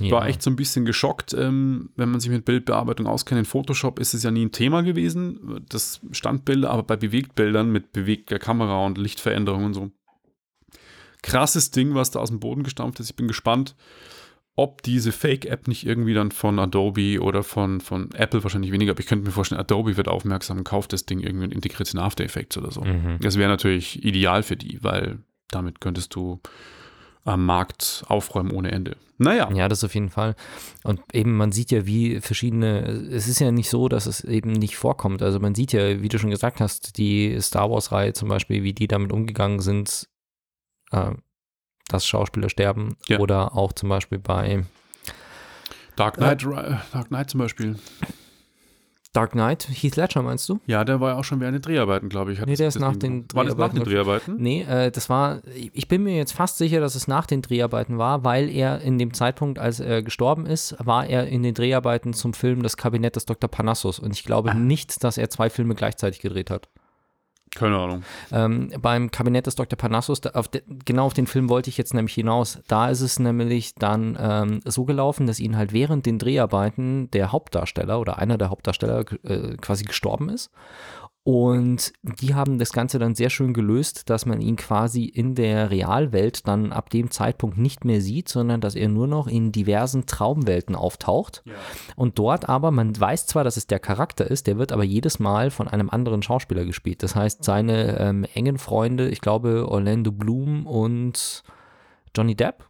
Ich 0.00 0.10
war 0.10 0.22
Ja. 0.22 0.28
echt 0.28 0.42
so 0.42 0.48
ein 0.48 0.56
bisschen 0.56 0.86
geschockt, 0.86 1.34
ähm, 1.34 1.90
wenn 1.96 2.10
man 2.10 2.20
sich 2.20 2.30
mit 2.30 2.46
Bildbearbeitung 2.46 3.06
auskennt. 3.06 3.40
In 3.40 3.44
Photoshop 3.44 3.98
ist 3.98 4.14
es 4.14 4.22
ja 4.22 4.30
nie 4.30 4.46
ein 4.46 4.52
Thema 4.52 4.82
gewesen, 4.82 5.62
das 5.68 6.00
Standbilder, 6.12 6.70
aber 6.70 6.82
bei 6.84 6.96
Bewegtbildern 6.96 7.70
mit 7.70 7.92
bewegter 7.92 8.38
Kamera 8.38 8.86
und 8.86 8.96
Lichtveränderungen 8.96 9.66
und 9.66 9.74
so. 9.74 9.90
Krasses 11.22 11.70
Ding, 11.70 11.94
was 11.94 12.10
da 12.10 12.20
aus 12.20 12.30
dem 12.30 12.40
Boden 12.40 12.62
gestampft 12.62 13.00
ist. 13.00 13.10
Ich 13.10 13.16
bin 13.16 13.28
gespannt, 13.28 13.74
ob 14.56 14.82
diese 14.82 15.10
Fake-App 15.10 15.66
nicht 15.66 15.86
irgendwie 15.86 16.14
dann 16.14 16.30
von 16.30 16.58
Adobe 16.58 17.20
oder 17.20 17.42
von, 17.42 17.80
von 17.80 18.10
Apple 18.12 18.44
wahrscheinlich 18.44 18.72
weniger, 18.72 18.92
aber 18.92 19.00
ich 19.00 19.06
könnte 19.06 19.24
mir 19.24 19.32
vorstellen, 19.32 19.60
Adobe 19.60 19.96
wird 19.96 20.08
aufmerksam 20.08 20.58
und 20.58 20.64
kauft 20.64 20.92
das 20.92 21.06
Ding 21.06 21.20
irgendwie 21.20 21.46
und 21.46 21.54
integriert 21.54 21.88
es 21.88 21.94
in 21.94 22.00
After 22.00 22.24
Effects 22.24 22.56
oder 22.56 22.70
so. 22.70 22.82
Mhm. 22.82 23.18
Das 23.20 23.36
wäre 23.36 23.48
natürlich 23.48 24.04
ideal 24.04 24.42
für 24.42 24.56
die, 24.56 24.78
weil 24.82 25.18
damit 25.50 25.80
könntest 25.80 26.14
du 26.14 26.40
am 27.24 27.44
Markt 27.46 28.04
aufräumen 28.08 28.50
ohne 28.50 28.70
Ende. 28.70 28.96
Naja, 29.16 29.50
Ja, 29.54 29.68
das 29.68 29.84
auf 29.84 29.94
jeden 29.94 30.10
Fall. 30.10 30.34
Und 30.82 31.00
eben, 31.12 31.36
man 31.36 31.52
sieht 31.52 31.70
ja, 31.70 31.86
wie 31.86 32.20
verschiedene, 32.20 32.82
es 32.82 33.28
ist 33.28 33.38
ja 33.38 33.50
nicht 33.52 33.70
so, 33.70 33.88
dass 33.88 34.06
es 34.06 34.22
eben 34.22 34.52
nicht 34.52 34.76
vorkommt. 34.76 35.22
Also 35.22 35.38
man 35.38 35.54
sieht 35.54 35.72
ja, 35.72 36.02
wie 36.02 36.08
du 36.08 36.18
schon 36.18 36.30
gesagt 36.30 36.60
hast, 36.60 36.98
die 36.98 37.40
Star 37.40 37.70
Wars-Reihe 37.70 38.12
zum 38.12 38.28
Beispiel, 38.28 38.62
wie 38.62 38.72
die 38.72 38.88
damit 38.88 39.12
umgegangen 39.12 39.60
sind, 39.60 40.08
äh, 40.90 41.12
dass 41.88 42.06
Schauspieler 42.06 42.48
sterben. 42.48 42.96
Ja. 43.08 43.18
Oder 43.18 43.54
auch 43.56 43.72
zum 43.72 43.88
Beispiel 43.88 44.18
bei, 44.18 44.64
Dark 45.96 46.16
Knight, 46.16 46.42
Ri- 46.42 46.78
Dark 46.92 47.08
Knight 47.08 47.30
zum 47.30 47.40
Beispiel. 47.40 47.76
Dark 49.12 49.30
Knight, 49.30 49.68
Heath 49.70 49.94
Ledger 49.94 50.22
meinst 50.22 50.48
du? 50.48 50.58
Ja, 50.66 50.82
der 50.84 50.98
war 50.98 51.12
ja 51.12 51.16
auch 51.16 51.22
schon 51.22 51.38
während 51.38 51.54
den 51.54 51.62
Dreharbeiten, 51.62 52.08
glaube 52.08 52.32
ich. 52.32 52.40
Hat 52.40 52.48
Nee, 52.48 52.56
der 52.56 52.66
ist 52.66 52.80
nach 52.80 52.96
den 52.96 53.26
War 53.32 53.44
das 53.44 53.56
nach 53.56 53.68
den 53.72 53.84
Dreharbeiten. 53.84 54.32
Dreharbeiten? 54.38 54.42
Nee, 54.42 54.62
äh, 54.62 54.90
das 54.90 55.08
war, 55.08 55.40
ich 55.72 55.86
bin 55.86 56.02
mir 56.02 56.16
jetzt 56.16 56.32
fast 56.32 56.58
sicher, 56.58 56.80
dass 56.80 56.96
es 56.96 57.06
nach 57.06 57.24
den 57.26 57.40
Dreharbeiten 57.40 57.96
war, 57.96 58.24
weil 58.24 58.50
er 58.50 58.80
in 58.80 58.98
dem 58.98 59.14
Zeitpunkt, 59.14 59.60
als 59.60 59.78
er 59.78 60.02
gestorben 60.02 60.46
ist, 60.46 60.74
war 60.80 61.06
er 61.06 61.28
in 61.28 61.44
den 61.44 61.54
Dreharbeiten 61.54 62.12
zum 62.12 62.34
Film 62.34 62.64
Das 62.64 62.76
Kabinett 62.76 63.14
des 63.14 63.24
Dr. 63.24 63.48
Panassus. 63.48 64.00
Und 64.00 64.14
ich 64.14 64.24
glaube 64.24 64.52
nicht, 64.56 65.04
dass 65.04 65.16
er 65.16 65.30
zwei 65.30 65.48
Filme 65.48 65.76
gleichzeitig 65.76 66.18
gedreht 66.18 66.50
hat. 66.50 66.68
Keine 67.54 67.76
Ahnung. 67.76 68.02
Ähm, 68.32 68.72
beim 68.80 69.10
Kabinett 69.10 69.46
des 69.46 69.54
Dr. 69.54 69.76
Panassus, 69.76 70.20
da, 70.20 70.30
auf 70.30 70.48
de, 70.48 70.62
genau 70.84 71.06
auf 71.06 71.14
den 71.14 71.26
Film 71.26 71.48
wollte 71.48 71.70
ich 71.70 71.78
jetzt 71.78 71.94
nämlich 71.94 72.14
hinaus. 72.14 72.58
Da 72.66 72.88
ist 72.90 73.00
es 73.00 73.18
nämlich 73.18 73.74
dann 73.74 74.18
ähm, 74.20 74.60
so 74.64 74.84
gelaufen, 74.84 75.26
dass 75.26 75.38
ihn 75.38 75.56
halt 75.56 75.72
während 75.72 76.06
den 76.06 76.18
Dreharbeiten 76.18 77.10
der 77.12 77.32
Hauptdarsteller 77.32 78.00
oder 78.00 78.18
einer 78.18 78.38
der 78.38 78.50
Hauptdarsteller 78.50 79.04
äh, 79.22 79.56
quasi 79.60 79.84
gestorben 79.84 80.28
ist. 80.28 80.50
Und 81.26 81.94
die 82.02 82.34
haben 82.34 82.58
das 82.58 82.74
Ganze 82.74 82.98
dann 82.98 83.14
sehr 83.14 83.30
schön 83.30 83.54
gelöst, 83.54 84.10
dass 84.10 84.26
man 84.26 84.42
ihn 84.42 84.56
quasi 84.56 85.06
in 85.06 85.34
der 85.34 85.70
Realwelt 85.70 86.46
dann 86.46 86.70
ab 86.70 86.90
dem 86.90 87.10
Zeitpunkt 87.10 87.56
nicht 87.56 87.86
mehr 87.86 88.02
sieht, 88.02 88.28
sondern 88.28 88.60
dass 88.60 88.74
er 88.74 88.90
nur 88.90 89.06
noch 89.06 89.26
in 89.26 89.50
diversen 89.50 90.04
Traumwelten 90.04 90.76
auftaucht. 90.76 91.42
Und 91.96 92.18
dort 92.18 92.50
aber, 92.50 92.70
man 92.70 92.98
weiß 92.98 93.26
zwar, 93.26 93.42
dass 93.42 93.56
es 93.56 93.66
der 93.66 93.78
Charakter 93.78 94.30
ist, 94.30 94.46
der 94.46 94.58
wird 94.58 94.70
aber 94.70 94.84
jedes 94.84 95.18
Mal 95.18 95.50
von 95.50 95.66
einem 95.66 95.88
anderen 95.88 96.22
Schauspieler 96.22 96.66
gespielt. 96.66 97.02
Das 97.02 97.16
heißt, 97.16 97.42
seine 97.42 97.98
ähm, 97.98 98.26
engen 98.34 98.58
Freunde, 98.58 99.08
ich 99.08 99.22
glaube 99.22 99.66
Orlando 99.66 100.12
Bloom 100.12 100.66
und 100.66 101.42
Johnny 102.14 102.34
Depp, 102.34 102.66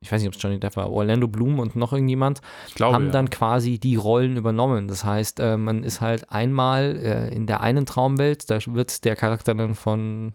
ich 0.00 0.12
weiß 0.12 0.20
nicht, 0.20 0.28
ob 0.28 0.34
es 0.34 0.42
Johnny 0.42 0.60
Depp 0.60 0.76
war, 0.76 0.90
Orlando 0.90 1.28
Bloom 1.28 1.58
und 1.58 1.76
noch 1.76 1.92
irgendjemand, 1.92 2.40
glaube, 2.74 2.94
haben 2.94 3.06
ja. 3.06 3.12
dann 3.12 3.30
quasi 3.30 3.78
die 3.78 3.96
Rollen 3.96 4.36
übernommen. 4.36 4.88
Das 4.88 5.04
heißt, 5.04 5.40
äh, 5.40 5.56
man 5.56 5.82
ist 5.82 6.00
halt 6.00 6.30
einmal 6.30 6.96
äh, 6.96 7.34
in 7.34 7.46
der 7.46 7.60
einen 7.60 7.86
Traumwelt, 7.86 8.50
da 8.50 8.58
wird 8.66 9.04
der 9.04 9.16
Charakter 9.16 9.54
dann 9.54 9.74
von 9.74 10.34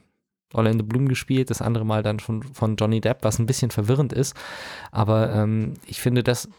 Orlando 0.54 0.84
Bloom 0.84 1.08
gespielt, 1.08 1.50
das 1.50 1.62
andere 1.62 1.86
Mal 1.86 2.04
dann 2.04 2.20
von, 2.20 2.44
von 2.44 2.76
Johnny 2.76 3.02
Depp, 3.02 3.20
was 3.22 3.40
ein 3.40 3.46
bisschen 3.46 3.72
verwirrend 3.72 4.14
ist. 4.14 4.36
Aber 4.92 5.34
ähm, 5.34 5.76
ich 5.86 6.02
finde, 6.02 6.24
das 6.24 6.50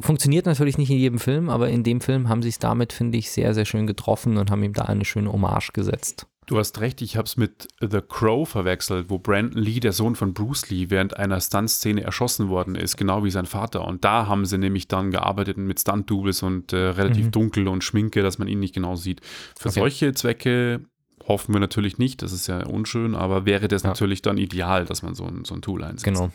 funktioniert 0.00 0.46
natürlich 0.46 0.78
nicht 0.78 0.90
in 0.90 0.98
jedem 0.98 1.18
Film, 1.18 1.50
aber 1.50 1.68
in 1.68 1.82
dem 1.82 2.00
Film 2.00 2.28
haben 2.28 2.42
sie 2.42 2.48
es 2.48 2.58
damit, 2.58 2.92
finde 2.92 3.18
ich, 3.18 3.30
sehr, 3.30 3.54
sehr 3.54 3.64
schön 3.64 3.86
getroffen 3.86 4.36
und 4.36 4.50
haben 4.50 4.62
ihm 4.62 4.72
da 4.72 4.84
eine 4.84 5.04
schöne 5.04 5.32
Hommage 5.32 5.72
gesetzt. 5.72 6.26
Du 6.46 6.58
hast 6.58 6.80
recht, 6.80 7.00
ich 7.02 7.16
habe 7.16 7.26
es 7.26 7.36
mit 7.36 7.68
The 7.80 8.00
Crow 8.00 8.48
verwechselt, 8.48 9.08
wo 9.08 9.18
Brandon 9.18 9.62
Lee, 9.62 9.78
der 9.78 9.92
Sohn 9.92 10.16
von 10.16 10.34
Bruce 10.34 10.68
Lee, 10.70 10.86
während 10.90 11.16
einer 11.16 11.40
Stuntszene 11.40 12.02
erschossen 12.02 12.48
worden 12.48 12.74
ist, 12.74 12.96
genau 12.96 13.22
wie 13.22 13.30
sein 13.30 13.46
Vater. 13.46 13.84
Und 13.86 14.04
da 14.04 14.26
haben 14.26 14.44
sie 14.46 14.58
nämlich 14.58 14.88
dann 14.88 15.10
gearbeitet 15.12 15.58
mit 15.58 15.78
Stunt-Doubles 15.78 16.42
und 16.42 16.72
äh, 16.72 16.76
relativ 16.76 17.26
Mhm. 17.26 17.30
dunkel 17.30 17.68
und 17.68 17.84
Schminke, 17.84 18.22
dass 18.22 18.38
man 18.38 18.48
ihn 18.48 18.58
nicht 18.58 18.74
genau 18.74 18.96
sieht. 18.96 19.20
Für 19.58 19.68
Okay. 19.68 19.78
solche 19.80 20.12
Zwecke 20.14 20.80
hoffen 21.28 21.54
wir 21.54 21.60
natürlich 21.60 21.98
nicht, 21.98 22.22
das 22.22 22.32
ist 22.32 22.48
ja 22.48 22.66
unschön, 22.66 23.14
aber 23.14 23.44
wäre 23.46 23.68
das 23.68 23.82
Ja. 23.84 23.90
natürlich 23.90 24.22
dann 24.22 24.36
ideal, 24.38 24.86
dass 24.86 25.02
man 25.02 25.14
so 25.14 25.26
ein, 25.26 25.44
so 25.44 25.54
ein 25.54 25.62
Tool 25.62 25.84
einsetzt. 25.84 26.04
Genau. 26.04 26.30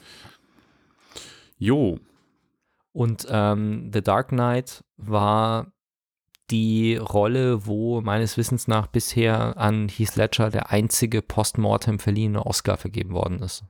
Jo, 1.57 1.99
Und 2.93 3.27
ähm, 3.29 3.89
The 3.93 4.01
Dark 4.01 4.29
Knight 4.29 4.83
war 4.95 5.67
die 6.51 6.95
Rolle, 6.95 7.65
wo 7.65 8.01
meines 8.01 8.37
Wissens 8.37 8.67
nach 8.67 8.87
bisher 8.87 9.57
an 9.57 9.87
Heath 9.89 10.15
Ledger 10.15 10.49
der 10.51 10.71
einzige 10.71 11.21
postmortem 11.21 11.99
verliehene 11.99 12.45
Oscar 12.45 12.77
vergeben 12.77 13.13
worden 13.13 13.39
ist. 13.41 13.63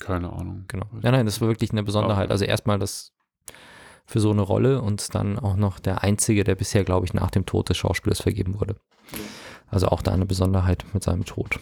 keine 0.00 0.32
Ahnung. 0.32 0.64
Genau. 0.68 0.86
Ja, 1.02 1.10
nein, 1.12 1.26
das 1.26 1.40
war 1.40 1.48
wirklich 1.48 1.70
eine 1.72 1.82
Besonderheit. 1.82 2.30
Also 2.30 2.44
erstmal 2.44 2.78
das 2.78 3.12
für 4.06 4.20
so 4.20 4.30
eine 4.30 4.42
Rolle 4.42 4.82
und 4.82 5.14
dann 5.14 5.38
auch 5.38 5.56
noch 5.56 5.78
der 5.80 6.02
einzige, 6.02 6.44
der 6.44 6.54
bisher, 6.56 6.84
glaube 6.84 7.06
ich, 7.06 7.14
nach 7.14 7.30
dem 7.30 7.46
Tod 7.46 7.68
des 7.70 7.76
Schauspielers 7.78 8.20
vergeben 8.20 8.60
wurde. 8.60 8.76
Also 9.68 9.88
auch 9.88 10.02
da 10.02 10.12
eine 10.12 10.26
Besonderheit 10.26 10.84
mit 10.92 11.02
seinem 11.02 11.24
Tod. 11.24 11.58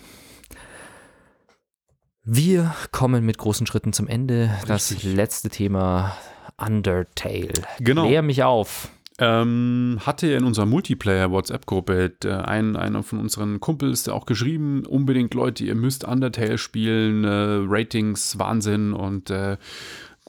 Wir 2.24 2.74
kommen 2.92 3.24
mit 3.24 3.38
großen 3.38 3.66
Schritten 3.66 3.92
zum 3.92 4.08
Ende. 4.08 4.50
Das 4.66 4.90
Richtig. 4.92 5.14
letzte 5.14 5.50
Thema, 5.50 6.16
Undertale. 6.56 7.52
Genau. 7.80 8.06
Klär 8.06 8.22
mich 8.22 8.42
auf. 8.42 8.88
Ähm, 9.18 9.98
hatte 10.00 10.28
in 10.28 10.44
unserer 10.44 10.66
Multiplayer-WhatsApp-Gruppe 10.66 12.12
äh, 12.24 12.30
ein, 12.30 12.76
einer 12.76 13.02
von 13.02 13.18
unseren 13.20 13.60
Kumpels 13.60 14.08
auch 14.08 14.24
geschrieben, 14.24 14.86
unbedingt 14.86 15.34
Leute, 15.34 15.64
ihr 15.64 15.74
müsst 15.74 16.04
Undertale 16.04 16.56
spielen, 16.56 17.24
äh, 17.24 17.28
Ratings, 17.68 18.38
Wahnsinn 18.38 18.94
und 18.94 19.28
äh, 19.30 19.58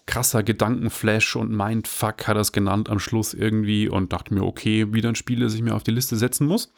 krasser 0.06 0.43
Gedankenflash 0.43 1.38
und 1.38 1.51
Mindfuck 1.51 2.28
hat 2.28 2.36
er 2.36 2.41
es 2.41 2.51
genannt 2.51 2.89
am 2.89 2.99
Schluss 2.99 3.34
irgendwie 3.34 3.88
und 3.88 4.12
dachte 4.12 4.34
mir, 4.34 4.43
okay, 4.43 4.93
wieder 4.93 5.10
ein 5.10 5.16
Spiel, 5.16 5.39
das 5.39 5.54
ich 5.54 5.62
mir 5.62 5.76
auf 5.76 5.84
die 5.84 5.91
Liste 5.91 6.18
setzen 6.18 6.45
muss. 6.45 6.74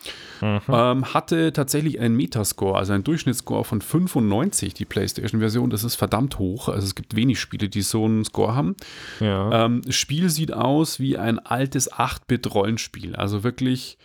Ähm, 0.67 1.13
hatte 1.13 1.51
tatsächlich 1.51 1.99
einen 1.99 2.15
Metascore, 2.15 2.77
also 2.77 2.93
einen 2.93 3.03
Durchschnittsscore 3.03 3.63
von 3.63 3.81
95, 3.81 4.75
die 4.75 4.85
PlayStation-Version. 4.85 5.71
Das 5.71 5.83
ist 5.83 5.95
verdammt 5.95 6.37
hoch. 6.37 6.69
Also 6.69 6.85
es 6.85 6.93
gibt 6.93 7.15
wenig 7.15 7.39
Spiele, 7.39 7.67
die 7.67 7.81
so 7.81 8.05
einen 8.05 8.25
Score 8.25 8.53
haben. 8.53 8.75
Ja. 9.19 9.65
Ähm, 9.65 9.81
das 9.83 9.95
Spiel 9.95 10.29
sieht 10.29 10.53
aus 10.53 10.99
wie 10.99 11.17
ein 11.17 11.39
altes 11.39 11.91
8-Bit-Rollenspiel. 11.91 13.15
Also 13.15 13.43
wirklich 13.43 13.97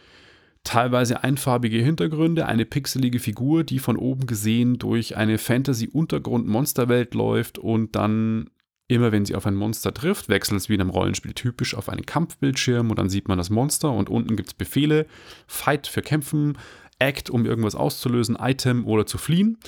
teilweise 0.64 1.22
einfarbige 1.22 1.78
Hintergründe, 1.78 2.46
eine 2.46 2.64
pixelige 2.64 3.18
Figur, 3.18 3.64
die 3.64 3.78
von 3.78 3.96
oben 3.96 4.26
gesehen 4.26 4.78
durch 4.78 5.16
eine 5.16 5.36
Fantasy-Untergrund-Monsterwelt 5.36 7.14
läuft 7.14 7.58
und 7.58 7.96
dann 7.96 8.48
immer 8.90 9.12
wenn 9.12 9.24
sie 9.24 9.34
auf 9.34 9.46
ein 9.46 9.54
Monster 9.54 9.94
trifft, 9.94 10.28
wechselt 10.28 10.60
es 10.60 10.68
wie 10.68 10.74
in 10.74 10.80
einem 10.80 10.90
Rollenspiel 10.90 11.32
typisch 11.32 11.74
auf 11.74 11.88
einen 11.88 12.06
Kampfbildschirm 12.06 12.90
und 12.90 12.98
dann 12.98 13.08
sieht 13.08 13.28
man 13.28 13.38
das 13.38 13.50
Monster 13.50 13.92
und 13.92 14.08
unten 14.08 14.36
gibt 14.36 14.48
es 14.48 14.54
Befehle, 14.54 15.06
Fight 15.46 15.86
für 15.86 16.02
Kämpfen, 16.02 16.58
Act, 16.98 17.30
um 17.30 17.46
irgendwas 17.46 17.74
auszulösen, 17.74 18.36
Item 18.36 18.86
oder 18.86 19.06
zu 19.06 19.18
fliehen. 19.18 19.58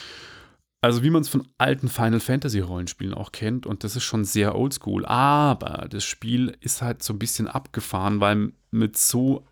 Also 0.81 1.05
wie 1.05 1.11
man 1.11 1.23
es 1.23 1.29
von 1.29 1.47
alten 1.59 1.89
Final 1.89 2.19
Fantasy 2.19 2.59
Rollenspielen 2.59 3.15
auch 3.15 3.31
kennt 3.31 3.67
und 3.67 3.85
das 3.85 3.95
ist 3.95 4.03
schon 4.03 4.25
sehr 4.25 4.57
oldschool. 4.57 5.07
Aber 5.07 5.87
das 5.89 6.05
Spiel 6.05 6.57
ist 6.61 6.83
halt 6.83 7.05
so 7.05 7.13
ein 7.13 7.21
bisschen 7.21 7.47
abgefahren, 7.47 8.21
weil 8.21 8.53
mit 8.73 8.97
so 8.97 9.47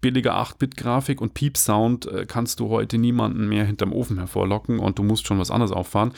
billiger 0.00 0.36
8-Bit-Grafik 0.36 1.20
und 1.20 1.34
Piep-Sound 1.34 2.06
äh, 2.06 2.26
kannst 2.26 2.60
du 2.60 2.68
heute 2.68 2.98
niemanden 2.98 3.48
mehr 3.48 3.64
hinterm 3.64 3.92
Ofen 3.92 4.18
hervorlocken 4.18 4.78
und 4.78 4.98
du 4.98 5.02
musst 5.02 5.26
schon 5.26 5.38
was 5.38 5.50
anderes 5.50 5.72
auffahren. 5.72 6.12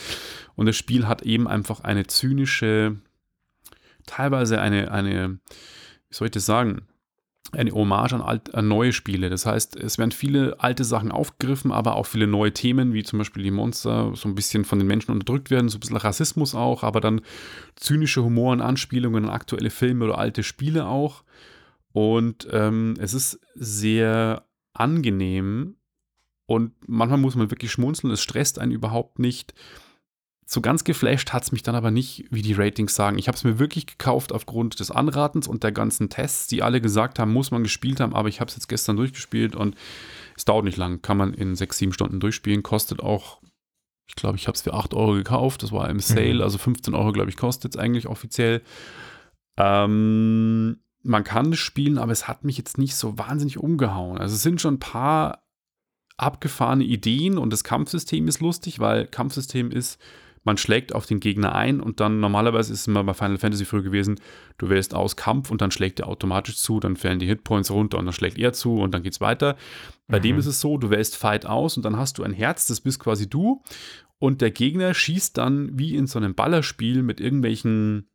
Und 0.54 0.66
das 0.66 0.76
Spiel 0.76 1.08
hat 1.08 1.22
eben 1.22 1.48
einfach 1.48 1.80
eine 1.80 2.06
zynische, 2.06 2.96
teilweise 4.06 4.60
eine, 4.60 4.90
eine, 4.90 5.38
wie 6.08 6.14
soll 6.14 6.26
ich 6.26 6.32
das 6.32 6.46
sagen, 6.46 6.82
eine 7.52 7.72
Hommage 7.72 8.14
an, 8.14 8.22
alt, 8.22 8.54
an 8.54 8.68
neue 8.68 8.92
Spiele. 8.92 9.28
Das 9.28 9.44
heißt, 9.44 9.76
es 9.76 9.98
werden 9.98 10.12
viele 10.12 10.56
alte 10.58 10.84
Sachen 10.84 11.12
aufgegriffen, 11.12 11.70
aber 11.70 11.96
auch 11.96 12.06
viele 12.06 12.26
neue 12.26 12.52
Themen, 12.52 12.94
wie 12.94 13.02
zum 13.02 13.18
Beispiel 13.18 13.42
die 13.42 13.50
Monster, 13.50 14.12
so 14.14 14.28
ein 14.28 14.34
bisschen 14.34 14.64
von 14.64 14.78
den 14.78 14.88
Menschen 14.88 15.12
unterdrückt 15.12 15.50
werden, 15.50 15.68
so 15.68 15.76
ein 15.76 15.80
bisschen 15.80 15.98
Rassismus 15.98 16.54
auch, 16.54 16.82
aber 16.82 17.00
dann 17.00 17.20
zynische 17.76 18.22
Humor 18.24 18.52
und 18.52 18.62
Anspielungen 18.62 19.24
an 19.24 19.30
aktuelle 19.30 19.70
Filme 19.70 20.06
oder 20.06 20.18
alte 20.18 20.42
Spiele 20.42 20.86
auch. 20.86 21.24
Und 21.92 22.48
ähm, 22.50 22.94
es 22.98 23.14
ist 23.14 23.40
sehr 23.54 24.46
angenehm 24.72 25.76
und 26.46 26.72
manchmal 26.86 27.18
muss 27.18 27.34
man 27.36 27.50
wirklich 27.50 27.70
schmunzeln, 27.72 28.12
es 28.12 28.22
stresst 28.22 28.58
einen 28.58 28.72
überhaupt 28.72 29.18
nicht. 29.18 29.54
So 30.44 30.60
ganz 30.60 30.84
geflasht 30.84 31.32
hat 31.32 31.44
es 31.44 31.52
mich 31.52 31.62
dann 31.62 31.74
aber 31.74 31.90
nicht, 31.90 32.26
wie 32.30 32.42
die 32.42 32.52
Ratings 32.52 32.94
sagen. 32.94 33.16
Ich 33.16 33.28
habe 33.28 33.36
es 33.36 33.44
mir 33.44 33.58
wirklich 33.58 33.86
gekauft 33.86 34.32
aufgrund 34.32 34.80
des 34.80 34.90
Anratens 34.90 35.46
und 35.48 35.62
der 35.62 35.72
ganzen 35.72 36.10
Tests, 36.10 36.46
die 36.48 36.62
alle 36.62 36.80
gesagt 36.80 37.18
haben, 37.18 37.32
muss 37.32 37.50
man 37.50 37.62
gespielt 37.62 38.00
haben, 38.00 38.14
aber 38.14 38.28
ich 38.28 38.40
habe 38.40 38.48
es 38.48 38.56
jetzt 38.56 38.68
gestern 38.68 38.96
durchgespielt 38.96 39.54
und 39.56 39.76
es 40.36 40.44
dauert 40.44 40.64
nicht 40.64 40.76
lang. 40.76 41.00
Kann 41.00 41.16
man 41.16 41.32
in 41.32 41.54
sechs, 41.54 41.78
sieben 41.78 41.92
Stunden 41.92 42.20
durchspielen, 42.20 42.62
kostet 42.62 43.00
auch, 43.00 43.40
ich 44.08 44.14
glaube, 44.14 44.36
ich 44.36 44.46
habe 44.46 44.56
es 44.56 44.62
für 44.62 44.74
8 44.74 44.92
Euro 44.94 45.14
gekauft, 45.14 45.62
das 45.62 45.72
war 45.72 45.88
im 45.88 46.00
Sale, 46.00 46.34
Mhm. 46.34 46.42
also 46.42 46.58
15 46.58 46.94
Euro, 46.94 47.12
glaube 47.12 47.30
ich, 47.30 47.36
kostet 47.36 47.74
es 47.74 47.80
eigentlich 47.80 48.06
offiziell. 48.08 48.62
Ähm, 49.56 50.80
man 51.02 51.24
kann 51.24 51.52
es 51.52 51.58
spielen, 51.58 51.98
aber 51.98 52.12
es 52.12 52.28
hat 52.28 52.44
mich 52.44 52.56
jetzt 52.56 52.78
nicht 52.78 52.94
so 52.94 53.18
wahnsinnig 53.18 53.58
umgehauen. 53.58 54.18
Also 54.18 54.34
es 54.34 54.42
sind 54.42 54.60
schon 54.60 54.74
ein 54.74 54.80
paar 54.80 55.42
abgefahrene 56.16 56.84
Ideen 56.84 57.38
und 57.38 57.52
das 57.52 57.64
Kampfsystem 57.64 58.28
ist 58.28 58.40
lustig, 58.40 58.78
weil 58.78 59.06
Kampfsystem 59.06 59.70
ist, 59.70 60.00
man 60.44 60.56
schlägt 60.56 60.94
auf 60.94 61.06
den 61.06 61.20
Gegner 61.20 61.54
ein 61.54 61.80
und 61.80 62.00
dann 62.00 62.20
normalerweise 62.20 62.72
ist 62.72 62.80
es 62.80 62.86
immer 62.86 63.04
bei 63.04 63.14
Final 63.14 63.38
Fantasy 63.38 63.64
früher 63.64 63.82
gewesen, 63.82 64.20
du 64.58 64.68
wählst 64.68 64.94
aus 64.94 65.16
Kampf 65.16 65.50
und 65.50 65.60
dann 65.60 65.70
schlägt 65.70 66.00
er 66.00 66.08
automatisch 66.08 66.56
zu, 66.56 66.80
dann 66.80 66.96
fällen 66.96 67.18
die 67.18 67.26
Hitpoints 67.26 67.70
runter 67.70 67.98
und 67.98 68.06
dann 68.06 68.12
schlägt 68.12 68.38
er 68.38 68.52
zu 68.52 68.74
und 68.76 68.92
dann 68.92 69.02
geht's 69.02 69.20
weiter. 69.20 69.56
Bei 70.08 70.18
dem 70.18 70.34
Mhm. 70.34 70.40
ist 70.40 70.46
es 70.46 70.60
so, 70.60 70.78
du 70.78 70.90
wählst 70.90 71.16
Fight 71.16 71.46
aus 71.46 71.76
und 71.76 71.84
dann 71.84 71.96
hast 71.96 72.18
du 72.18 72.24
ein 72.24 72.32
Herz, 72.32 72.66
das 72.66 72.80
bist 72.80 72.98
quasi 72.98 73.28
du 73.28 73.62
und 74.18 74.40
der 74.40 74.50
Gegner 74.50 74.94
schießt 74.94 75.38
dann 75.38 75.78
wie 75.78 75.96
in 75.96 76.06
so 76.06 76.18
einem 76.18 76.34
Ballerspiel 76.34 77.02
mit 77.02 77.20
irgendwelchen 77.20 78.08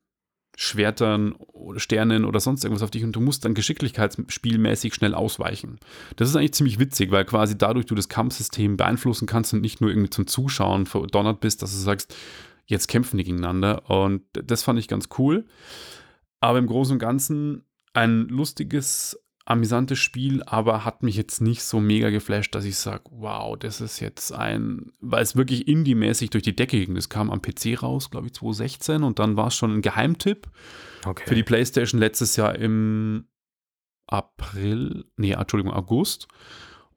Schwertern 0.60 1.34
oder 1.54 1.80
Sternen 1.80 2.26
oder 2.26 2.40
sonst 2.40 2.64
irgendwas 2.64 2.82
auf 2.82 2.90
dich 2.90 3.04
und 3.04 3.12
du 3.12 3.22
musst 3.22 3.46
dann 3.46 3.54
geschicklichkeitsspielmäßig 3.54 4.96
schnell 4.96 5.14
ausweichen. 5.14 5.80
Das 6.16 6.30
ist 6.30 6.36
eigentlich 6.36 6.56
ziemlich 6.56 6.80
witzig, 6.80 7.12
weil 7.12 7.26
quasi 7.26 7.56
dadurch 7.56 7.86
du 7.86 7.94
das 7.94 8.10
Kampfsystem 8.10 8.76
beeinflussen 8.76 9.28
kannst 9.28 9.54
und 9.54 9.62
nicht 9.62 9.82
nur 9.82 9.92
irgendwie 9.92 10.10
zum 10.10 10.26
Zuschauen 10.26 10.88
verdonnert 10.88 11.42
bist, 11.42 11.62
dass 11.62 11.74
du 11.74 11.78
sagst, 11.78 12.16
jetzt 12.66 12.88
kämpfen 12.88 13.20
die 13.20 13.24
gegeneinander. 13.24 13.88
Und 13.88 14.24
das 14.34 14.64
fand 14.64 14.80
ich 14.80 14.88
ganz 14.88 15.10
cool. 15.20 15.46
Aber 16.40 16.58
im 16.58 16.66
Großen 16.66 16.94
und 16.94 17.00
Ganzen 17.00 17.64
ein 17.94 18.28
lustiges 18.28 19.24
amüsantes 19.50 19.98
Spiel, 20.00 20.44
aber 20.44 20.84
hat 20.84 21.04
mich 21.04 21.16
jetzt 21.16 21.40
nicht 21.42 21.64
so 21.64 21.80
mega 21.80 22.10
geflasht, 22.10 22.54
dass 22.54 22.66
ich 22.66 22.76
sage, 22.78 23.04
wow, 23.12 23.58
das 23.58 23.80
ist 23.80 24.00
jetzt 24.02 24.34
ein, 24.34 24.92
weil 25.00 25.24
es 25.24 25.36
wirklich 25.38 25.68
indie-mäßig 25.70 26.30
durch 26.32 26.44
die 26.44 26.56
Decke 26.56 26.84
ging. 26.84 26.96
Das 26.96 27.08
kam 27.08 27.32
am 27.32 27.42
PC 27.42 27.82
raus, 27.82 28.12
glaube 28.12 28.28
ich, 28.28 28.34
2016 28.34 29.04
und 29.04 29.20
dann 29.20 29.38
war 29.38 29.48
es 29.48 29.56
schon 29.56 29.74
ein 29.76 29.82
Geheimtipp 29.82 30.48
Okay. 31.06 31.24
für 31.26 31.36
die 31.36 31.44
PlayStation 31.44 32.00
letztes 32.00 32.36
Jahr 32.36 32.56
im 32.56 33.28
April, 34.08 35.06
nee, 35.16 35.32
Entschuldigung, 35.32 35.74
August. 35.74 36.28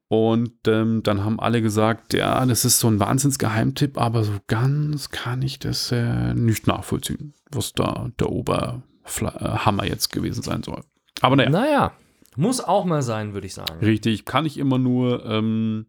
Und 0.09 0.66
ähm, 0.66 1.05
dann 1.05 1.22
haben 1.24 1.38
alle 1.38 1.62
gesagt, 1.62 2.14
ja, 2.14 2.44
das 2.44 2.64
ist 2.64 2.80
so 2.80 2.88
ein 2.88 2.98
Wahnsinnsgeheimtipp, 2.98 3.96
aber 3.96 4.24
so 4.24 4.32
ganz 4.48 5.11
kann 5.11 5.40
ich 5.42 5.61
das 5.61 5.92
äh, 5.92 6.34
nicht 6.34 6.66
nachvollziehen, 6.66 7.34
was 7.53 7.74
da 7.74 8.11
der 8.18 8.30
Oberhammer 8.30 9.84
jetzt 9.86 10.11
gewesen 10.12 10.42
sein 10.42 10.64
soll. 10.64 10.82
Aber 11.20 11.36
naja, 11.36 11.51
Naja, 11.51 11.92
muss 12.37 12.61
auch 12.61 12.85
mal 12.85 13.03
sein, 13.03 13.35
würde 13.35 13.47
ich 13.47 13.55
sagen. 13.55 13.85
richtig, 13.85 14.24
kann 14.24 14.47
ich 14.47 14.59
immer 14.59 14.78
nur, 14.78 15.24
ähm, 15.26 15.87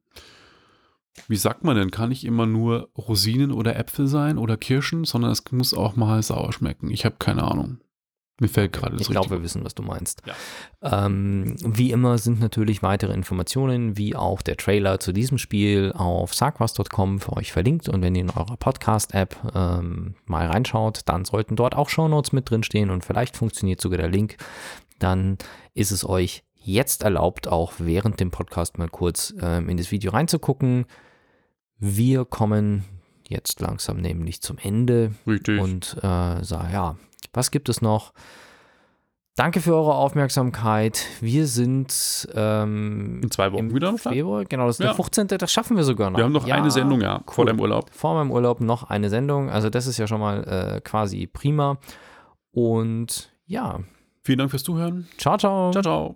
wie 1.27 1.35
sagt 1.35 1.63
man 1.63 1.75
denn, 1.75 1.91
kann 1.91 2.11
ich 2.11 2.25
immer 2.25 2.45
nur 2.45 2.89
Rosinen 2.97 3.51
oder 3.51 3.75
Äpfel 3.75 4.07
sein 4.07 4.37
oder 4.37 4.57
Kirschen, 4.57 5.05
sondern 5.05 5.31
es 5.31 5.43
muss 5.51 5.73
auch 5.73 5.95
mal 5.95 6.21
sauer 6.23 6.53
schmecken. 6.53 6.89
Ich 6.89 7.05
habe 7.05 7.15
keine 7.19 7.43
Ahnung. 7.43 7.79
Mir 8.41 8.47
fällt 8.47 8.73
gerade 8.73 8.93
das 8.95 9.01
Ich 9.01 9.09
glaube, 9.09 9.29
wir 9.29 9.43
wissen, 9.43 9.63
was 9.63 9.75
du 9.75 9.83
meinst. 9.83 10.23
Ja. 10.25 11.05
Ähm, 11.05 11.55
wie 11.63 11.91
immer 11.91 12.17
sind 12.17 12.39
natürlich 12.39 12.81
weitere 12.81 13.13
Informationen, 13.13 13.99
wie 13.99 14.15
auch 14.15 14.41
der 14.41 14.57
Trailer 14.57 14.99
zu 14.99 15.11
diesem 15.11 15.37
Spiel 15.37 15.93
auf 15.95 16.33
sagwas.com 16.33 17.19
für 17.19 17.33
euch 17.33 17.51
verlinkt. 17.51 17.87
Und 17.87 18.01
wenn 18.01 18.15
ihr 18.15 18.21
in 18.21 18.31
eurer 18.31 18.57
Podcast-App 18.57 19.35
ähm, 19.53 20.15
mal 20.25 20.47
reinschaut, 20.47 21.01
dann 21.05 21.23
sollten 21.23 21.55
dort 21.55 21.75
auch 21.75 21.89
Shownotes 21.89 22.31
mit 22.31 22.49
drin 22.49 22.63
stehen 22.63 22.89
und 22.89 23.05
vielleicht 23.05 23.37
funktioniert 23.37 23.79
sogar 23.79 23.99
der 23.99 24.09
Link. 24.09 24.37
Dann 25.01 25.37
ist 25.73 25.91
es 25.91 26.07
euch 26.07 26.43
jetzt 26.55 27.03
erlaubt, 27.03 27.47
auch 27.47 27.73
während 27.79 28.19
dem 28.19 28.31
Podcast 28.31 28.77
mal 28.77 28.87
kurz 28.89 29.33
ähm, 29.41 29.67
in 29.69 29.77
das 29.77 29.91
Video 29.91 30.11
reinzugucken. 30.11 30.85
Wir 31.77 32.25
kommen 32.25 32.85
jetzt 33.27 33.59
langsam 33.61 33.97
nämlich 33.97 34.41
zum 34.41 34.57
Ende 34.59 35.13
Richtig. 35.25 35.59
und 35.59 35.97
äh, 36.03 36.43
sag, 36.43 36.71
ja, 36.71 36.97
was 37.33 37.49
gibt 37.51 37.69
es 37.69 37.81
noch? 37.81 38.13
Danke 39.35 39.61
für 39.61 39.73
eure 39.73 39.95
Aufmerksamkeit. 39.95 41.05
Wir 41.21 41.47
sind 41.47 42.27
ähm, 42.35 43.21
In 43.23 43.31
zwei 43.31 43.51
Wochen 43.53 43.73
wieder 43.73 43.87
am 43.89 43.97
Start. 43.97 44.13
Februar, 44.13 44.43
genau, 44.45 44.67
das 44.67 44.75
ist 44.75 44.79
Ja. 44.83 44.87
der 44.87 44.95
15. 44.95 45.27
Das 45.29 45.51
schaffen 45.51 45.77
wir 45.77 45.83
sogar 45.85 46.11
noch. 46.11 46.17
Wir 46.19 46.25
haben 46.25 46.33
noch 46.33 46.45
Ja, 46.45 46.55
eine 46.55 46.69
Sendung, 46.69 47.01
ja, 47.01 47.23
vor 47.25 47.39
cool. 47.39 47.45
deinem 47.47 47.59
Urlaub. 47.61 47.89
Vor 47.93 48.13
meinem 48.13 48.29
Urlaub 48.29 48.59
noch 48.59 48.83
eine 48.83 49.09
Sendung. 49.09 49.49
Also 49.49 49.69
das 49.69 49.87
ist 49.87 49.97
ja 49.97 50.05
schon 50.05 50.19
mal 50.19 50.43
äh, 50.43 50.81
quasi 50.81 51.25
prima. 51.27 51.77
Und 52.51 53.31
ja, 53.45 53.79
Vielen 54.23 54.39
Dank 54.39 54.51
fürs 54.51 54.63
Zuhören. 54.63 55.07
ciao, 55.17 55.37
ciao. 55.37 55.71
Ciao, 55.71 55.81
ciao. 55.81 56.15